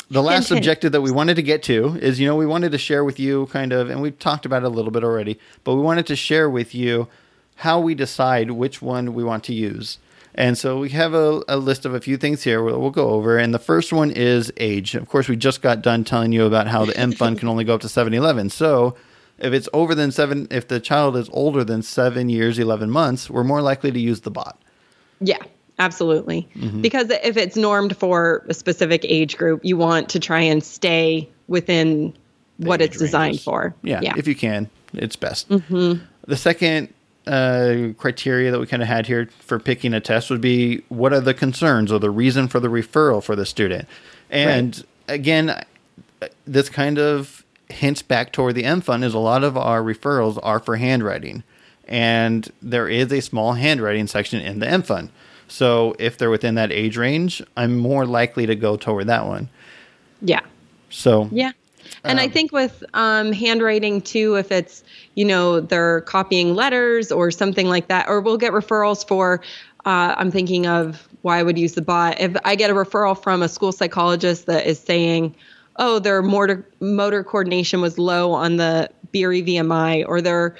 the 0.09 0.21
last 0.21 0.51
objective 0.51 0.91
that 0.91 1.01
we 1.01 1.11
wanted 1.11 1.35
to 1.35 1.41
get 1.41 1.63
to 1.63 1.97
is 2.01 2.19
you 2.19 2.27
know 2.27 2.35
we 2.35 2.45
wanted 2.45 2.71
to 2.71 2.77
share 2.77 3.03
with 3.03 3.19
you 3.19 3.47
kind 3.47 3.73
of 3.73 3.89
and 3.89 4.01
we've 4.01 4.17
talked 4.19 4.45
about 4.45 4.63
it 4.63 4.65
a 4.65 4.69
little 4.69 4.91
bit 4.91 5.03
already 5.03 5.39
but 5.63 5.75
we 5.75 5.81
wanted 5.81 6.05
to 6.05 6.15
share 6.15 6.49
with 6.49 6.75
you 6.75 7.07
how 7.55 7.79
we 7.79 7.95
decide 7.95 8.51
which 8.51 8.81
one 8.81 9.13
we 9.13 9.23
want 9.23 9.43
to 9.43 9.53
use 9.53 9.97
and 10.37 10.57
so 10.57 10.77
we 10.79 10.89
have 10.89 11.13
a, 11.13 11.41
a 11.47 11.57
list 11.57 11.85
of 11.85 11.93
a 11.93 11.99
few 12.01 12.17
things 12.17 12.43
here 12.43 12.61
we'll, 12.61 12.79
we'll 12.79 12.91
go 12.91 13.09
over 13.09 13.37
and 13.37 13.53
the 13.53 13.59
first 13.59 13.91
one 13.93 14.11
is 14.11 14.51
age 14.57 14.93
of 14.95 15.07
course 15.09 15.27
we 15.27 15.35
just 15.35 15.61
got 15.61 15.81
done 15.81 16.03
telling 16.03 16.31
you 16.31 16.45
about 16.45 16.67
how 16.67 16.85
the 16.85 16.95
m 16.97 17.11
fun 17.11 17.35
can 17.35 17.47
only 17.47 17.63
go 17.63 17.75
up 17.75 17.81
to 17.81 17.89
711 17.89 18.49
so 18.49 18.95
if 19.39 19.53
it's 19.53 19.67
over 19.73 19.95
than 19.95 20.11
seven 20.11 20.47
if 20.51 20.67
the 20.67 20.79
child 20.79 21.15
is 21.17 21.29
older 21.33 21.63
than 21.63 21.81
seven 21.81 22.29
years 22.29 22.59
11 22.59 22.89
months 22.91 23.29
we're 23.29 23.43
more 23.43 23.61
likely 23.61 23.91
to 23.91 23.99
use 23.99 24.21
the 24.21 24.31
bot 24.31 24.61
Yeah, 25.19 25.41
absolutely. 25.79 26.47
Mm-hmm. 26.55 26.81
Because 26.81 27.09
if 27.09 27.37
it's 27.37 27.55
normed 27.55 27.95
for 27.97 28.43
a 28.49 28.53
specific 28.53 29.05
age 29.05 29.37
group, 29.37 29.59
you 29.63 29.77
want 29.77 30.09
to 30.09 30.19
try 30.19 30.41
and 30.41 30.61
stay 30.63 31.29
within 31.47 32.13
what 32.57 32.81
age 32.81 32.89
it's 32.91 32.97
designed 32.99 33.31
ranges. 33.35 33.43
for. 33.43 33.75
Yeah, 33.81 33.99
Yeah. 34.01 34.13
if 34.17 34.27
you 34.27 34.35
can, 34.35 34.69
it's 34.93 35.15
best. 35.15 35.47
The 35.49 36.37
second 36.37 36.93
uh, 37.27 37.93
criteria 37.97 38.51
that 38.51 38.59
we 38.59 38.67
kind 38.67 38.81
of 38.81 38.87
had 38.87 39.07
here 39.07 39.29
for 39.39 39.59
picking 39.59 39.93
a 39.93 39.99
test 39.99 40.29
would 40.29 40.41
be 40.41 40.83
what 40.89 41.13
are 41.13 41.21
the 41.21 41.33
concerns 41.33 41.91
or 41.91 41.99
the 41.99 42.09
reason 42.09 42.47
for 42.47 42.59
the 42.59 42.67
referral 42.67 43.23
for 43.23 43.35
the 43.35 43.45
student. 43.45 43.87
And 44.29 44.85
again, 45.07 45.49
uh, 45.49 45.63
this 46.45 46.69
kind 46.69 46.97
of 46.99 47.43
hints 47.69 48.01
back 48.01 48.31
toward 48.31 48.55
the 48.55 48.63
M 48.63 48.81
Fun 48.81 49.03
is 49.03 49.13
a 49.13 49.19
lot 49.19 49.43
of 49.43 49.57
our 49.57 49.81
referrals 49.81 50.39
are 50.43 50.59
for 50.59 50.75
handwriting. 50.77 51.43
And 51.87 52.51
there 52.61 52.87
is 52.87 53.11
a 53.11 53.21
small 53.21 53.53
handwriting 53.53 54.07
section 54.07 54.41
in 54.41 54.59
the 54.59 54.67
M 54.67 54.83
Fun. 54.83 55.09
So 55.47 55.95
if 55.99 56.17
they're 56.17 56.31
within 56.31 56.55
that 56.55 56.71
age 56.71 56.97
range, 56.97 57.41
I'm 57.55 57.77
more 57.77 58.05
likely 58.05 58.45
to 58.47 58.55
go 58.55 58.77
toward 58.77 59.07
that 59.07 59.27
one. 59.27 59.49
yeah. 60.21 60.41
So 60.89 61.29
Yeah. 61.31 61.51
And 62.03 62.19
I 62.19 62.27
think 62.27 62.51
with 62.51 62.83
um, 62.93 63.31
handwriting 63.31 64.01
too, 64.01 64.35
if 64.35 64.51
it's, 64.51 64.83
you 65.15 65.25
know, 65.25 65.59
they're 65.61 66.01
copying 66.01 66.55
letters 66.55 67.11
or 67.11 67.31
something 67.31 67.67
like 67.67 67.87
that, 67.87 68.07
or 68.07 68.21
we'll 68.21 68.37
get 68.37 68.53
referrals 68.53 69.07
for, 69.07 69.41
uh, 69.85 70.13
I'm 70.17 70.31
thinking 70.31 70.67
of 70.67 71.07
why 71.21 71.39
I 71.39 71.43
would 71.43 71.57
use 71.57 71.73
the 71.73 71.81
bot. 71.81 72.19
If 72.19 72.35
I 72.45 72.55
get 72.55 72.69
a 72.69 72.73
referral 72.73 73.21
from 73.21 73.41
a 73.41 73.49
school 73.49 73.71
psychologist 73.71 74.45
that 74.45 74.67
is 74.67 74.79
saying, 74.79 75.35
oh, 75.77 75.99
their 75.99 76.21
motor, 76.21 76.67
motor 76.79 77.23
coordination 77.23 77.81
was 77.81 77.97
low 77.97 78.31
on 78.33 78.57
the 78.57 78.89
Beery 79.11 79.41
VMI 79.41 80.05
or 80.07 80.21
their, 80.21 80.55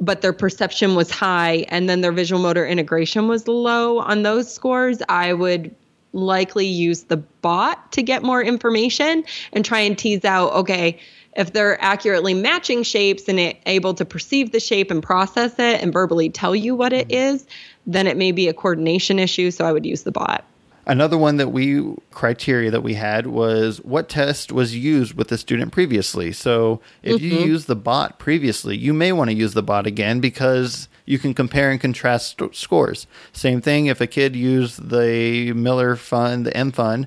but 0.00 0.22
their 0.22 0.32
perception 0.32 0.94
was 0.94 1.10
high 1.10 1.66
and 1.68 1.88
then 1.88 2.00
their 2.00 2.12
visual 2.12 2.40
motor 2.40 2.66
integration 2.66 3.28
was 3.28 3.46
low 3.46 3.98
on 3.98 4.22
those 4.22 4.52
scores, 4.52 5.02
I 5.08 5.32
would 5.32 5.74
likely 6.12 6.66
use 6.66 7.04
the 7.04 7.18
bot 7.18 7.92
to 7.92 8.02
get 8.02 8.22
more 8.22 8.42
information 8.42 9.24
and 9.52 9.64
try 9.64 9.80
and 9.80 9.96
tease 9.96 10.24
out 10.24 10.52
okay 10.52 10.98
if 11.36 11.52
they're 11.52 11.80
accurately 11.82 12.34
matching 12.34 12.82
shapes 12.82 13.28
and 13.28 13.54
able 13.66 13.94
to 13.94 14.04
perceive 14.04 14.52
the 14.52 14.60
shape 14.60 14.90
and 14.90 15.02
process 15.02 15.52
it 15.58 15.80
and 15.80 15.92
verbally 15.92 16.28
tell 16.28 16.56
you 16.56 16.74
what 16.74 16.92
it 16.92 17.08
mm-hmm. 17.08 17.34
is 17.34 17.46
then 17.86 18.06
it 18.06 18.16
may 18.16 18.32
be 18.32 18.48
a 18.48 18.54
coordination 18.54 19.18
issue 19.18 19.50
so 19.50 19.64
i 19.64 19.72
would 19.72 19.86
use 19.86 20.02
the 20.02 20.12
bot 20.12 20.44
Another 20.90 21.16
one 21.16 21.36
that 21.36 21.52
we 21.52 21.94
criteria 22.10 22.68
that 22.70 22.82
we 22.82 22.94
had 22.94 23.28
was 23.28 23.78
what 23.82 24.08
test 24.08 24.50
was 24.50 24.76
used 24.76 25.14
with 25.14 25.28
the 25.28 25.38
student 25.38 25.70
previously. 25.70 26.32
So 26.32 26.80
if 27.02 27.20
you 27.20 27.34
mm-hmm. 27.34 27.48
use 27.48 27.66
the 27.66 27.76
bot 27.76 28.18
previously, 28.18 28.76
you 28.76 28.92
may 28.92 29.12
want 29.12 29.30
to 29.30 29.36
use 29.36 29.52
the 29.54 29.62
bot 29.62 29.86
again 29.86 30.18
because 30.18 30.88
you 31.04 31.20
can 31.20 31.32
compare 31.32 31.70
and 31.70 31.80
contrast 31.80 32.30
st- 32.30 32.56
scores. 32.56 33.06
Same 33.32 33.60
thing 33.60 33.86
if 33.86 34.00
a 34.00 34.06
kid 34.08 34.34
used 34.34 34.88
the 34.88 35.52
Miller 35.52 35.96
Fun, 35.96 36.44
the 36.44 36.56
M 36.56 36.72
Fun, 36.72 37.06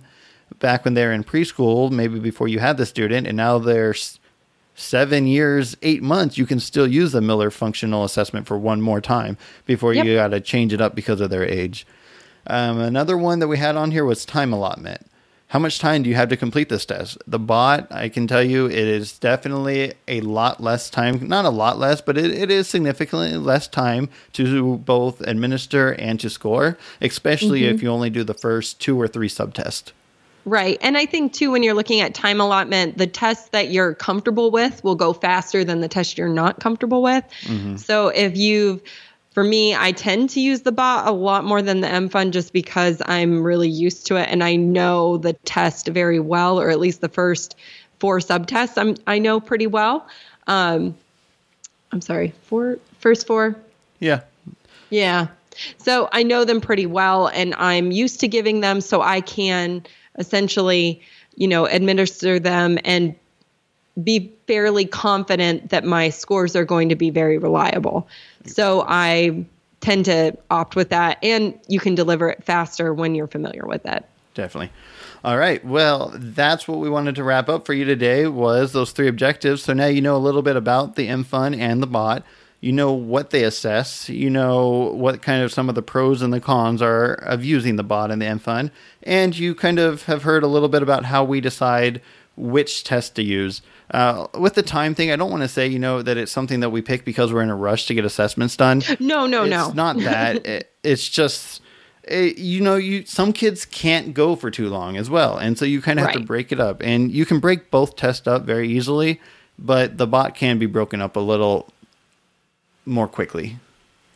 back 0.64 0.86
when 0.86 0.96
they're 0.96 1.12
in 1.12 1.24
preschool, 1.24 1.92
maybe 1.92 2.20
before 2.20 2.48
you 2.48 2.58
had 2.58 2.78
the 2.78 2.86
student, 2.86 3.28
and 3.28 3.38
now 3.38 3.60
they're 3.60 3.94
seven 4.74 5.28
years, 5.28 5.76
eight 5.84 6.02
months, 6.02 6.38
you 6.38 6.46
can 6.48 6.60
still 6.60 6.88
use 6.88 7.12
the 7.12 7.22
Miller 7.22 7.52
Functional 7.52 8.04
Assessment 8.06 8.48
for 8.48 8.58
one 8.58 8.82
more 8.82 9.02
time 9.02 9.38
before 9.66 9.94
Yep. 9.94 10.06
you 10.06 10.16
got 10.16 10.30
to 10.30 10.40
change 10.40 10.74
it 10.74 10.82
up 10.82 10.96
because 10.96 11.22
of 11.22 11.30
their 11.30 11.44
age. 11.44 11.86
Um, 12.48 12.80
another 12.80 13.18
one 13.18 13.40
that 13.40 13.48
we 13.50 13.58
had 13.58 13.76
on 13.76 13.92
here 13.92 14.06
was 14.06 14.26
time 14.26 14.54
allotment. 14.54 15.06
How 15.48 15.60
much 15.60 15.78
time 15.80 16.02
do 16.02 16.10
you 16.10 16.16
have 16.16 16.30
to 16.30 16.38
complete 16.38 16.70
this 16.70 16.86
test? 16.86 17.18
The 17.28 17.38
bot, 17.38 17.92
I 17.92 18.08
can 18.10 18.26
tell 18.26 18.42
you, 18.42 18.66
it 18.66 18.74
is 18.74 19.20
definitely 19.20 19.94
a 20.08 20.22
lot 20.22 20.64
less 20.64 20.90
time. 20.90 21.28
Not 21.28 21.46
a 21.46 21.50
lot 21.50 21.78
less, 21.78 22.02
but 22.02 22.18
it, 22.18 22.32
it 22.32 22.50
is 22.50 22.68
significantly 22.68 23.36
less 23.38 23.68
time 23.68 24.10
to 24.32 24.78
both 24.78 25.20
administer 25.22 25.92
and 25.92 26.20
to 26.22 26.30
score, 26.30 26.78
especially 27.02 27.66
if 27.66 27.84
you 27.84 27.90
only 27.90 28.10
do 28.10 28.24
the 28.24 28.34
first 28.34 28.80
two 28.80 29.00
or 29.00 29.08
three 29.08 29.30
subtests. 29.30 29.92
Right. 30.46 30.78
And 30.82 30.98
I 30.98 31.06
think 31.06 31.32
too, 31.32 31.52
when 31.52 31.64
you're 31.64 31.74
looking 31.74 32.02
at 32.02 32.14
time 32.14 32.42
allotment, 32.42 32.98
the 32.98 33.08
tests 33.08 33.50
that 33.50 33.72
you're 33.72 33.94
comfortable 33.94 34.52
with 34.52 34.84
will 34.84 34.96
go 34.96 35.14
faster 35.14 35.64
than 35.64 35.80
the 35.80 35.88
test 35.88 36.18
you're 36.18 36.28
not 36.28 36.60
comfortable 36.60 37.02
with. 37.02 37.24
So 37.80 38.10
if 38.10 38.36
you've, 38.36 38.82
for 39.32 39.44
me, 39.44 39.74
I 39.74 39.94
tend 39.94 40.32
to 40.32 40.42
use 40.42 40.62
the 40.62 40.74
bot 40.74 41.08
a 41.08 41.12
lot 41.12 41.46
more 41.46 41.62
than 41.62 41.80
the 41.80 41.88
M 41.88 42.10
Fun 42.10 42.34
just 42.34 42.52
because 42.52 43.02
I'm 43.06 43.42
really 43.42 43.70
used 43.70 44.08
to 44.08 44.18
it 44.18 44.28
and 44.30 44.44
I 44.44 44.58
know 44.58 45.18
the 45.18 45.34
test 45.34 45.88
very 45.88 46.20
well, 46.20 46.60
or 46.60 46.70
at 46.70 46.80
least 46.80 47.00
the 47.00 47.10
first 47.10 47.56
four 48.00 48.20
subtests 48.20 48.78
I'm, 48.78 48.96
I 49.08 49.20
know 49.20 49.40
pretty 49.40 49.66
well. 49.68 50.06
Um, 50.46 50.94
I'm 51.94 52.02
sorry, 52.02 52.34
four, 52.44 52.80
first 53.00 53.26
four, 53.28 53.56
Yeah. 54.00 54.22
yeah. 54.90 55.28
So 55.78 56.10
I 56.12 56.24
know 56.24 56.44
them 56.44 56.60
pretty 56.60 56.86
well 56.86 57.28
and 57.28 57.56
I'm 57.56 57.92
used 57.92 58.20
to 58.22 58.28
giving 58.28 58.60
them 58.60 58.82
so 58.82 59.02
I 59.02 59.22
can 59.22 59.84
essentially, 60.18 61.02
you 61.36 61.48
know, 61.48 61.66
administer 61.66 62.40
them 62.40 62.78
and 62.84 63.16
be 64.02 64.34
fairly 64.48 64.86
confident 64.86 65.70
that 65.70 65.84
my 65.84 66.10
scores 66.10 66.56
are 66.56 66.66
going 66.66 66.90
to 66.90 66.96
be 66.96 67.10
very 67.10 67.38
reliable. 67.38 68.08
So 68.46 68.84
I 68.88 69.46
tend 69.82 70.06
to 70.06 70.36
opt 70.50 70.76
with 70.76 70.90
that 70.90 71.18
and 71.22 71.60
you 71.68 71.80
can 71.80 71.94
deliver 71.94 72.30
it 72.30 72.44
faster 72.44 72.94
when 72.94 73.16
you're 73.16 73.28
familiar 73.28 73.66
with 73.66 73.86
it. 73.86 74.06
Definitely. 74.34 74.72
All 75.24 75.38
right. 75.38 75.64
Well, 75.64 76.12
that's 76.16 76.68
what 76.68 76.80
we 76.80 76.90
wanted 76.90 77.16
to 77.16 77.24
wrap 77.24 77.50
up 77.50 77.66
for 77.66 77.74
you 77.74 77.86
today 77.86 78.28
was 78.28 78.72
those 78.72 78.92
three 78.92 79.08
objectives. 79.08 79.64
So 79.64 79.74
now 79.74 79.86
you 79.86 80.02
know 80.02 80.16
a 80.16 80.18
little 80.18 80.42
bit 80.42 80.56
about 80.56 80.96
the 80.96 81.08
M 81.08 81.24
MFun 81.24 81.58
and 81.58 81.82
the 81.82 81.88
bot. 81.88 82.24
You 82.64 82.72
know 82.72 82.94
what 82.94 83.32
they 83.32 83.44
assess. 83.44 84.08
You 84.08 84.30
know 84.30 84.94
what 84.94 85.22
kind 85.22 85.44
of 85.44 85.52
some 85.52 85.68
of 85.68 85.76
the 85.76 85.82
pros 85.82 86.22
and 86.22 86.32
the 86.32 86.40
cons 86.40 86.82
are 86.82 87.14
of 87.16 87.44
using 87.44 87.76
the 87.76 87.84
bot 87.84 88.10
and 88.10 88.22
the 88.22 88.26
MFun. 88.26 88.72
And 89.04 89.38
you 89.38 89.54
kind 89.54 89.80
of 89.80 90.04
have 90.04 90.24
heard 90.24 90.44
a 90.44 90.48
little 90.48 90.70
bit 90.70 90.82
about 90.82 91.04
how 91.04 91.26
we 91.26 91.42
decide 91.42 92.02
which 92.38 92.86
test 92.86 93.16
to 93.16 93.22
use. 93.22 93.62
Uh, 93.92 94.28
with 94.40 94.54
the 94.54 94.64
time 94.64 94.96
thing, 94.96 95.12
I 95.12 95.18
don't 95.18 95.30
want 95.30 95.44
to 95.44 95.50
say, 95.50 95.68
you 95.68 95.78
know, 95.78 96.02
that 96.02 96.16
it's 96.16 96.32
something 96.32 96.62
that 96.62 96.70
we 96.70 96.82
pick 96.82 97.04
because 97.04 97.34
we're 97.34 97.42
in 97.42 97.50
a 97.50 97.56
rush 97.56 97.86
to 97.88 97.94
get 97.94 98.06
assessments 98.06 98.56
done. 98.56 98.82
No, 99.00 99.28
no, 99.28 99.44
no. 99.44 99.68
it's 99.68 99.76
no. 99.76 99.84
not 99.84 99.98
that. 100.00 100.46
It- 100.48 100.70
it's 100.84 101.10
just 101.10 101.62
it, 102.04 102.38
you 102.38 102.62
know 102.62 102.76
you 102.76 103.06
some 103.06 103.32
kids 103.34 103.66
can't 103.66 104.14
go 104.14 104.36
for 104.36 104.52
too 104.52 104.70
long 104.70 104.98
as 104.98 105.10
well 105.10 105.38
and 105.38 105.58
so 105.58 105.64
you 105.64 105.82
kind 105.82 105.98
of 106.00 106.06
have 106.06 106.16
to 106.16 106.20
break 106.20 106.52
it 106.52 106.60
up 106.60 106.82
and 106.84 107.12
you 107.12 107.26
can 107.26 107.40
break 107.40 107.72
both 107.72 107.96
tests 107.96 108.28
up 108.28 108.44
very 108.44 108.68
easily 108.68 109.22
but 109.58 109.98
the 109.98 110.06
bot 110.06 110.36
can 110.36 110.60
be 110.60 110.66
broken 110.66 111.02
up 111.02 111.16
a 111.16 111.22
little 111.22 111.72
more 112.86 113.08
quickly 113.08 113.58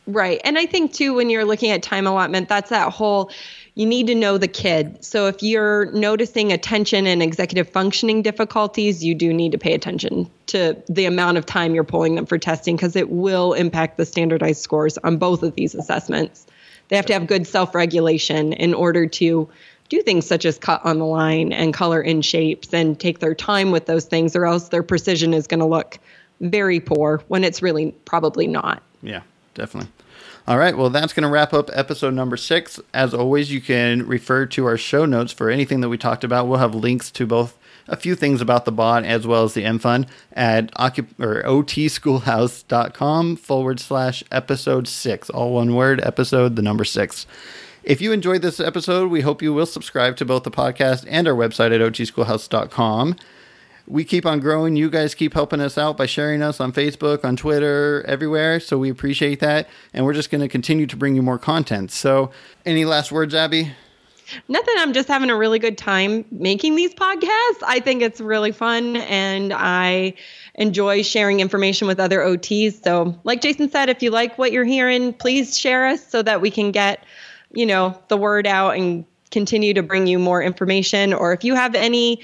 Right. 0.07 0.39
And 0.45 0.57
I 0.57 0.65
think 0.65 0.93
too, 0.93 1.13
when 1.13 1.29
you're 1.29 1.43
looking 1.43 1.69
at 1.71 1.83
time 1.83 2.07
allotment, 2.07 2.47
that's 2.47 2.69
that 2.69 2.93
whole 2.93 3.29
you 3.75 3.85
need 3.85 4.07
to 4.07 4.15
know 4.15 4.37
the 4.37 4.47
kid. 4.47 5.03
So 5.03 5.27
if 5.27 5.43
you're 5.43 5.91
noticing 5.91 6.51
attention 6.51 7.05
and 7.05 7.21
executive 7.21 7.69
functioning 7.69 8.23
difficulties, 8.23 9.03
you 9.03 9.13
do 9.13 9.33
need 9.33 9.51
to 9.51 9.57
pay 9.57 9.73
attention 9.73 10.31
to 10.47 10.81
the 10.87 11.05
amount 11.05 11.37
of 11.37 11.45
time 11.45 11.75
you're 11.75 11.83
pulling 11.83 12.15
them 12.15 12.25
for 12.25 12.37
testing 12.37 12.75
because 12.75 12.95
it 12.95 13.09
will 13.09 13.53
impact 13.53 13.97
the 13.97 14.05
standardized 14.05 14.61
scores 14.61 14.97
on 14.97 15.17
both 15.17 15.43
of 15.43 15.53
these 15.55 15.75
assessments. 15.75 16.47
They 16.87 16.95
have 16.95 17.05
to 17.07 17.13
have 17.13 17.27
good 17.27 17.45
self 17.45 17.75
regulation 17.75 18.53
in 18.53 18.73
order 18.73 19.07
to 19.07 19.49
do 19.89 20.01
things 20.01 20.25
such 20.25 20.45
as 20.45 20.57
cut 20.57 20.85
on 20.85 20.99
the 20.99 21.05
line 21.05 21.51
and 21.51 21.73
color 21.73 22.01
in 22.01 22.21
shapes 22.21 22.73
and 22.73 22.97
take 22.97 23.19
their 23.19 23.35
time 23.35 23.71
with 23.71 23.85
those 23.85 24.05
things, 24.05 24.37
or 24.37 24.45
else 24.45 24.69
their 24.69 24.83
precision 24.83 25.33
is 25.33 25.47
going 25.47 25.59
to 25.59 25.65
look 25.65 25.99
very 26.41 26.79
poor 26.79 27.21
when 27.27 27.43
it's 27.43 27.61
really 27.61 27.91
probably 28.05 28.47
not. 28.47 28.81
yeah 29.01 29.21
definitely 29.55 29.89
all 30.47 30.57
right 30.57 30.77
well 30.77 30.89
that's 30.89 31.13
going 31.13 31.23
to 31.23 31.29
wrap 31.29 31.53
up 31.53 31.69
episode 31.73 32.13
number 32.13 32.37
six 32.37 32.79
as 32.93 33.13
always 33.13 33.51
you 33.51 33.59
can 33.59 34.05
refer 34.07 34.45
to 34.45 34.65
our 34.65 34.77
show 34.77 35.05
notes 35.05 35.31
for 35.31 35.49
anything 35.49 35.81
that 35.81 35.89
we 35.89 35.97
talked 35.97 36.23
about 36.23 36.47
we'll 36.47 36.59
have 36.59 36.75
links 36.75 37.09
to 37.11 37.25
both 37.25 37.57
a 37.87 37.95
few 37.95 38.15
things 38.15 38.41
about 38.41 38.65
the 38.65 38.71
bot 38.71 39.03
as 39.05 39.25
well 39.25 39.43
as 39.43 39.53
the 39.53 39.63
mfun 39.63 40.07
at 40.33 40.71
occup- 40.75 41.19
or 41.19 41.41
otschoolhouse.com 41.43 43.35
forward 43.35 43.79
slash 43.79 44.23
episode 44.31 44.87
six 44.87 45.29
all 45.29 45.53
one 45.53 45.73
word 45.75 45.99
episode 46.03 46.55
the 46.55 46.61
number 46.61 46.85
six 46.85 47.25
If 47.83 48.01
you 48.01 48.11
enjoyed 48.11 48.41
this 48.41 48.59
episode, 48.59 49.09
we 49.09 49.21
hope 49.21 49.41
you 49.41 49.53
will 49.53 49.65
subscribe 49.65 50.17
to 50.17 50.25
both 50.25 50.43
the 50.43 50.51
podcast 50.51 51.05
and 51.07 51.25
our 51.25 51.33
website 51.33 51.73
at 51.73 51.79
otschoolhouse.com. 51.79 53.15
We 53.87 54.03
keep 54.03 54.25
on 54.25 54.39
growing. 54.41 54.75
You 54.75 54.89
guys 54.89 55.15
keep 55.15 55.33
helping 55.33 55.61
us 55.61 55.77
out 55.77 55.95
by 55.95 56.05
sharing 56.05 56.41
us 56.41 56.59
on 56.59 56.73
Facebook, 56.73 57.23
on 57.23 57.37
Twitter, 57.37 58.03
everywhere. 58.07 58.59
So 58.59 58.77
we 58.77 58.89
appreciate 58.89 59.39
that. 59.39 59.69
And 59.93 60.05
we're 60.05 60.13
just 60.13 60.29
going 60.29 60.41
to 60.41 60.49
continue 60.49 60.85
to 60.87 60.97
bring 60.97 61.15
you 61.15 61.21
more 61.21 61.39
content. 61.39 61.91
So, 61.91 62.31
any 62.65 62.83
last 62.83 63.11
words, 63.11 63.33
Abby? 63.33 63.71
Nothing. 64.49 64.75
I'm 64.77 64.93
just 64.93 65.07
having 65.07 65.29
a 65.29 65.37
really 65.37 65.59
good 65.59 65.77
time 65.77 66.25
making 66.31 66.75
these 66.75 66.93
podcasts. 66.93 67.63
I 67.65 67.79
think 67.81 68.01
it's 68.01 68.19
really 68.19 68.51
fun 68.51 68.97
and 68.97 69.53
I 69.53 70.15
enjoy 70.55 71.01
sharing 71.01 71.39
information 71.39 71.87
with 71.87 71.99
other 71.99 72.19
OTs. 72.19 72.83
So, 72.83 73.17
like 73.23 73.41
Jason 73.41 73.69
said, 73.69 73.89
if 73.89 74.03
you 74.03 74.11
like 74.11 74.37
what 74.37 74.51
you're 74.51 74.65
hearing, 74.65 75.13
please 75.13 75.57
share 75.57 75.87
us 75.87 76.05
so 76.05 76.21
that 76.23 76.41
we 76.41 76.51
can 76.51 76.71
get, 76.71 77.05
you 77.53 77.65
know, 77.65 77.97
the 78.09 78.17
word 78.17 78.47
out 78.47 78.71
and 78.71 79.05
continue 79.31 79.73
to 79.73 79.83
bring 79.83 80.07
you 80.07 80.19
more 80.19 80.41
information. 80.41 81.13
Or 81.13 81.31
if 81.31 81.43
you 81.43 81.55
have 81.55 81.73
any 81.75 82.21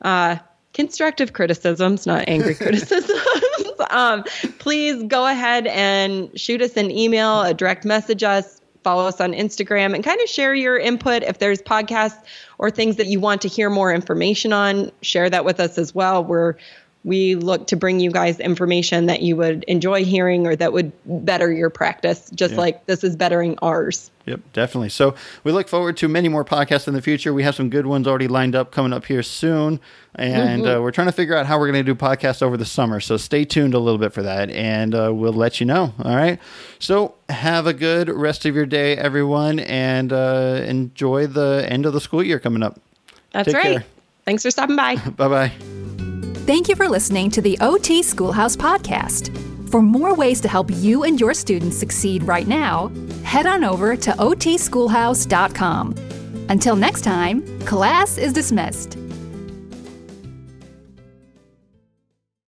uh, 0.00 0.36
constructive 0.72 1.32
criticisms, 1.32 2.06
not 2.06 2.24
angry 2.28 2.54
criticisms, 2.56 3.20
um, 3.90 4.24
please 4.58 5.02
go 5.04 5.26
ahead 5.26 5.66
and 5.66 6.30
shoot 6.38 6.62
us 6.62 6.76
an 6.76 6.90
email, 6.90 7.42
a 7.42 7.54
direct 7.54 7.84
message 7.84 8.22
us, 8.22 8.60
follow 8.82 9.06
us 9.06 9.20
on 9.20 9.32
Instagram, 9.32 9.94
and 9.94 10.02
kind 10.02 10.20
of 10.20 10.28
share 10.28 10.54
your 10.54 10.76
input. 10.76 11.22
If 11.22 11.38
there's 11.38 11.62
podcasts 11.62 12.20
or 12.58 12.70
things 12.70 12.96
that 12.96 13.06
you 13.06 13.20
want 13.20 13.42
to 13.42 13.48
hear 13.48 13.70
more 13.70 13.92
information 13.92 14.52
on, 14.52 14.90
share 15.02 15.30
that 15.30 15.44
with 15.44 15.60
us 15.60 15.78
as 15.78 15.94
well. 15.94 16.24
We're 16.24 16.56
we 17.04 17.34
look 17.34 17.66
to 17.68 17.76
bring 17.76 17.98
you 17.98 18.10
guys 18.10 18.38
information 18.38 19.06
that 19.06 19.22
you 19.22 19.36
would 19.36 19.64
enjoy 19.64 20.04
hearing 20.04 20.46
or 20.46 20.54
that 20.54 20.72
would 20.72 20.92
better 21.04 21.52
your 21.52 21.70
practice, 21.70 22.30
just 22.30 22.54
like 22.54 22.86
this 22.86 23.02
is 23.02 23.16
bettering 23.16 23.58
ours. 23.60 24.10
Yep, 24.26 24.40
definitely. 24.52 24.90
So 24.90 25.16
we 25.42 25.50
look 25.50 25.66
forward 25.66 25.96
to 25.96 26.06
many 26.06 26.28
more 26.28 26.44
podcasts 26.44 26.86
in 26.86 26.94
the 26.94 27.02
future. 27.02 27.32
We 27.32 27.42
have 27.42 27.56
some 27.56 27.70
good 27.70 27.86
ones 27.86 28.06
already 28.06 28.28
lined 28.28 28.54
up 28.54 28.70
coming 28.70 28.92
up 28.92 29.04
here 29.04 29.22
soon. 29.24 29.80
And 30.14 30.62
mm-hmm. 30.62 30.78
uh, 30.78 30.80
we're 30.80 30.92
trying 30.92 31.08
to 31.08 31.12
figure 31.12 31.34
out 31.34 31.46
how 31.46 31.58
we're 31.58 31.72
going 31.72 31.84
to 31.84 31.94
do 31.94 31.98
podcasts 31.98 32.40
over 32.40 32.56
the 32.56 32.64
summer. 32.64 33.00
So 33.00 33.16
stay 33.16 33.44
tuned 33.44 33.74
a 33.74 33.80
little 33.80 33.98
bit 33.98 34.12
for 34.12 34.22
that 34.22 34.50
and 34.50 34.94
uh, 34.94 35.10
we'll 35.12 35.32
let 35.32 35.58
you 35.58 35.66
know. 35.66 35.92
All 36.04 36.14
right. 36.14 36.38
So 36.78 37.16
have 37.28 37.66
a 37.66 37.72
good 37.72 38.08
rest 38.08 38.44
of 38.46 38.54
your 38.54 38.66
day, 38.66 38.96
everyone, 38.96 39.58
and 39.58 40.12
uh, 40.12 40.62
enjoy 40.66 41.26
the 41.26 41.66
end 41.68 41.84
of 41.84 41.92
the 41.92 42.00
school 42.00 42.22
year 42.22 42.38
coming 42.38 42.62
up. 42.62 42.78
That's 43.32 43.46
Take 43.46 43.56
right. 43.56 43.78
Care. 43.78 43.84
Thanks 44.24 44.44
for 44.44 44.52
stopping 44.52 44.76
by. 44.76 44.96
bye 45.16 45.28
bye. 45.28 45.81
Thank 46.44 46.68
you 46.68 46.74
for 46.74 46.88
listening 46.88 47.30
to 47.30 47.40
the 47.40 47.56
OT 47.60 48.02
Schoolhouse 48.02 48.56
podcast. 48.56 49.30
For 49.70 49.80
more 49.80 50.12
ways 50.12 50.40
to 50.40 50.48
help 50.48 50.70
you 50.72 51.04
and 51.04 51.20
your 51.20 51.34
students 51.34 51.78
succeed 51.78 52.24
right 52.24 52.48
now, 52.48 52.90
head 53.22 53.46
on 53.46 53.62
over 53.62 53.94
to 53.94 54.10
otschoolhouse.com. 54.10 55.94
Until 56.48 56.74
next 56.74 57.02
time, 57.02 57.60
class 57.60 58.18
is 58.18 58.32
dismissed. 58.32 58.98